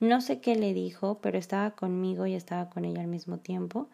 no 0.00 0.20
sé 0.20 0.40
qué 0.40 0.56
le 0.56 0.74
dijo, 0.74 1.18
pero 1.20 1.38
estaba 1.38 1.72
conmigo 1.72 2.26
y 2.26 2.34
estaba 2.34 2.70
con 2.70 2.84
ella 2.84 3.00
al 3.02 3.06
mismo 3.06 3.38
tiempo. 3.38 3.88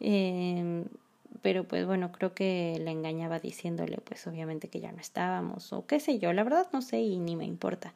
Eh, 0.00 0.84
pero 1.40 1.64
pues 1.64 1.86
bueno, 1.86 2.12
creo 2.12 2.34
que 2.34 2.78
le 2.82 2.90
engañaba 2.90 3.38
diciéndole 3.38 3.98
pues 3.98 4.26
obviamente 4.26 4.68
que 4.68 4.80
ya 4.80 4.92
no 4.92 5.00
estábamos 5.00 5.72
o 5.72 5.86
qué 5.86 6.00
sé 6.00 6.18
yo, 6.18 6.32
la 6.32 6.44
verdad 6.44 6.68
no 6.72 6.82
sé 6.82 7.00
y 7.00 7.18
ni 7.18 7.36
me 7.36 7.44
importa. 7.44 7.94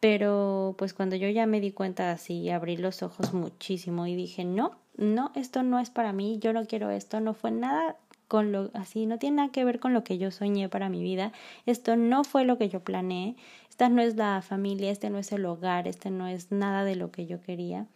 Pero 0.00 0.74
pues 0.78 0.94
cuando 0.94 1.16
yo 1.16 1.28
ya 1.28 1.46
me 1.46 1.60
di 1.60 1.72
cuenta 1.72 2.12
así, 2.12 2.50
abrí 2.50 2.76
los 2.76 3.02
ojos 3.02 3.32
muchísimo 3.34 4.06
y 4.06 4.14
dije, 4.14 4.44
no, 4.44 4.72
no, 4.96 5.30
esto 5.34 5.62
no 5.62 5.78
es 5.78 5.90
para 5.90 6.12
mí, 6.12 6.38
yo 6.40 6.52
no 6.52 6.66
quiero 6.66 6.90
esto, 6.90 7.20
no 7.20 7.34
fue 7.34 7.50
nada 7.50 7.96
con 8.28 8.50
lo 8.50 8.70
así, 8.74 9.06
no 9.06 9.18
tiene 9.18 9.36
nada 9.36 9.52
que 9.52 9.64
ver 9.64 9.78
con 9.78 9.92
lo 9.92 10.02
que 10.02 10.18
yo 10.18 10.30
soñé 10.30 10.68
para 10.68 10.88
mi 10.88 11.02
vida, 11.02 11.32
esto 11.64 11.96
no 11.96 12.24
fue 12.24 12.44
lo 12.44 12.58
que 12.58 12.68
yo 12.68 12.80
planeé, 12.80 13.36
esta 13.68 13.88
no 13.88 14.02
es 14.02 14.16
la 14.16 14.42
familia, 14.42 14.90
este 14.90 15.10
no 15.10 15.18
es 15.18 15.32
el 15.32 15.44
hogar, 15.44 15.86
este 15.86 16.10
no 16.10 16.26
es 16.26 16.50
nada 16.50 16.84
de 16.84 16.96
lo 16.96 17.10
que 17.10 17.26
yo 17.26 17.40
quería, 17.40 17.86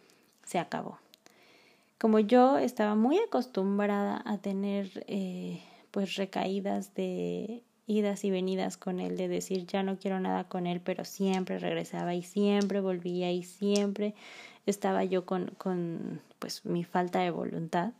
se 0.45 0.59
acabó. 0.59 0.99
Como 1.97 2.19
yo 2.19 2.57
estaba 2.57 2.95
muy 2.95 3.19
acostumbrada 3.19 4.21
a 4.25 4.37
tener 4.37 5.03
eh, 5.07 5.61
pues 5.91 6.15
recaídas 6.15 6.95
de 6.95 7.61
idas 7.87 8.23
y 8.23 8.31
venidas 8.31 8.77
con 8.77 8.99
él, 8.99 9.17
de 9.17 9.27
decir 9.27 9.65
ya 9.67 9.83
no 9.83 9.97
quiero 9.97 10.19
nada 10.19 10.45
con 10.45 10.65
él, 10.65 10.81
pero 10.81 11.03
siempre 11.03 11.59
regresaba 11.59 12.15
y 12.15 12.23
siempre 12.23 12.79
volvía 12.79 13.31
y 13.31 13.43
siempre 13.43 14.15
estaba 14.65 15.03
yo 15.03 15.25
con, 15.25 15.51
con 15.57 16.21
pues 16.39 16.65
mi 16.65 16.83
falta 16.83 17.19
de 17.19 17.31
voluntad. 17.31 17.93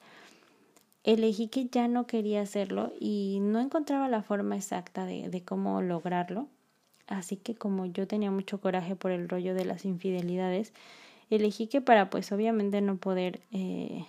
Elegí 1.03 1.47
que 1.47 1.67
ya 1.67 1.87
no 1.87 2.05
quería 2.05 2.41
hacerlo 2.41 2.93
y 2.99 3.39
no 3.41 3.59
encontraba 3.59 4.07
la 4.07 4.21
forma 4.21 4.55
exacta 4.55 5.05
de, 5.05 5.29
de 5.29 5.43
cómo 5.43 5.81
lograrlo. 5.81 6.47
Así 7.07 7.37
que 7.37 7.55
como 7.55 7.85
yo 7.85 8.07
tenía 8.07 8.31
mucho 8.31 8.61
coraje 8.61 8.95
por 8.95 9.11
el 9.11 9.27
rollo 9.27 9.53
de 9.53 9.65
las 9.65 9.85
infidelidades, 9.85 10.73
elegí 11.29 11.67
que 11.67 11.81
para 11.81 12.09
pues 12.09 12.31
obviamente 12.31 12.81
no 12.81 12.97
poder, 12.97 13.41
eh, 13.51 14.05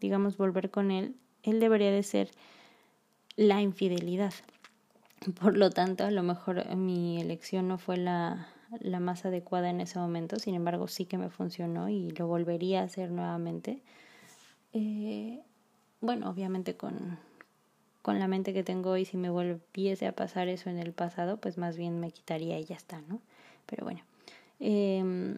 digamos, 0.00 0.36
volver 0.36 0.70
con 0.70 0.90
él, 0.90 1.16
él 1.42 1.60
debería 1.60 1.90
de 1.90 2.02
ser 2.02 2.30
la 3.36 3.62
infidelidad. 3.62 4.34
Por 5.40 5.56
lo 5.56 5.70
tanto, 5.70 6.04
a 6.04 6.10
lo 6.10 6.22
mejor 6.22 6.76
mi 6.76 7.20
elección 7.20 7.68
no 7.68 7.78
fue 7.78 7.96
la, 7.96 8.48
la 8.80 9.00
más 9.00 9.24
adecuada 9.24 9.70
en 9.70 9.80
ese 9.80 9.98
momento, 9.98 10.38
sin 10.38 10.54
embargo 10.54 10.88
sí 10.88 11.04
que 11.04 11.18
me 11.18 11.30
funcionó 11.30 11.88
y 11.88 12.10
lo 12.10 12.26
volvería 12.26 12.80
a 12.80 12.84
hacer 12.84 13.10
nuevamente. 13.10 13.82
Eh, 14.72 15.40
bueno, 16.00 16.30
obviamente 16.30 16.76
con, 16.76 17.18
con 18.02 18.18
la 18.18 18.28
mente 18.28 18.52
que 18.52 18.62
tengo 18.62 18.90
hoy, 18.90 19.04
si 19.04 19.16
me 19.16 19.30
volviese 19.30 20.06
a 20.06 20.12
pasar 20.12 20.48
eso 20.48 20.70
en 20.70 20.78
el 20.78 20.92
pasado, 20.92 21.38
pues 21.38 21.58
más 21.58 21.76
bien 21.76 22.00
me 22.00 22.10
quitaría 22.10 22.58
y 22.58 22.64
ya 22.64 22.76
está, 22.76 23.00
¿no? 23.02 23.20
Pero 23.66 23.84
bueno. 23.84 24.00
Eh, 24.60 25.36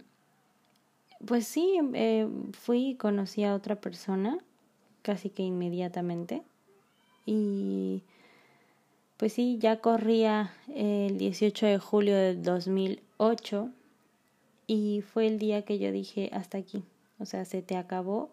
pues 1.26 1.47
sí, 1.47 1.81
eh, 1.95 2.29
fui 2.53 2.91
y 2.91 2.95
conocí 2.95 3.45
a 3.45 3.55
otra 3.55 3.76
persona 3.76 4.39
casi 5.03 5.31
que 5.31 5.43
inmediatamente. 5.43 6.43
Y 7.26 8.03
pues 9.16 9.33
sí, 9.33 9.59
ya 9.61 9.81
corría 9.81 10.53
el 10.74 11.18
18 11.18 11.66
de 11.66 11.79
julio 11.79 12.16
de 12.16 12.37
2000 12.37 13.03
8 13.19 13.69
y 14.66 15.03
fue 15.03 15.27
el 15.27 15.39
día 15.39 15.62
que 15.62 15.79
yo 15.79 15.93
dije 15.93 16.31
hasta 16.33 16.59
aquí, 16.59 16.85
o 17.19 17.27
sea, 17.27 17.45
se 17.45 17.62
te 17.62 17.77
acabó 17.77 18.31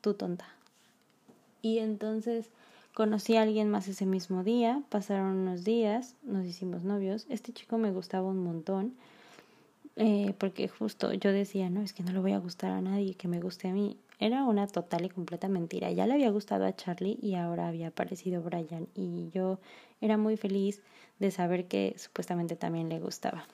tu 0.00 0.14
tonta. 0.14 0.46
Y 1.62 1.78
entonces 1.78 2.48
conocí 2.94 3.36
a 3.36 3.42
alguien 3.42 3.68
más 3.68 3.88
ese 3.88 4.06
mismo 4.06 4.44
día, 4.44 4.82
pasaron 4.88 5.36
unos 5.36 5.64
días, 5.64 6.14
nos 6.22 6.46
hicimos 6.46 6.84
novios, 6.84 7.26
este 7.28 7.52
chico 7.52 7.76
me 7.76 7.90
gustaba 7.90 8.28
un 8.28 8.42
montón. 8.42 8.94
Eh, 9.96 10.34
porque 10.38 10.68
justo 10.68 11.12
yo 11.14 11.32
decía, 11.32 11.70
no, 11.70 11.80
es 11.80 11.94
que 11.94 12.02
no 12.02 12.12
le 12.12 12.18
voy 12.18 12.32
a 12.32 12.38
gustar 12.38 12.70
a 12.70 12.82
nadie, 12.82 13.14
que 13.14 13.28
me 13.28 13.40
guste 13.40 13.68
a 13.68 13.72
mí. 13.72 13.96
Era 14.18 14.44
una 14.44 14.66
total 14.66 15.06
y 15.06 15.08
completa 15.08 15.48
mentira. 15.48 15.90
Ya 15.90 16.06
le 16.06 16.14
había 16.14 16.30
gustado 16.30 16.66
a 16.66 16.76
Charlie 16.76 17.18
y 17.22 17.34
ahora 17.34 17.68
había 17.68 17.88
aparecido 17.88 18.42
Brian 18.42 18.88
y 18.94 19.30
yo 19.30 19.58
era 20.00 20.18
muy 20.18 20.36
feliz 20.36 20.82
de 21.18 21.30
saber 21.30 21.66
que 21.66 21.94
supuestamente 21.96 22.56
también 22.56 22.88
le 22.88 23.00
gustaba. 23.00 23.46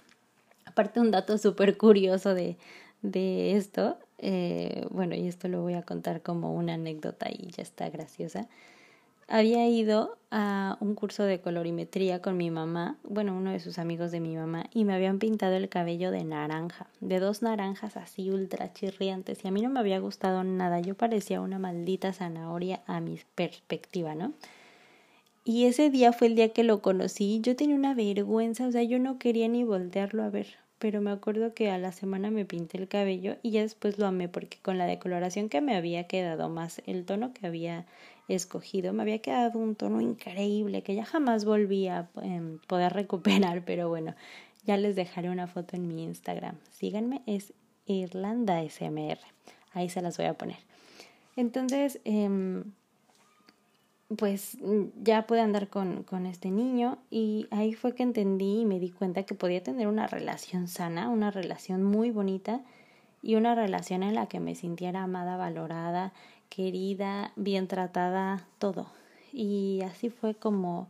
Aparte 0.73 1.01
un 1.01 1.11
dato 1.11 1.39
súper 1.39 1.77
curioso 1.77 2.35
de, 2.35 2.57
de 3.03 3.57
esto, 3.57 3.99
eh, 4.19 4.87
bueno, 4.91 5.15
y 5.15 5.29
esto 5.29 5.49
lo 5.49 5.63
voy 5.63 5.75
a 5.75 5.83
contar 5.83 6.23
como 6.23 6.55
una 6.55 6.75
anécdota 6.75 7.29
y 7.31 7.51
ya 7.51 7.63
está 7.63 7.89
graciosa 7.89 8.49
había 9.33 9.67
ido 9.67 10.19
a 10.31 10.77
un 10.81 10.95
curso 10.95 11.23
de 11.25 11.41
colorimetría 11.41 12.21
con 12.21 12.37
mi 12.37 12.51
mamá, 12.51 12.99
bueno, 13.03 13.35
uno 13.35 13.51
de 13.51 13.61
sus 13.61 13.79
amigos 13.79 14.11
de 14.11 14.21
mi 14.21 14.37
mamá, 14.37 14.67
y 14.75 14.85
me 14.85 14.95
habían 14.95 15.19
pintado 15.19 15.57
el 15.57 15.71
cabello 15.71 16.11
de 16.11 16.23
naranja, 16.23 16.87
de 17.01 17.19
dos 17.19 17.41
naranjas 17.41 17.97
así 17.97 18.31
ultra 18.31 18.75
chirriantes, 18.75 19.43
y 19.43 19.49
a 19.49 19.51
mí 19.51 19.63
no 19.63 19.71
me 19.71 19.81
había 19.81 20.01
gustado 20.01 20.45
nada, 20.45 20.81
yo 20.81 20.95
parecía 20.95 21.41
una 21.41 21.59
maldita 21.59 22.13
zanahoria 22.13 22.83
a 22.87 23.01
mi 23.01 23.21
perspectiva, 23.35 24.15
¿no? 24.15 24.35
Y 25.45 25.65
ese 25.65 25.89
día 25.89 26.13
fue 26.13 26.29
el 26.29 26.37
día 26.37 26.51
que 26.51 26.63
lo 26.63 26.83
conocí, 26.83 27.41
yo 27.41 27.57
tenía 27.57 27.75
una 27.75 27.95
vergüenza, 27.95 28.67
o 28.67 28.71
sea, 28.71 28.83
yo 28.83 28.99
no 28.99 29.19
quería 29.19 29.49
ni 29.49 29.65
voltearlo 29.65 30.23
a 30.25 30.31
ver, 30.31 30.47
pero 30.83 31.01
me 31.01 31.13
acuerdo 31.13 31.55
que 31.55 31.71
a 31.71 31.79
la 31.79 31.93
semana 31.93 32.33
me 32.33 32.45
pinté 32.45 32.77
el 32.77 32.89
cabello 32.89 33.37
y 33.41 33.53
ya 33.53 33.61
después 33.61 33.99
lo 33.99 34.07
amé 34.09 34.29
porque 34.29 34.59
con 34.61 34.79
la 34.79 34.87
decoloración 34.87 35.49
que 35.49 35.61
me 35.61 35.77
había 35.77 36.09
quedado 36.09 36.49
más 36.49 36.83
el 36.87 37.05
tono 37.05 37.33
que 37.33 37.47
había 37.47 37.87
escogido, 38.27 38.93
me 38.93 39.03
había 39.03 39.21
quedado 39.21 39.61
un 39.61 39.77
tono 39.77 40.01
increíble 40.01 40.83
que 40.83 40.97
ya 40.97 41.05
jamás 41.05 41.45
volví 41.45 41.87
a 41.87 42.11
em, 42.21 42.59
poder 42.67 42.95
recuperar, 42.95 43.65
pero 43.65 43.89
bueno, 43.89 44.17
ya 44.67 44.77
les 44.77 44.97
dejaré 44.97 45.31
una 45.31 45.47
foto 45.47 45.77
en 45.77 45.87
mi 45.87 46.03
Instagram. 46.03 46.57
Síganme, 46.73 47.23
es 47.27 47.53
Irlanda 47.87 48.61
SMR. 48.69 49.21
Ahí 49.75 49.89
se 49.89 50.03
las 50.03 50.17
voy 50.17 50.27
a 50.27 50.35
poner. 50.35 50.59
Entonces, 51.37 52.01
em, 52.03 52.73
pues 54.17 54.59
ya 55.03 55.27
pude 55.27 55.41
andar 55.41 55.69
con, 55.69 56.03
con 56.03 56.27
este 56.27 56.51
niño 56.51 56.99
y 57.11 57.47
ahí 57.51 57.75
fue 57.75 57.95
que 57.95 58.03
entendí 58.03 58.61
y 58.61 58.65
me 58.65 58.81
di 58.81 58.91
cuenta 58.91 59.25
que 59.25 59.35
podía 59.35 59.63
tener 59.63 59.87
una 59.87 60.07
relación 60.07 60.69
sana, 60.69 61.09
una 61.09 61.31
relación 61.31 61.83
muy 61.83 62.11
bonita 62.11 62.63
y 63.23 63.37
una 63.37 63.55
relación 63.55 64.03
en 64.03 64.15
la 64.15 64.27
que 64.27 64.41
me 64.41 64.55
sintiera 64.55 65.05
amada, 65.05 65.37
valorada, 65.37 66.13
querida, 66.49 67.33
bien 67.37 67.69
tratada, 67.69 68.47
todo. 68.59 68.87
Y 69.33 69.81
así 69.85 70.11
fue 70.11 70.35
como 70.35 70.89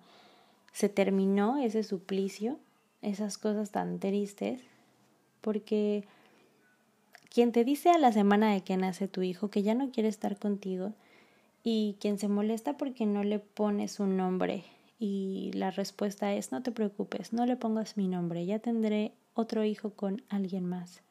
se 0.72 0.88
terminó 0.88 1.58
ese 1.58 1.82
suplicio, 1.82 2.58
esas 3.02 3.36
cosas 3.38 3.70
tan 3.70 3.98
tristes, 3.98 4.62
porque 5.40 6.04
quien 7.28 7.52
te 7.52 7.64
dice 7.64 7.90
a 7.90 7.98
la 7.98 8.12
semana 8.12 8.52
de 8.52 8.62
que 8.62 8.76
nace 8.76 9.08
tu 9.08 9.22
hijo 9.22 9.50
que 9.50 9.62
ya 9.62 9.74
no 9.74 9.90
quiere 9.90 10.08
estar 10.08 10.38
contigo 10.38 10.92
y 11.62 11.96
quien 12.00 12.18
se 12.18 12.28
molesta 12.28 12.76
porque 12.76 13.06
no 13.06 13.24
le 13.24 13.38
pones 13.38 14.00
un 14.00 14.16
nombre 14.16 14.64
y 14.98 15.50
la 15.54 15.70
respuesta 15.70 16.32
es 16.34 16.52
no 16.52 16.62
te 16.62 16.72
preocupes, 16.72 17.32
no 17.32 17.46
le 17.46 17.56
pongas 17.56 17.96
mi 17.96 18.08
nombre, 18.08 18.46
ya 18.46 18.58
tendré 18.58 19.12
otro 19.34 19.64
hijo 19.64 19.90
con 19.90 20.22
alguien 20.28 20.66
más 20.66 21.02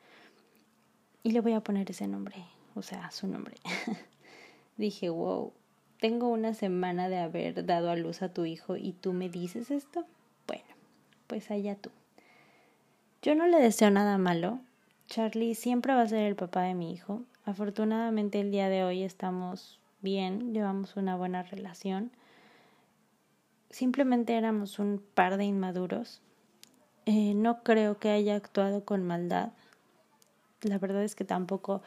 y 1.24 1.32
le 1.32 1.42
voy 1.42 1.54
a 1.54 1.62
poner 1.62 1.90
ese 1.90 2.08
nombre, 2.08 2.36
o 2.76 2.82
sea, 2.82 3.12
su 3.12 3.28
nombre. 3.28 3.56
dije, 4.78 5.10
wow, 5.10 5.54
tengo 6.00 6.30
una 6.30 6.54
semana 6.54 7.10
de 7.10 7.20
haber 7.20 7.66
dado 7.66 7.92
a 7.92 7.96
luz 7.96 8.22
a 8.22 8.34
tu 8.34 8.46
hijo 8.46 8.76
y 8.76 8.94
tú 8.94 9.14
me 9.14 9.30
dices 9.30 9.72
esto. 9.72 10.06
Bueno, 10.48 10.64
pues 11.28 11.52
allá 11.52 11.76
tú. 11.76 11.92
Yo 13.22 13.36
no 13.36 13.46
le 13.48 13.60
deseo 13.60 13.92
nada 13.92 14.18
malo. 14.18 14.60
Charlie 15.08 15.56
siempre 15.56 15.94
va 15.94 16.02
a 16.02 16.08
ser 16.08 16.26
el 16.26 16.36
papá 16.36 16.64
de 16.64 16.74
mi 16.74 16.92
hijo. 16.92 17.24
Afortunadamente 17.46 18.40
el 18.40 18.52
día 18.52 18.70
de 18.70 18.84
hoy 18.84 19.04
estamos 19.04 19.81
bien, 20.02 20.54
llevamos 20.54 20.96
una 20.96 21.16
buena 21.16 21.44
relación. 21.44 22.12
Simplemente 23.70 24.36
éramos 24.36 24.80
un 24.80 25.04
par 25.14 25.38
de 25.38 25.46
inmaduros. 25.46 26.22
Eh, 27.06 27.34
no 27.34 27.64
creo 27.64 27.98
que 27.98 28.10
haya 28.10 28.36
actuado 28.36 28.84
con 28.86 29.04
maldad. 29.04 29.52
La 30.62 30.78
verdad 30.78 31.04
es 31.04 31.16
que 31.16 31.26
tampoco 31.26 31.82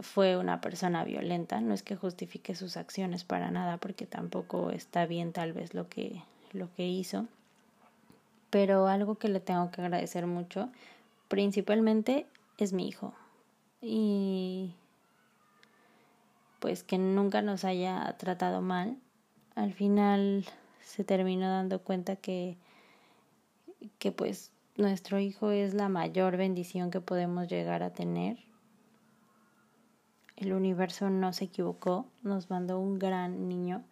fue 0.00 0.36
una 0.36 0.60
persona 0.60 1.04
violenta, 1.04 1.60
no 1.60 1.74
es 1.74 1.82
que 1.82 1.96
justifique 1.96 2.54
sus 2.54 2.76
acciones 2.76 3.24
para 3.24 3.50
nada, 3.50 3.78
porque 3.78 4.06
tampoco 4.06 4.70
está 4.70 5.06
bien 5.06 5.32
tal 5.32 5.52
vez 5.52 5.74
lo 5.74 5.88
que, 5.88 6.22
lo 6.52 6.72
que 6.74 6.86
hizo, 6.86 7.26
pero 8.50 8.86
algo 8.86 9.16
que 9.16 9.28
le 9.28 9.40
tengo 9.40 9.70
que 9.70 9.80
agradecer 9.80 10.26
mucho, 10.26 10.70
principalmente 11.28 12.26
es 12.58 12.72
mi 12.72 12.88
hijo, 12.88 13.12
y 13.82 14.72
pues 16.58 16.84
que 16.84 16.98
nunca 16.98 17.42
nos 17.42 17.64
haya 17.64 18.16
tratado 18.18 18.60
mal, 18.60 18.96
al 19.54 19.72
final 19.72 20.44
se 20.82 21.04
terminó 21.04 21.48
dando 21.48 21.80
cuenta 21.80 22.16
que, 22.16 22.56
que 23.98 24.12
pues 24.12 24.52
nuestro 24.76 25.18
hijo 25.18 25.50
es 25.50 25.74
la 25.74 25.88
mayor 25.88 26.36
bendición 26.36 26.90
que 26.90 27.00
podemos 27.00 27.48
llegar 27.48 27.82
a 27.82 27.92
tener 27.92 28.38
el 30.38 30.52
universo 30.52 31.10
no 31.10 31.32
se 31.32 31.46
equivocó, 31.46 32.06
nos 32.22 32.48
mandó 32.48 32.78
un 32.78 32.98
gran 32.98 33.48
niño 33.48 33.84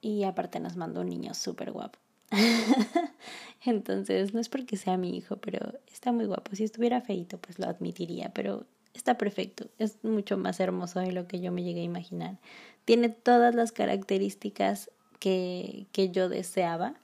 y 0.00 0.22
aparte 0.22 0.60
nos 0.60 0.76
mandó 0.76 1.00
un 1.00 1.08
niño 1.08 1.34
súper 1.34 1.72
guapo. 1.72 1.98
Entonces, 3.64 4.32
no 4.32 4.40
es 4.40 4.48
porque 4.48 4.76
sea 4.76 4.96
mi 4.96 5.16
hijo, 5.16 5.38
pero 5.38 5.74
está 5.92 6.12
muy 6.12 6.26
guapo. 6.26 6.54
Si 6.54 6.62
estuviera 6.62 7.00
feito, 7.00 7.38
pues 7.38 7.58
lo 7.58 7.66
admitiría, 7.66 8.32
pero 8.32 8.64
está 8.94 9.18
perfecto, 9.18 9.66
es 9.78 9.96
mucho 10.02 10.36
más 10.36 10.60
hermoso 10.60 11.00
de 11.00 11.12
lo 11.12 11.26
que 11.26 11.40
yo 11.40 11.52
me 11.52 11.62
llegué 11.62 11.80
a 11.80 11.84
imaginar. 11.84 12.38
Tiene 12.84 13.08
todas 13.08 13.54
las 13.54 13.72
características 13.72 14.90
que, 15.18 15.86
que 15.92 16.10
yo 16.10 16.28
deseaba, 16.28 16.94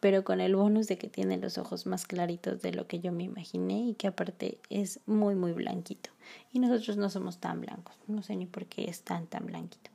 pero 0.00 0.24
con 0.24 0.40
el 0.40 0.54
bonus 0.54 0.86
de 0.86 0.98
que 0.98 1.08
tiene 1.08 1.38
los 1.38 1.58
ojos 1.58 1.86
más 1.86 2.06
claritos 2.06 2.62
de 2.62 2.72
lo 2.72 2.86
que 2.86 3.00
yo 3.00 3.12
me 3.12 3.24
imaginé 3.24 3.80
y 3.80 3.94
que 3.94 4.06
aparte 4.06 4.58
es 4.70 5.00
muy, 5.06 5.34
muy 5.34 5.52
blanquito. 5.52 6.10
Y 6.52 6.58
nosotros 6.58 6.96
no 6.96 7.08
somos 7.10 7.38
tan 7.38 7.60
blancos, 7.60 7.96
no 8.06 8.22
sé 8.22 8.36
ni 8.36 8.46
por 8.46 8.66
qué 8.66 8.88
es 8.88 9.00
tan, 9.00 9.26
tan 9.26 9.46
blanquito. 9.46 9.90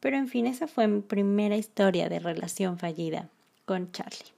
Pero 0.00 0.16
en 0.16 0.28
fin, 0.28 0.46
esa 0.46 0.66
fue 0.66 0.88
mi 0.88 1.00
primera 1.00 1.56
historia 1.56 2.08
de 2.08 2.18
relación 2.18 2.78
fallida 2.78 3.28
con 3.64 3.90
Charlie. 3.92 4.32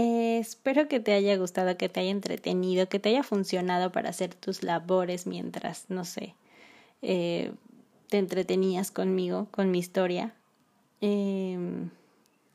Eh, 0.00 0.38
espero 0.38 0.86
que 0.86 1.00
te 1.00 1.12
haya 1.12 1.36
gustado, 1.36 1.76
que 1.76 1.88
te 1.88 1.98
haya 1.98 2.12
entretenido, 2.12 2.88
que 2.88 3.00
te 3.00 3.08
haya 3.08 3.24
funcionado 3.24 3.90
para 3.90 4.10
hacer 4.10 4.32
tus 4.32 4.62
labores 4.62 5.26
mientras, 5.26 5.86
no 5.90 6.04
sé, 6.04 6.36
eh, 7.02 7.50
te 8.08 8.18
entretenías 8.18 8.92
conmigo, 8.92 9.48
con 9.50 9.72
mi 9.72 9.80
historia. 9.80 10.34
Em, 11.00 11.90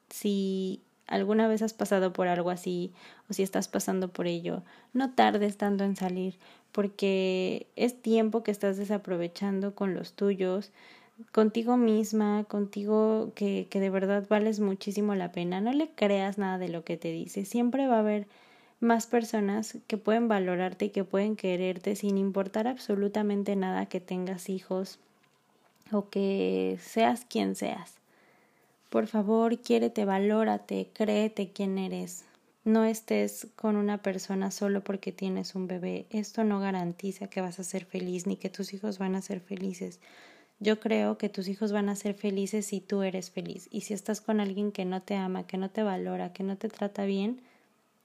si 0.09 0.81
alguna 1.05 1.49
vez 1.49 1.61
has 1.61 1.73
pasado 1.73 2.13
por 2.13 2.29
algo 2.29 2.49
así 2.49 2.93
o 3.29 3.33
si 3.33 3.43
estás 3.43 3.67
pasando 3.67 4.07
por 4.07 4.25
ello, 4.25 4.63
no 4.93 5.13
tardes 5.13 5.57
tanto 5.57 5.83
en 5.83 5.97
salir 5.97 6.35
porque 6.71 7.67
es 7.75 8.01
tiempo 8.01 8.41
que 8.43 8.51
estás 8.51 8.77
desaprovechando 8.77 9.75
con 9.75 9.93
los 9.95 10.13
tuyos, 10.13 10.71
contigo 11.31 11.77
misma, 11.77 12.43
contigo 12.45 13.31
que, 13.35 13.67
que 13.69 13.79
de 13.79 13.89
verdad 13.89 14.25
vales 14.29 14.59
muchísimo 14.59 15.15
la 15.15 15.31
pena. 15.31 15.61
No 15.61 15.71
le 15.73 15.89
creas 15.89 16.37
nada 16.37 16.57
de 16.57 16.69
lo 16.69 16.83
que 16.83 16.97
te 16.97 17.11
dice. 17.11 17.45
Siempre 17.45 17.87
va 17.87 17.97
a 17.97 17.99
haber 17.99 18.27
más 18.79 19.07
personas 19.07 19.77
que 19.87 19.97
pueden 19.97 20.27
valorarte 20.27 20.85
y 20.85 20.89
que 20.89 21.03
pueden 21.03 21.35
quererte 21.35 21.95
sin 21.95 22.17
importar 22.17 22.67
absolutamente 22.67 23.55
nada 23.55 23.85
que 23.85 23.99
tengas 23.99 24.49
hijos 24.49 24.99
o 25.91 26.09
que 26.09 26.77
seas 26.81 27.25
quien 27.25 27.55
seas. 27.55 27.95
Por 28.89 29.07
favor, 29.07 29.57
quiérete, 29.57 30.05
valórate, 30.05 30.89
créete 30.93 31.51
quién 31.51 31.79
eres. 31.79 32.25
No 32.63 32.85
estés 32.85 33.47
con 33.55 33.75
una 33.75 33.97
persona 33.97 34.51
solo 34.51 34.83
porque 34.83 35.11
tienes 35.11 35.55
un 35.55 35.67
bebé. 35.67 36.05
Esto 36.11 36.43
no 36.43 36.59
garantiza 36.59 37.27
que 37.27 37.41
vas 37.41 37.59
a 37.59 37.63
ser 37.63 37.85
feliz 37.85 38.27
ni 38.27 38.35
que 38.35 38.49
tus 38.49 38.73
hijos 38.73 38.99
van 38.99 39.15
a 39.15 39.21
ser 39.21 39.39
felices. 39.39 39.99
Yo 40.59 40.79
creo 40.79 41.17
que 41.17 41.29
tus 41.29 41.47
hijos 41.47 41.71
van 41.71 41.89
a 41.89 41.95
ser 41.95 42.13
felices 42.15 42.65
si 42.65 42.79
tú 42.79 43.01
eres 43.01 43.31
feliz. 43.31 43.67
Y 43.71 43.81
si 43.81 43.93
estás 43.93 44.21
con 44.21 44.39
alguien 44.39 44.71
que 44.71 44.85
no 44.85 45.01
te 45.01 45.15
ama, 45.15 45.45
que 45.45 45.57
no 45.57 45.69
te 45.69 45.83
valora, 45.83 46.33
que 46.33 46.43
no 46.43 46.57
te 46.57 46.69
trata 46.69 47.05
bien, 47.05 47.41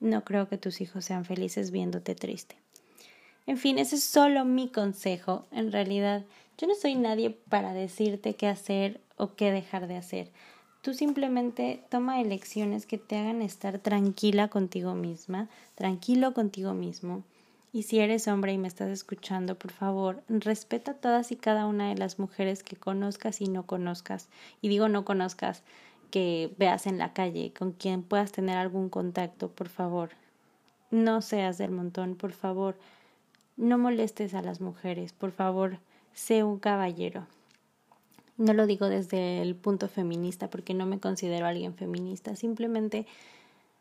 no 0.01 0.25
creo 0.25 0.49
que 0.49 0.59
tus 0.59 0.81
hijos 0.81 1.05
sean 1.05 1.25
felices 1.25 1.71
viéndote 1.71 2.15
triste. 2.15 2.57
En 3.47 3.59
fin, 3.59 3.79
ese 3.79 3.97
es 3.97 4.05
solo 4.05 4.45
mi 4.45 4.69
consejo. 4.69 5.47
En 5.53 5.73
realidad, 5.73 6.25
yo 6.59 6.67
no 6.67 6.75
soy 6.75 6.97
nadie 6.97 7.31
para 7.31 7.73
decirte 7.73 8.35
qué 8.35 8.47
hacer 8.47 9.01
o 9.17 9.35
qué 9.35 9.53
dejar 9.53 9.87
de 9.87 9.97
hacer. 9.97 10.31
Tú 10.83 10.95
simplemente 10.95 11.83
toma 11.91 12.21
elecciones 12.21 12.87
que 12.87 12.99
te 12.99 13.17
hagan 13.17 13.43
estar 13.43 13.79
tranquila 13.79 14.49
contigo 14.49 14.95
misma, 14.95 15.49
tranquilo 15.75 16.35
contigo 16.35 16.75
mismo 16.75 17.25
y 17.73 17.83
si 17.83 17.99
eres 17.99 18.29
hombre 18.29 18.53
y 18.53 18.59
me 18.59 18.69
estás 18.69 18.89
escuchando, 18.89 19.59
por 19.59 19.73
favor, 19.73 20.23
respeta 20.29 20.95
todas 20.95 21.33
y 21.33 21.37
cada 21.37 21.67
una 21.67 21.91
de 21.91 21.97
las 21.97 22.19
mujeres 22.19 22.63
que 22.63 22.77
conozcas 22.77 23.41
y 23.41 23.49
no 23.49 23.67
conozcas. 23.67 24.29
Y 24.63 24.69
digo 24.69 24.89
no 24.89 25.05
conozcas, 25.05 25.63
que 26.11 26.55
veas 26.59 26.87
en 26.87 26.99
la 26.99 27.13
calle, 27.13 27.53
con 27.53 27.73
quien 27.73 28.03
puedas 28.03 28.33
tener 28.33 28.57
algún 28.57 28.89
contacto, 28.89 29.51
por 29.51 29.69
favor. 29.69 30.11
No 30.91 31.21
seas 31.21 31.59
del 31.59 31.71
montón, 31.71 32.17
por 32.17 32.33
favor. 32.33 32.79
No 33.57 33.77
molestes 33.77 34.35
a 34.35 34.43
las 34.43 34.61
mujeres, 34.61 35.13
por 35.13 35.33
favor, 35.33 35.79
sé 36.15 36.45
un 36.45 36.59
caballero. 36.59 37.27
No 38.39 38.55
lo 38.55 38.67
digo 38.67 38.89
desde 38.89 39.43
el 39.43 39.57
punto 39.57 39.89
feminista 39.89 40.49
porque 40.49 40.73
no 40.73 40.87
me 40.87 41.01
considero 41.01 41.47
alguien 41.47 41.75
feminista, 41.75 42.37
simplemente 42.37 43.07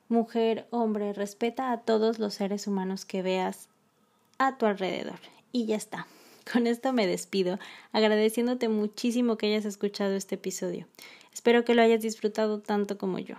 mujer, 0.10 0.68
hombre, 0.72 1.14
respeta 1.14 1.72
a 1.72 1.82
todos 1.82 2.18
los 2.20 2.34
seres 2.34 2.68
humanos 2.68 3.06
que 3.06 3.22
veas 3.22 3.70
a 4.38 4.58
tu 4.58 4.66
alrededor. 4.66 5.20
Y 5.52 5.66
ya 5.66 5.76
está. 5.76 6.08
Con 6.52 6.68
esto 6.68 6.94
me 6.94 7.08
despido, 7.08 7.60
agradeciéndote 7.92 8.70
muchísimo 8.70 9.38
que 9.38 9.48
hayas 9.48 9.66
escuchado 9.66 10.16
este 10.16 10.36
episodio. 10.36 10.88
Espero 11.34 11.66
que 11.66 11.76
lo 11.76 11.82
hayas 11.82 12.02
disfrutado 12.02 12.60
tanto 12.60 12.98
como 12.98 13.20
yo. 13.20 13.36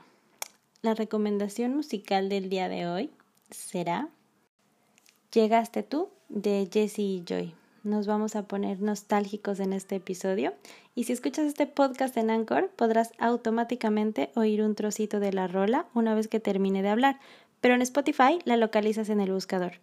La 0.83 0.95
recomendación 0.95 1.75
musical 1.75 2.29
del 2.29 2.49
día 2.49 2.69
de 2.69 2.87
hoy 2.87 3.11
será 3.51 4.09
Llegaste 5.33 5.83
tú 5.83 6.09
de 6.29 6.69
Jessie 6.73 7.17
y 7.17 7.25
Joy. 7.25 7.55
Nos 7.85 8.07
vamos 8.07 8.37
a 8.37 8.45
poner 8.45 8.81
nostálgicos 8.81 9.61
en 9.61 9.73
este 9.73 9.97
episodio 9.97 10.55
y 10.95 11.05
si 11.05 11.13
escuchas 11.13 11.47
este 11.47 11.67
podcast 11.67 12.17
en 12.17 12.31
Anchor 12.31 12.71
podrás 12.71 13.13
automáticamente 13.19 14.31
oír 14.37 14.63
un 14.63 14.75
trocito 14.75 15.21
de 15.21 15.33
la 15.33 15.47
rola 15.47 15.87
una 15.95 16.15
vez 16.15 16.29
que 16.29 16.41
termine 16.41 16.83
de 16.83 16.89
hablar, 16.89 17.19
pero 17.61 17.75
en 17.75 17.83
Spotify 17.83 18.39
la 18.45 18.57
localizas 18.57 19.09
en 19.11 19.21
el 19.21 19.33
buscador. 19.33 19.81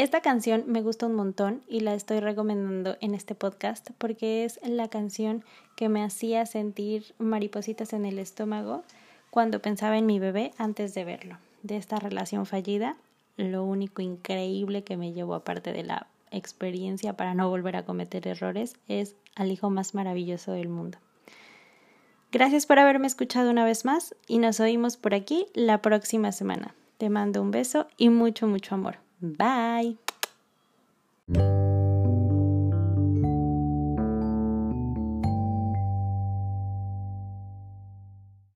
Esta 0.00 0.22
canción 0.22 0.64
me 0.66 0.80
gusta 0.80 1.04
un 1.04 1.14
montón 1.14 1.60
y 1.68 1.80
la 1.80 1.92
estoy 1.92 2.20
recomendando 2.20 2.96
en 3.02 3.12
este 3.12 3.34
podcast 3.34 3.90
porque 3.98 4.46
es 4.46 4.58
la 4.66 4.88
canción 4.88 5.44
que 5.76 5.90
me 5.90 6.02
hacía 6.02 6.46
sentir 6.46 7.14
maripositas 7.18 7.92
en 7.92 8.06
el 8.06 8.18
estómago 8.18 8.82
cuando 9.28 9.60
pensaba 9.60 9.98
en 9.98 10.06
mi 10.06 10.18
bebé 10.18 10.52
antes 10.56 10.94
de 10.94 11.04
verlo. 11.04 11.36
De 11.62 11.76
esta 11.76 11.96
relación 11.96 12.46
fallida, 12.46 12.96
lo 13.36 13.62
único 13.62 14.00
increíble 14.00 14.84
que 14.84 14.96
me 14.96 15.12
llevó 15.12 15.34
aparte 15.34 15.70
de 15.74 15.82
la 15.82 16.06
experiencia 16.30 17.12
para 17.12 17.34
no 17.34 17.50
volver 17.50 17.76
a 17.76 17.84
cometer 17.84 18.26
errores 18.26 18.76
es 18.88 19.16
al 19.34 19.52
hijo 19.52 19.68
más 19.68 19.94
maravilloso 19.94 20.52
del 20.52 20.70
mundo. 20.70 20.96
Gracias 22.32 22.64
por 22.64 22.78
haberme 22.78 23.06
escuchado 23.06 23.50
una 23.50 23.66
vez 23.66 23.84
más 23.84 24.14
y 24.26 24.38
nos 24.38 24.60
oímos 24.60 24.96
por 24.96 25.12
aquí 25.12 25.44
la 25.52 25.82
próxima 25.82 26.32
semana. 26.32 26.74
Te 26.96 27.10
mando 27.10 27.42
un 27.42 27.50
beso 27.50 27.86
y 27.98 28.08
mucho, 28.08 28.46
mucho 28.46 28.74
amor. 28.74 29.09
Bye. 29.20 29.96